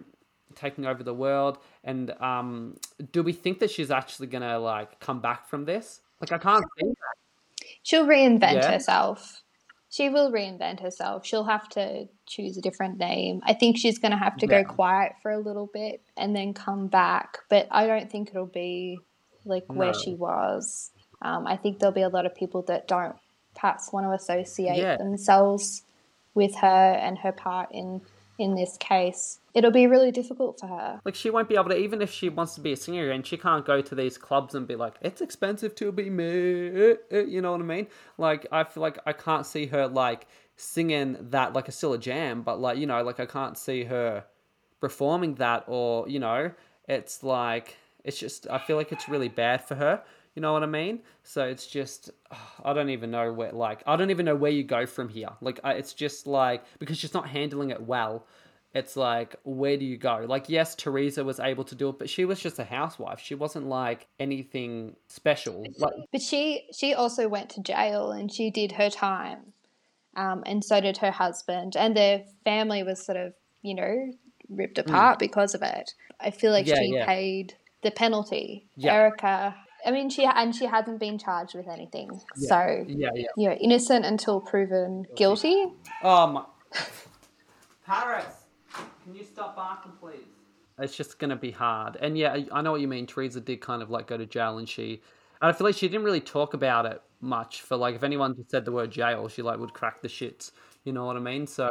taking 0.55 0.85
over 0.85 1.03
the 1.03 1.13
world." 1.13 1.57
And 1.83 2.11
um, 2.21 2.77
do 3.11 3.21
we 3.21 3.33
think 3.33 3.59
that 3.59 3.69
she's 3.69 3.91
actually 3.91 4.27
gonna 4.27 4.57
like 4.59 4.99
come 5.01 5.19
back 5.19 5.45
from 5.47 5.65
this? 5.65 5.99
Like, 6.19 6.31
I 6.31 6.37
can't 6.37 6.65
see 6.79 6.87
that. 6.87 7.67
She'll 7.83 8.05
reinvent 8.07 8.53
Yeah. 8.53 8.71
herself. 8.71 9.43
She 9.89 10.09
will 10.09 10.31
reinvent 10.31 10.81
herself. 10.81 11.25
She'll 11.25 11.45
have 11.45 11.69
to 11.69 12.07
choose 12.25 12.57
a 12.57 12.61
different 12.61 12.97
name. 12.97 13.41
I 13.43 13.53
think 13.53 13.77
she's 13.77 13.97
going 13.97 14.11
to 14.11 14.17
have 14.17 14.35
to 14.37 14.47
Yeah. 14.47 14.63
go 14.63 14.73
quiet 14.73 15.13
for 15.21 15.31
a 15.31 15.37
little 15.39 15.67
bit 15.67 16.01
and 16.17 16.35
then 16.35 16.53
come 16.53 16.87
back. 16.87 17.37
But 17.49 17.67
I 17.71 17.87
don't 17.87 18.11
think 18.11 18.29
it'll 18.29 18.45
be 18.45 18.99
like 19.45 19.63
where 19.67 19.93
No. 19.93 19.93
she 19.93 20.13
was. 20.13 20.91
Um, 21.21 21.47
I 21.47 21.55
think 21.55 21.79
there'll 21.79 21.93
be 21.93 22.01
a 22.01 22.09
lot 22.09 22.25
of 22.25 22.35
people 22.35 22.61
that 22.63 22.87
don't 22.87 23.15
perhaps 23.55 23.91
want 23.93 24.05
to 24.05 24.11
associate 24.11 24.77
Yeah. 24.77 24.97
themselves 24.97 25.83
with 26.35 26.55
her 26.57 26.67
and 27.01 27.17
her 27.19 27.31
part 27.31 27.71
in 27.71 28.01
in 28.37 28.55
this 28.55 28.77
case. 28.77 29.39
It'll 29.53 29.71
be 29.71 29.87
really 29.87 30.11
difficult 30.11 30.59
for 30.59 30.67
her. 30.67 31.01
Like 31.03 31.15
she 31.15 31.29
won't 31.29 31.49
be 31.49 31.55
able 31.55 31.69
to, 31.69 31.77
even 31.77 32.01
if 32.01 32.11
she 32.11 32.29
wants 32.29 32.55
to 32.55 32.61
be 32.61 32.73
a 32.73 32.75
singer, 32.75 33.09
and 33.09 33.25
she 33.25 33.37
can't 33.37 33.65
go 33.65 33.81
to 33.81 33.95
these 33.95 34.17
clubs 34.17 34.53
and 34.53 34.67
be 34.67 34.75
like, 34.75 34.95
"It's 35.01 35.21
expensive 35.21 35.73
to 35.75 35.91
be 35.91 36.09
me," 36.09 36.95
you 37.11 37.41
know 37.41 37.51
what 37.51 37.61
I 37.61 37.63
mean? 37.63 37.87
Like 38.17 38.45
I 38.51 38.63
feel 38.63 38.81
like 38.81 38.99
I 39.05 39.13
can't 39.13 39.45
see 39.45 39.65
her 39.67 39.87
like 39.87 40.27
singing 40.55 41.17
that 41.31 41.53
like 41.53 41.67
a 41.67 41.71
still 41.71 41.93
a 41.93 41.97
jam, 41.97 42.41
but 42.43 42.59
like 42.59 42.77
you 42.77 42.85
know, 42.85 43.01
like 43.03 43.19
I 43.19 43.25
can't 43.25 43.57
see 43.57 43.85
her 43.85 44.25
performing 44.79 45.35
that, 45.35 45.63
or 45.67 46.07
you 46.07 46.19
know, 46.19 46.51
it's 46.87 47.23
like 47.23 47.77
it's 48.03 48.19
just 48.19 48.47
I 48.49 48.59
feel 48.59 48.77
like 48.77 48.91
it's 48.91 49.09
really 49.09 49.29
bad 49.29 49.63
for 49.63 49.75
her. 49.75 50.03
You 50.37 50.41
know 50.41 50.53
what 50.53 50.61
I 50.61 50.67
mean? 50.67 50.99
So 51.23 51.45
it's 51.45 51.65
just 51.65 52.11
I 52.63 52.71
don't 52.71 52.91
even 52.91 53.09
know 53.09 53.33
where 53.33 53.51
like 53.51 53.81
I 53.87 53.95
don't 53.95 54.11
even 54.11 54.23
know 54.23 54.35
where 54.35 54.51
you 54.51 54.63
go 54.63 54.85
from 54.85 55.09
here. 55.09 55.29
Like 55.41 55.59
I, 55.63 55.73
it's 55.73 55.93
just 55.93 56.27
like 56.27 56.63
because 56.77 56.99
she's 56.99 57.15
not 57.15 57.27
handling 57.27 57.71
it 57.71 57.81
well 57.81 58.27
it's 58.73 58.95
like 58.95 59.35
where 59.43 59.77
do 59.77 59.85
you 59.85 59.97
go 59.97 60.25
like 60.27 60.49
yes 60.49 60.75
teresa 60.75 61.23
was 61.23 61.39
able 61.39 61.63
to 61.63 61.73
do 61.73 61.87
it 61.89 61.97
but 61.97 62.09
she 62.09 62.25
was 62.25 62.39
just 62.39 62.59
a 62.59 62.65
housewife 62.65 63.17
she 63.19 63.33
wasn't 63.33 63.65
like 63.65 64.07
anything 64.19 64.93
special 65.07 65.65
like 65.79 65.93
But 66.11 66.21
she 66.21 66.67
she 66.77 66.93
also 66.93 67.27
went 67.29 67.49
to 67.51 67.61
jail 67.61 68.11
and 68.11 68.31
she 68.31 68.51
did 68.51 68.73
her 68.73 68.89
time, 68.89 69.53
um, 70.15 70.43
and 70.45 70.63
so 70.63 70.81
did 70.81 70.97
her 70.97 71.11
husband, 71.11 71.75
and 71.75 71.95
their 71.95 72.25
family 72.43 72.83
was 72.83 73.03
sort 73.03 73.17
of 73.17 73.33
you 73.63 73.73
know 73.73 74.11
ripped 74.49 74.77
apart 74.77 75.17
because 75.17 75.55
of 75.55 75.61
it. 75.63 75.93
I 76.19 76.29
feel 76.29 76.51
like 76.51 76.65
Hmm. 76.65 76.71
Yeah, 76.71 76.79
she 76.79 76.93
yeah. 76.93 77.05
paid 77.05 77.53
the 77.83 77.91
penalty. 77.91 78.67
Yeah. 78.75 78.93
Erika, 78.93 79.55
I 79.87 79.91
mean, 79.91 80.09
she 80.09 80.25
and 80.25 80.53
she 80.53 80.65
hasn't 80.65 80.99
been 80.99 81.17
charged 81.17 81.55
with 81.55 81.67
anything, 81.67 82.21
so 82.35 82.85
yeah 82.87 83.09
yeah. 83.15 83.27
you 83.37 83.49
know, 83.49 83.55
innocent 83.55 84.05
until 84.05 84.41
proven 84.41 85.05
guilty. 85.15 85.65
oh 86.03 86.27
my 86.27 86.41
um, 86.41 86.45
paris 87.85 88.47
can 89.07 89.15
you 89.15 89.23
stop 89.23 89.55
barking 89.55 89.93
please? 90.01 90.19
It's 90.79 90.95
just 90.95 91.17
gonna 91.17 91.37
be 91.37 91.51
hard. 91.51 91.95
And 92.01 92.17
yeah 92.17 92.33
I- 92.33 92.47
i 92.51 92.61
know 92.61 92.73
what 92.73 92.81
you 92.81 92.89
mean. 92.89 93.07
Teresa 93.07 93.39
did 93.39 93.61
kind 93.61 93.81
of 93.81 93.89
like 93.89 94.07
go 94.07 94.17
to 94.17 94.25
jail 94.25 94.57
and 94.57 94.67
she 94.67 95.01
and 95.41 95.49
i 95.49 95.53
feel 95.53 95.65
like 95.65 95.75
she 95.75 95.87
didn't 95.87 96.03
really 96.03 96.19
talk 96.19 96.53
about 96.53 96.85
it 96.85 97.01
much 97.21 97.61
for 97.61 97.77
like 97.77 97.95
if 97.95 98.03
anyone 98.03 98.35
just 98.35 98.51
said 98.51 98.65
the 98.65 98.71
word 98.71 98.91
jail 98.91 99.27
she 99.27 99.41
like 99.41 99.59
would 99.59 99.73
crack 99.73 100.01
the 100.01 100.09
shits. 100.09 100.51
You 100.83 100.91
know 100.91 101.05
what 101.05 101.15
i 101.15 101.19
mean? 101.19 101.47
So 101.47 101.69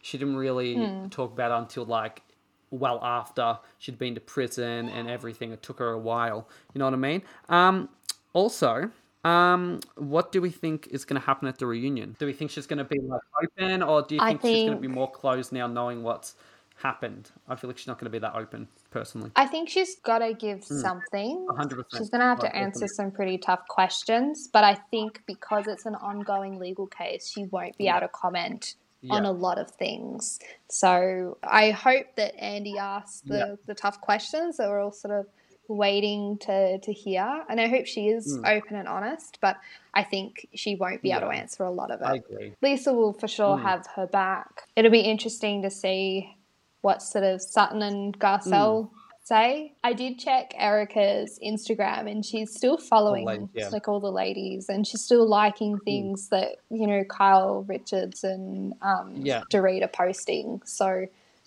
she 0.00 0.16
didn't 0.16 0.36
really 0.36 0.76
hmm. 0.76 1.08
talk 1.08 1.32
about 1.32 1.50
it 1.50 1.62
until 1.62 1.84
like 1.84 2.22
well 2.70 3.02
after 3.02 3.58
she'd 3.78 3.98
been 3.98 4.14
to 4.14 4.20
prison 4.20 4.88
and 4.88 5.08
everything. 5.08 5.52
It 5.52 5.62
took 5.62 5.78
her 5.78 5.90
a 5.90 5.98
while. 5.98 6.48
You 6.74 6.78
know 6.78 6.86
what 6.86 6.94
i 6.94 6.98
mean? 6.98 7.22
Um 7.48 7.88
also 8.32 8.90
um 9.24 9.80
what 9.96 10.32
do 10.32 10.40
we 10.40 10.50
think 10.50 10.88
is 10.90 11.04
going 11.04 11.20
to 11.20 11.26
happen 11.26 11.48
at 11.48 11.58
the 11.58 11.66
reunion? 11.66 12.16
Do 12.18 12.26
we 12.26 12.32
think 12.32 12.50
she's 12.50 12.66
going 12.66 12.78
to 12.78 12.84
be 12.84 13.00
like 13.00 13.20
open 13.42 13.82
or 13.82 14.02
do 14.02 14.14
you 14.14 14.20
I 14.20 14.36
think, 14.36 14.42
she's 14.42 14.66
going 14.66 14.78
to 14.78 14.88
be 14.88 14.88
more 14.88 15.10
closed 15.10 15.52
now 15.52 15.66
knowing 15.66 16.02
what's 16.02 16.34
happened? 16.76 17.30
I 17.48 17.56
feel 17.56 17.68
like 17.68 17.78
she's 17.78 17.88
not 17.88 17.98
going 17.98 18.06
to 18.06 18.10
be 18.10 18.20
that 18.20 18.34
open 18.34 18.68
personally. 18.90 19.30
I 19.34 19.46
think 19.46 19.68
she's 19.68 19.96
got 19.96 20.20
to 20.20 20.34
give 20.34 20.64
something. 20.64 21.46
100% 21.50 21.84
She's 21.96 22.10
going 22.10 22.20
to 22.20 22.26
have 22.26 22.38
to 22.40 22.54
answer 22.54 22.86
some 22.86 23.10
pretty 23.10 23.38
tough 23.38 23.66
questions, 23.68 24.48
but 24.52 24.62
I 24.62 24.74
think 24.90 25.22
because 25.26 25.66
it's 25.66 25.86
an 25.86 25.96
ongoing 25.96 26.58
legal 26.58 26.86
case, 26.86 27.28
she 27.28 27.44
won't 27.44 27.76
be 27.76 27.88
able 27.88 28.00
to 28.00 28.08
comment 28.08 28.76
on 29.10 29.24
a 29.24 29.32
lot 29.32 29.58
of 29.58 29.70
things. 29.70 30.38
So 30.68 31.38
I 31.42 31.70
hope 31.70 32.16
that 32.16 32.34
Andy 32.36 32.78
asks 32.78 33.20
the, 33.20 33.36
Yeah. 33.36 33.54
the 33.66 33.74
tough 33.74 34.00
questions 34.00 34.56
that 34.56 34.68
we're 34.68 34.82
all 34.82 34.92
sort 34.92 35.14
of 35.18 35.26
waiting 35.68 36.38
to, 36.38 36.78
to 36.78 36.92
hear. 36.92 37.44
And 37.48 37.60
I 37.60 37.68
hope 37.68 37.86
she 37.86 38.08
is 38.08 38.38
open 38.44 38.74
and 38.76 38.88
honest, 38.88 39.38
but 39.40 39.56
I 39.94 40.02
think 40.02 40.48
she 40.54 40.74
won't 40.76 41.02
be 41.02 41.12
able 41.12 41.28
to. 41.28 41.36
Answer 41.36 41.64
a 41.64 41.70
lot 41.70 41.90
of 41.90 42.00
it. 42.00 42.04
i 42.06 42.14
agree 42.16 42.54
Lisa 42.62 42.92
will 42.92 43.12
for 43.12 43.28
sure 43.28 43.56
Hmm. 43.58 43.64
have 43.64 43.86
her 43.96 44.06
back. 44.06 44.62
It'll 44.76 44.90
be 44.90 45.00
interesting 45.00 45.62
to 45.62 45.70
see 45.70 46.36
what 46.80 47.02
sort 47.02 47.24
of 47.24 47.42
Sutton 47.42 47.82
and 47.82 48.18
Garcelle 48.18 48.88
Hmm. 48.90 48.97
Say. 49.28 49.72
I 49.84 49.92
did 49.92 50.18
check 50.18 50.54
Erika's 50.56 51.38
Instagram 51.44 52.10
and 52.10 52.24
she's 52.24 52.54
still 52.54 52.78
following 52.78 53.26
ladies, 53.26 53.48
yeah. 53.54 53.66
Hmm. 53.68 53.72
like 53.74 53.88
all 53.88 54.00
the 54.00 54.10
ladies 54.10 54.68
and 54.68 54.86
she's 54.86 55.02
still 55.02 55.26
liking 55.28 55.78
things 55.84 56.28
that, 56.30 56.56
you 56.70 56.86
know, 56.86 57.04
Kyle 57.04 57.64
Richards 57.68 58.24
and 58.24 58.74
um 58.82 59.14
Yeah. 59.30 59.42
Dorit 59.52 59.82
are 59.84 59.88
posting. 59.88 60.62
So 60.64 61.06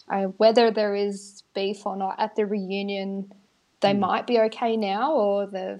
uh, 0.09 0.23
whether 0.41 0.71
there 0.71 0.95
is 0.95 1.43
beef 1.55 1.85
or 1.85 1.95
not 1.95 2.15
at 2.19 2.35
the 2.35 2.45
reunion, 2.45 3.31
they 3.81 3.93
Hmm. 3.93 3.99
might 4.01 4.27
be 4.27 4.39
okay 4.41 4.77
now 4.77 5.13
or 5.13 5.47
they've 5.47 5.79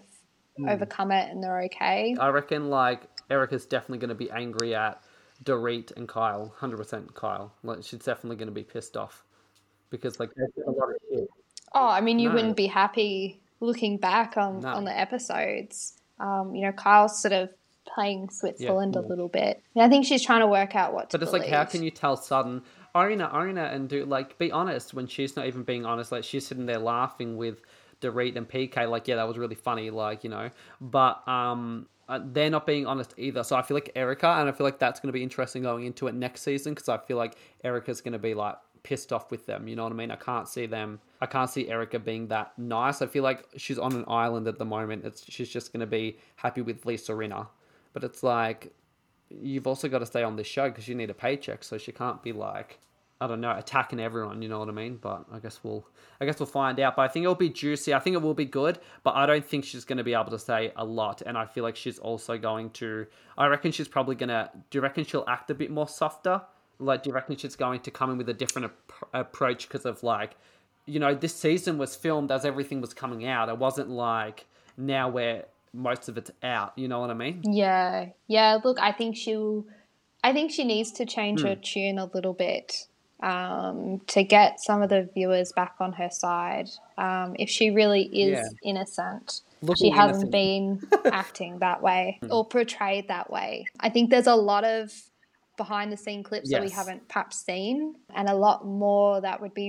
overcome 0.67 1.11
it 1.11 1.31
and 1.31 1.41
they're 1.43 1.61
okay. 1.63 2.15
i 2.19 2.27
reckon 2.27 2.69
like 2.69 3.01
erika's 3.31 3.65
definitely 3.65 3.97
going 3.97 4.09
to 4.09 4.15
be 4.15 4.29
angry 4.29 4.75
at 4.75 5.01
Dorit 5.43 5.91
and 5.97 6.07
Kyle, 6.07 6.53
hundred 6.57 6.77
percent 6.77 7.15
Kyle. 7.15 7.51
Like 7.63 7.79
she's 7.83 8.01
definitely 8.05 8.35
going 8.37 8.49
to 8.49 8.53
be 8.53 8.63
pissed 8.63 8.95
off 8.95 9.23
because 9.89 10.19
like 10.19 10.29
a 10.67 10.69
lot 10.71 10.89
of 10.89 10.95
shit. 11.09 11.27
Oh, 11.73 11.88
I 11.88 12.01
mean, 12.01 12.19
you 12.19 12.29
No. 12.29 12.36
wouldn't 12.36 12.57
be 12.57 12.67
happy 12.67 13.39
looking 13.60 13.97
back 13.97 14.38
on, 14.38 14.62
No. 14.62 14.69
on 14.69 14.86
the 14.86 14.97
episodes. 14.97 15.97
Um, 16.19 16.55
you 16.55 16.62
know, 16.63 16.71
Kyle's 16.71 17.21
sort 17.21 17.34
of 17.34 17.49
playing 17.86 18.29
Switzerland 18.29 18.95
a 18.95 19.01
little 19.01 19.27
bit. 19.27 19.62
And 19.75 19.84
I 19.84 19.89
think 19.89 20.05
she's 20.05 20.23
trying 20.23 20.41
to 20.41 20.47
work 20.47 20.75
out 20.75 20.93
what 20.93 21.10
to 21.10 21.17
But 21.17 21.23
it's 21.23 21.34
like, 21.34 21.47
how 21.47 21.65
can 21.65 21.84
you 21.84 21.91
tell 21.91 22.15
Sutton, 22.15 22.62
Arina, 22.95 23.29
Arina, 23.34 23.63
and 23.65 23.89
do 23.89 24.05
like 24.05 24.38
be 24.38 24.51
honest 24.51 24.93
when 24.93 25.07
she's 25.07 25.36
not 25.36 25.47
even 25.47 25.63
being 25.63 25.86
honest? 25.86 26.12
Like 26.12 26.23
she's 26.23 26.45
sitting 26.45 26.65
there 26.65 26.77
laughing 26.79 27.38
with 27.38 27.62
Dorit 28.01 28.36
and 28.36 28.47
PK, 28.47 28.89
like 28.89 29.07
yeah, 29.07 29.15
that 29.15 29.27
was 29.27 29.38
really 29.38 29.55
funny, 29.55 29.89
like 29.89 30.23
you 30.23 30.29
know. 30.29 30.49
But 30.79 31.27
um, 31.27 31.88
uh, 32.07 32.19
they're 32.23 32.49
not 32.49 32.65
being 32.65 32.86
honest 32.86 33.13
either. 33.17 33.43
So 33.43 33.55
I 33.55 33.62
feel 33.62 33.75
like 33.75 33.91
Erika, 33.95 34.27
and 34.27 34.47
I 34.47 34.51
feel 34.51 34.65
like 34.65 34.79
that's 34.79 34.99
going 34.99 35.10
to 35.10 35.13
be 35.13 35.23
interesting 35.23 35.63
going 35.63 35.86
into 35.86 36.07
it 36.07 36.13
next 36.15 36.41
season 36.41 36.73
because 36.73 36.89
I 36.89 36.97
feel 36.97 37.17
like 37.17 37.36
Erika's 37.63 38.01
going 38.01 38.13
to 38.13 38.19
be 38.19 38.34
like 38.34 38.55
pissed 38.84 39.13
off 39.13 39.32
with 39.32 39.46
them. 39.46 39.67
You 39.67 39.76
know 39.76 39.84
what 39.84 39.91
I 39.91 39.96
mean? 39.96 40.12
I 40.12 40.15
can't 40.15 40.48
see 40.48 40.65
them. 40.65 41.00
I 41.20 41.26
can't 41.26 41.50
see 41.50 41.70
Erika 41.70 42.00
being 42.00 42.28
that 42.28 42.58
nice. 42.58 43.02
I 43.02 43.08
feel 43.08 43.24
like 43.24 43.48
she's 43.58 43.80
on 43.80 43.94
an 43.94 44.06
island 44.08 44.48
at 44.48 44.58
the 44.58 44.65
moment. 44.65 45.06
It's 45.06 45.24
she's 45.30 45.50
just 45.50 45.72
going 45.72 45.82
to 45.82 45.88
be 45.88 46.17
happy 46.36 46.62
with 46.62 46.86
Lisa 46.86 47.13
Rinna. 47.13 47.48
But 47.94 48.04
it's 48.04 48.24
like 48.24 48.74
you've 49.30 49.67
also 49.67 49.88
got 49.88 50.00
to 50.00 50.06
stay 50.06 50.24
on 50.24 50.36
this 50.36 50.48
show 50.48 50.70
because 50.70 50.88
you 50.88 50.96
need 50.96 51.10
a 51.10 51.13
paycheck. 51.13 51.63
So 51.63 51.78
she 51.78 51.91
can't 51.91 52.22
be 52.24 52.32
like, 52.32 52.80
I 53.20 53.28
don't 53.28 53.41
know, 53.41 53.56
attacking 53.56 54.00
everyone. 54.00 54.41
You 54.41 54.50
know 54.50 54.60
what 54.60 54.70
I 54.70 54.72
mean? 54.72 54.98
But 55.00 55.26
I 55.32 55.39
guess 55.39 55.60
we'll, 55.63 55.86
I 56.19 56.25
guess 56.25 56.40
we'll 56.40 56.48
find 56.48 56.79
out. 56.79 56.96
But 56.96 57.04
I 57.04 57.08
think 57.08 57.23
it'll 57.23 57.36
be 57.36 57.50
juicy. 57.50 57.94
I 57.94 58.00
think 58.00 58.15
it 58.15 58.21
will 58.21 58.34
be 58.34 58.46
good. 58.46 58.79
But 59.04 59.15
I 59.15 59.25
don't 59.27 59.46
think 59.46 59.63
she's 59.63 59.86
going 59.86 59.98
to 59.98 60.04
be 60.04 60.13
able 60.13 60.32
to 60.32 60.40
say 60.40 60.71
a 60.75 60.84
lot. 60.84 61.21
And 61.21 61.38
I 61.38 61.46
feel 61.46 61.63
like 61.63 61.75
she's 61.75 62.00
also 62.00 62.38
going 62.38 62.71
to. 62.71 63.06
I 63.38 63.46
reckon 63.46 63.71
she's 63.71 63.88
probably 63.88 64.15
gonna. 64.15 64.50
Do 64.71 64.77
you 64.79 64.82
reckon 64.82 65.06
she'll 65.06 65.25
act 65.27 65.52
a 65.52 65.54
bit 65.54 65.69
more 65.69 65.88
softer? 65.88 66.42
Like, 66.80 67.04
do 67.04 67.10
you 67.10 67.13
reckon 67.13 67.36
she's 67.38 67.56
going 67.56 67.82
to 67.82 67.92
come 67.92 68.10
in 68.12 68.17
with 68.17 68.30
a 68.30 68.34
different 68.34 68.65
ap- 68.72 69.08
approach 69.13 69.67
because 69.67 69.86
of 69.86 70.02
like, 70.04 70.32
you 70.86 71.00
know, 71.00 71.13
this 71.13 71.36
season 71.36 71.78
was 71.78 71.96
filmed 71.96 72.32
as 72.32 72.44
everything 72.46 72.82
was 72.82 72.94
coming 72.94 73.26
out. 73.28 73.50
It 73.50 73.58
wasn't 73.58 73.90
like 73.90 74.46
now 74.78 75.08
where 75.10 75.46
most 75.74 76.10
of 76.10 76.17
it's 76.17 76.32
out. 76.44 76.74
You 76.76 76.88
know 76.88 77.00
what 77.00 77.12
I 77.12 77.13
mean? 77.13 77.42
Yeah, 77.46 78.08
yeah. 78.28 78.58
Look, 78.63 78.80
I 78.80 78.92
think 78.92 79.15
she'll. 79.15 79.65
I 80.24 80.34
think 80.34 80.52
she 80.52 80.63
needs 80.63 80.92
to 80.94 81.06
change 81.06 81.42
Hmm. 81.42 81.48
her 81.48 81.56
tune 81.56 81.98
a 82.00 82.06
little 82.06 82.34
bit 82.34 82.86
um, 83.22 84.02
to 84.08 84.24
get 84.24 84.60
some 84.60 84.82
of 84.82 84.90
the 84.90 85.08
viewers 85.13 85.52
back 85.52 85.76
on 85.80 85.94
her 85.94 86.10
side. 86.10 86.69
Um, 86.98 87.36
if 87.38 87.50
she 87.50 87.69
really 87.69 88.04
is 88.04 88.40
Yeah. 88.40 88.69
innocent, 88.72 89.42
Looking 89.62 89.92
she 89.92 89.96
hasn't 89.96 90.34
innocent. 90.34 90.90
been 90.92 91.02
acting 91.13 91.60
that 91.60 91.82
way 91.84 92.19
or 92.32 92.46
portrayed 92.46 93.08
that 93.10 93.30
way. 93.32 93.65
I 93.80 93.90
think 93.90 94.10
there's 94.10 94.26
a 94.28 94.36
lot 94.36 94.63
of 94.63 94.92
behind 95.63 95.91
the 95.91 95.97
scene 95.97 96.23
clips 96.23 96.49
that 96.51 96.62
we 96.62 96.69
haven't 96.69 97.07
perhaps 97.07 97.37
seen, 97.37 97.95
and 98.15 98.27
a 98.29 98.33
lot 98.47 98.65
more 98.65 99.21
that 99.21 99.41
would 99.41 99.53
be. 99.53 99.67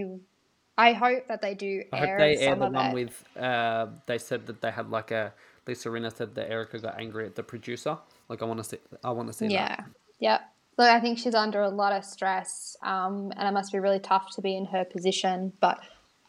I 0.78 0.94
hope 0.94 1.28
that 1.28 1.42
they 1.42 1.54
do 1.54 1.82
I 1.92 1.98
air 1.98 2.06
hope 2.06 2.18
they 2.18 2.36
air 2.38 2.54
the 2.56 2.70
one 2.70 2.86
it. 2.86 2.94
with. 2.94 3.24
Uh, 3.36 3.86
they 4.06 4.18
said 4.18 4.46
that 4.46 4.60
they 4.62 4.70
had 4.70 4.90
like 4.90 5.10
a. 5.10 5.32
Lisa 5.66 5.90
Rinna 5.90 6.10
said 6.12 6.34
that 6.34 6.50
Erika 6.50 6.78
got 6.78 6.98
angry 6.98 7.24
at 7.26 7.34
the 7.34 7.42
producer. 7.42 7.98
Like 8.28 8.40
I 8.42 8.46
want 8.46 8.58
to 8.58 8.64
see. 8.64 8.78
I 9.04 9.10
want 9.10 9.28
to 9.28 9.34
see 9.34 9.46
Yeah, 9.46 9.68
that. 9.68 9.84
yeah. 10.18 10.38
Look, 10.78 10.88
I 10.88 10.98
think 11.00 11.18
she's 11.18 11.34
under 11.34 11.60
a 11.60 11.68
lot 11.68 11.92
of 11.92 12.04
stress, 12.04 12.74
um, 12.82 13.32
and 13.36 13.46
it 13.46 13.52
must 13.52 13.70
be 13.70 13.78
really 13.78 14.00
tough 14.00 14.34
to 14.36 14.40
be 14.40 14.56
in 14.56 14.64
her 14.66 14.84
position. 14.84 15.52
But 15.60 15.78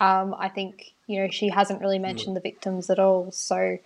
um, 0.02 0.36
I 0.38 0.50
think 0.50 0.94
you 1.08 1.22
know 1.22 1.30
she 1.30 1.48
hasn't 1.50 1.80
really 1.80 2.00
mentioned 2.00 2.36
the 2.36 2.42
victims 2.42 2.90
at 2.90 3.00
all. 3.00 3.32
So 3.32 3.78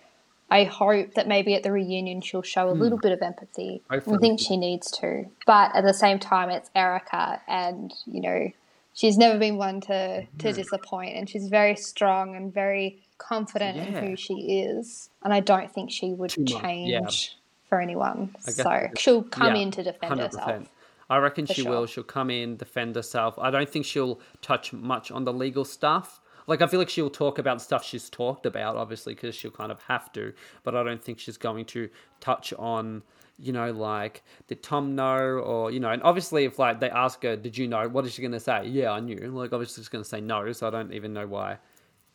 I 0.50 0.64
hope 0.64 1.14
that 1.14 1.28
maybe 1.28 1.54
at 1.54 1.62
the 1.62 1.72
reunion 1.72 2.20
she'll 2.20 2.42
show 2.42 2.68
a 2.68 2.74
hmm. 2.74 2.80
little 2.80 2.98
bit 2.98 3.12
of 3.12 3.20
empathy. 3.20 3.82
I 3.90 4.00
think 4.00 4.40
she 4.40 4.56
needs 4.56 4.90
to, 4.92 5.26
but 5.46 5.74
at 5.74 5.84
the 5.84 5.94
same 5.94 6.18
time, 6.18 6.50
it's 6.50 6.70
Erika, 6.74 7.40
and 7.46 7.92
you 8.06 8.20
know 8.20 8.50
she's 8.94 9.18
never 9.18 9.38
been 9.38 9.56
one 9.56 9.80
to 9.82 10.26
to 10.38 10.50
hmm. 10.50 10.56
disappoint, 10.56 11.16
and 11.16 11.28
she's 11.28 11.48
very 11.48 11.76
strong 11.76 12.34
and 12.34 12.52
very 12.52 13.02
confident 13.18 13.76
in 13.76 13.94
who 13.94 14.16
she 14.16 14.62
is. 14.62 15.10
And 15.22 15.34
I 15.34 15.40
don't 15.40 15.70
think 15.70 15.90
she 15.90 16.12
would 16.12 16.30
Too 16.30 16.44
change 16.44 16.90
yeah. 16.90 17.38
for 17.68 17.80
anyone. 17.80 18.34
So 18.40 18.88
she'll 18.96 19.24
come 19.24 19.54
Yeah, 19.54 19.62
in 19.62 19.70
to 19.72 19.82
defend 19.82 20.20
herself. 20.20 20.68
I 21.10 21.18
reckon 21.18 21.46
she 21.46 21.62
sure. 21.62 21.70
will. 21.70 21.86
She'll 21.86 22.04
come 22.04 22.30
in, 22.30 22.56
defend 22.56 22.94
herself. 22.94 23.38
I 23.38 23.50
don't 23.50 23.68
think 23.68 23.86
she'll 23.86 24.20
touch 24.42 24.72
much 24.72 25.10
on 25.10 25.24
the 25.24 25.32
legal 25.32 25.64
stuff. 25.64 26.20
Like 26.48 26.62
I 26.62 26.66
feel 26.66 26.80
like 26.80 26.88
she'll 26.88 27.10
talk 27.10 27.38
about 27.38 27.62
stuff 27.62 27.84
she's 27.84 28.10
talked 28.10 28.46
about, 28.46 28.76
obviously, 28.76 29.14
because 29.14 29.36
she'll 29.36 29.50
kind 29.50 29.70
of 29.70 29.80
have 29.82 30.12
to. 30.14 30.32
But 30.64 30.74
I 30.74 30.82
don't 30.82 31.02
think 31.02 31.20
she's 31.20 31.36
going 31.36 31.66
to 31.66 31.88
touch 32.20 32.52
on, 32.58 33.02
you 33.38 33.52
know, 33.52 33.70
like 33.70 34.24
did 34.48 34.62
Tom 34.62 34.96
know, 34.96 35.18
or 35.18 35.70
you 35.70 35.78
know, 35.78 35.90
and 35.90 36.02
obviously 36.02 36.44
if 36.44 36.58
like 36.58 36.80
they 36.80 36.90
ask 36.90 37.22
her, 37.22 37.36
did 37.36 37.56
you 37.56 37.68
know? 37.68 37.88
What 37.88 38.04
is 38.06 38.14
she 38.14 38.22
going 38.22 38.32
to 38.32 38.40
say? 38.40 38.66
Yeah, 38.66 38.90
I 38.90 39.00
knew. 39.00 39.30
Like 39.32 39.52
obviously 39.52 39.82
she's 39.82 39.88
going 39.88 40.02
to 40.02 40.08
say 40.08 40.20
no. 40.20 40.50
So 40.52 40.66
I 40.66 40.70
don't 40.70 40.92
even 40.92 41.12
know 41.12 41.26
why 41.26 41.58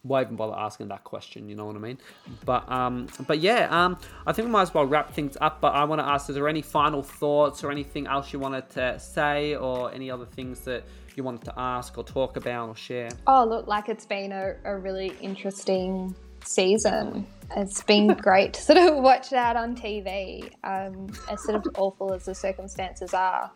why 0.04 0.22
even 0.22 0.36
bother 0.36 0.56
asking 0.56 0.90
that 0.90 1.04
question? 1.04 1.50
You 1.50 1.56
know 1.56 1.66
what 1.66 1.76
I 1.76 1.80
mean? 1.80 1.98
But 2.46 2.70
um, 2.70 3.08
but 3.26 3.40
yeah, 3.40 3.68
um, 3.72 3.98
I 4.28 4.34
think 4.34 4.48
we 4.48 4.52
might 4.52 4.64
as 4.64 4.74
well 4.74 4.86
wrap 4.86 5.14
things 5.14 5.38
up. 5.42 5.62
But 5.62 5.74
I 5.74 5.86
want 5.86 6.00
to 6.00 6.06
ask: 6.06 6.30
Is 6.30 6.36
there 6.36 6.48
any 6.48 6.62
final 6.62 7.02
thoughts 7.02 7.64
or 7.64 7.72
anything 7.72 8.08
else 8.08 8.32
you 8.32 8.40
wanted 8.40 8.70
to 8.72 9.00
say, 9.00 9.56
or 9.56 9.92
any 9.92 10.12
other 10.12 10.26
things 10.26 10.60
that 10.62 10.84
you 11.18 11.24
wanted 11.24 11.46
to 11.46 11.54
ask 11.58 11.98
or 11.98 12.04
talk 12.04 12.38
about 12.38 12.70
or 12.70 12.76
share? 12.76 13.10
Oh, 13.28 13.46
look, 13.46 13.68
like 13.68 13.90
it's 13.90 14.06
been 14.06 14.32
a, 14.32 14.56
a 14.64 14.78
really 14.78 15.14
interesting 15.22 16.16
season. 16.44 17.26
It's 17.56 17.84
been 17.84 18.08
great 18.22 18.54
to 18.54 18.62
sort 18.62 18.78
of 18.78 18.96
watch 18.98 19.30
that 19.30 19.56
on 19.56 19.76
TV, 19.76 20.52
um, 20.64 21.08
as 21.30 21.44
sort 21.44 21.56
of 21.56 21.68
awful 21.78 22.14
as 22.14 22.26
the 22.26 22.36
circumstances 22.36 23.14
are. 23.14 23.52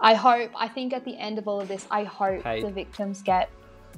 I 0.00 0.14
hope, 0.14 0.52
I 0.56 0.68
think 0.68 0.92
at 0.92 1.04
the 1.04 1.18
end 1.18 1.38
of 1.38 1.48
all 1.48 1.60
of 1.60 1.68
this, 1.68 1.86
I 1.90 2.04
hope 2.04 2.42
Paid. 2.44 2.64
the 2.64 2.70
victims 2.70 3.22
get 3.22 3.50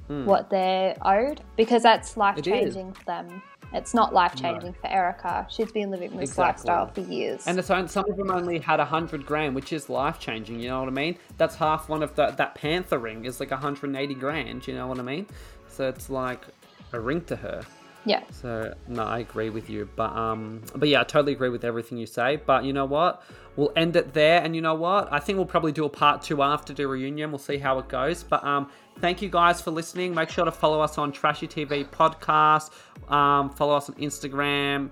what 0.09 0.51
they're 0.51 0.97
owed 1.03 1.41
because 1.57 1.83
that's 1.83 2.17
life 2.17 2.43
changing 2.43 2.93
for 2.93 3.05
them. 3.05 3.43
It's 3.73 3.95
not 3.95 4.13
life 4.13 4.35
changing 4.35 4.73
for 4.75 4.87
Erika. 4.89 5.47
She's 5.51 5.71
been 5.71 5.91
living 5.91 6.11
this 6.17 6.31
Exactly. 6.31 6.71
lifestyle 6.71 6.87
for 6.89 7.01
years. 7.13 7.47
And 7.47 7.59
it's 7.59 7.69
some 7.69 7.87
of 8.11 8.17
them 8.17 8.31
only 8.31 8.59
had 8.59 8.81
a 8.81 8.85
hundred 8.85 9.25
grand, 9.27 9.55
which 9.55 9.73
is 9.73 9.89
life 9.89 10.19
changing. 10.19 10.61
You 10.61 10.69
know 10.71 10.81
what 10.81 10.89
I 10.89 10.93
mean? 10.93 11.19
That's 11.39 11.55
half 11.55 11.89
one 11.89 12.03
of 12.03 12.15
the 12.17 12.27
that 12.33 12.55
Panther 12.55 12.99
ring 12.99 13.25
is 13.25 13.39
like 13.41 13.51
180 13.53 14.15
grand. 14.15 14.67
You 14.67 14.75
know 14.75 14.87
what 14.87 14.99
I 14.99 15.03
mean? 15.03 15.27
So 15.69 15.89
it's 15.89 16.11
like 16.11 16.45
a 16.93 16.99
ring 16.99 17.23
to 17.27 17.37
her. 17.37 17.63
yeah. 18.05 18.23
So 18.33 18.75
no, 18.89 19.05
I 19.05 19.21
agree 19.21 19.51
with 19.51 19.71
you, 19.71 19.89
but 19.95 20.11
um, 20.17 20.63
but 20.75 20.89
yeah, 20.89 21.03
I 21.03 21.05
totally 21.05 21.33
agree 21.33 21.51
with 21.51 21.65
everything 21.65 21.99
you 21.99 22.07
say. 22.07 22.37
But 22.37 22.65
you 22.65 22.73
know 22.73 22.87
what? 22.87 23.23
We'll 23.57 23.73
end 23.77 23.95
it 23.95 24.15
there, 24.15 24.41
and 24.43 24.57
you 24.57 24.63
know 24.63 24.75
what? 24.75 25.13
I 25.13 25.19
think 25.21 25.37
we'll 25.37 25.47
probably 25.47 25.73
do 25.73 25.85
a 25.85 25.89
part 25.89 26.23
two 26.23 26.43
after 26.43 26.73
the 26.73 26.87
reunion. 26.89 27.31
We'll 27.31 27.39
see 27.39 27.59
how 27.59 27.79
it 27.79 27.89
goes. 27.89 28.23
But 28.25 28.43
um, 28.43 28.71
thank 29.01 29.23
you 29.23 29.29
guys 29.29 29.61
for 29.61 29.71
listening. 29.71 30.15
Make 30.15 30.29
sure 30.29 30.45
to 30.45 30.53
follow 30.53 30.81
us 30.81 30.99
on 30.99 31.13
Trashy 31.13 31.49
TV 31.49 31.89
Podcast. 31.89 32.71
Um, 33.11 33.51
follow 33.51 33.75
us 33.75 33.89
on 33.89 33.97
Instagram. 33.97 34.91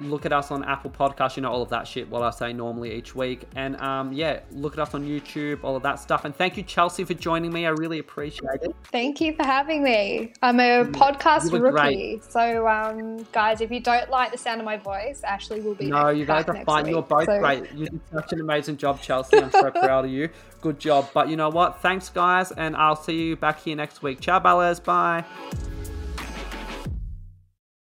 Look 0.00 0.26
at 0.26 0.32
us 0.32 0.50
on 0.50 0.62
Apple 0.64 0.90
Podcasts. 0.90 1.36
You 1.36 1.42
know 1.42 1.50
all 1.50 1.62
of 1.62 1.70
that 1.70 1.88
shit. 1.88 2.08
What 2.10 2.22
I 2.22 2.30
say 2.30 2.52
normally 2.52 2.94
each 2.94 3.14
week, 3.14 3.42
and 3.54 3.76
um, 3.80 4.12
yeah, 4.12 4.40
look 4.52 4.74
at 4.74 4.78
us 4.78 4.92
on 4.94 5.06
YouTube. 5.06 5.64
All 5.64 5.74
of 5.74 5.82
that 5.84 5.98
stuff. 5.98 6.24
And 6.26 6.36
thank 6.36 6.56
you, 6.56 6.62
Chelsea, 6.62 7.04
for 7.04 7.14
joining 7.14 7.52
me. 7.52 7.64
I 7.66 7.70
really 7.70 7.98
appreciate 7.98 8.62
it. 8.62 8.74
Thank 8.92 9.20
you 9.20 9.34
for 9.34 9.44
having 9.44 9.82
me. 9.82 10.34
I'm 10.42 10.60
a 10.60 10.84
podcast 10.84 11.50
rookie. 11.52 11.70
great. 11.70 12.24
So, 12.24 12.68
um, 12.68 13.26
guys, 13.32 13.60
if 13.60 13.70
you 13.70 13.80
don't 13.80 14.10
like 14.10 14.32
the 14.32 14.38
sound 14.38 14.60
of 14.60 14.64
my 14.66 14.76
voice, 14.76 15.22
Ashley 15.24 15.60
will 15.60 15.74
be 15.74 15.86
No, 15.86 16.10
you 16.10 16.26
guys 16.26 16.44
are 16.46 16.62
fine. 16.64 16.86
You're 16.86 17.02
both 17.02 17.24
So- 17.24 17.38
great. 17.38 17.72
You 17.72 17.86
did 17.86 18.00
such 18.12 18.32
an 18.32 18.40
amazing 18.40 18.76
job, 18.76 19.00
Chelsea. 19.00 19.38
I'm 19.38 19.50
so 19.50 19.70
proud 19.70 20.04
of 20.04 20.10
you. 20.10 20.28
Good 20.60 20.78
job. 20.78 21.08
But 21.14 21.28
you 21.28 21.36
know 21.36 21.48
what? 21.48 21.80
Thanks, 21.80 22.08
guys, 22.10 22.52
and 22.52 22.76
I'll 22.76 22.96
see 22.96 23.28
you 23.28 23.36
back 23.36 23.60
here 23.62 23.76
next 23.76 24.02
week. 24.02 24.20
Ciao, 24.20 24.40
Bellas. 24.40 24.82
Bye. 24.82 25.24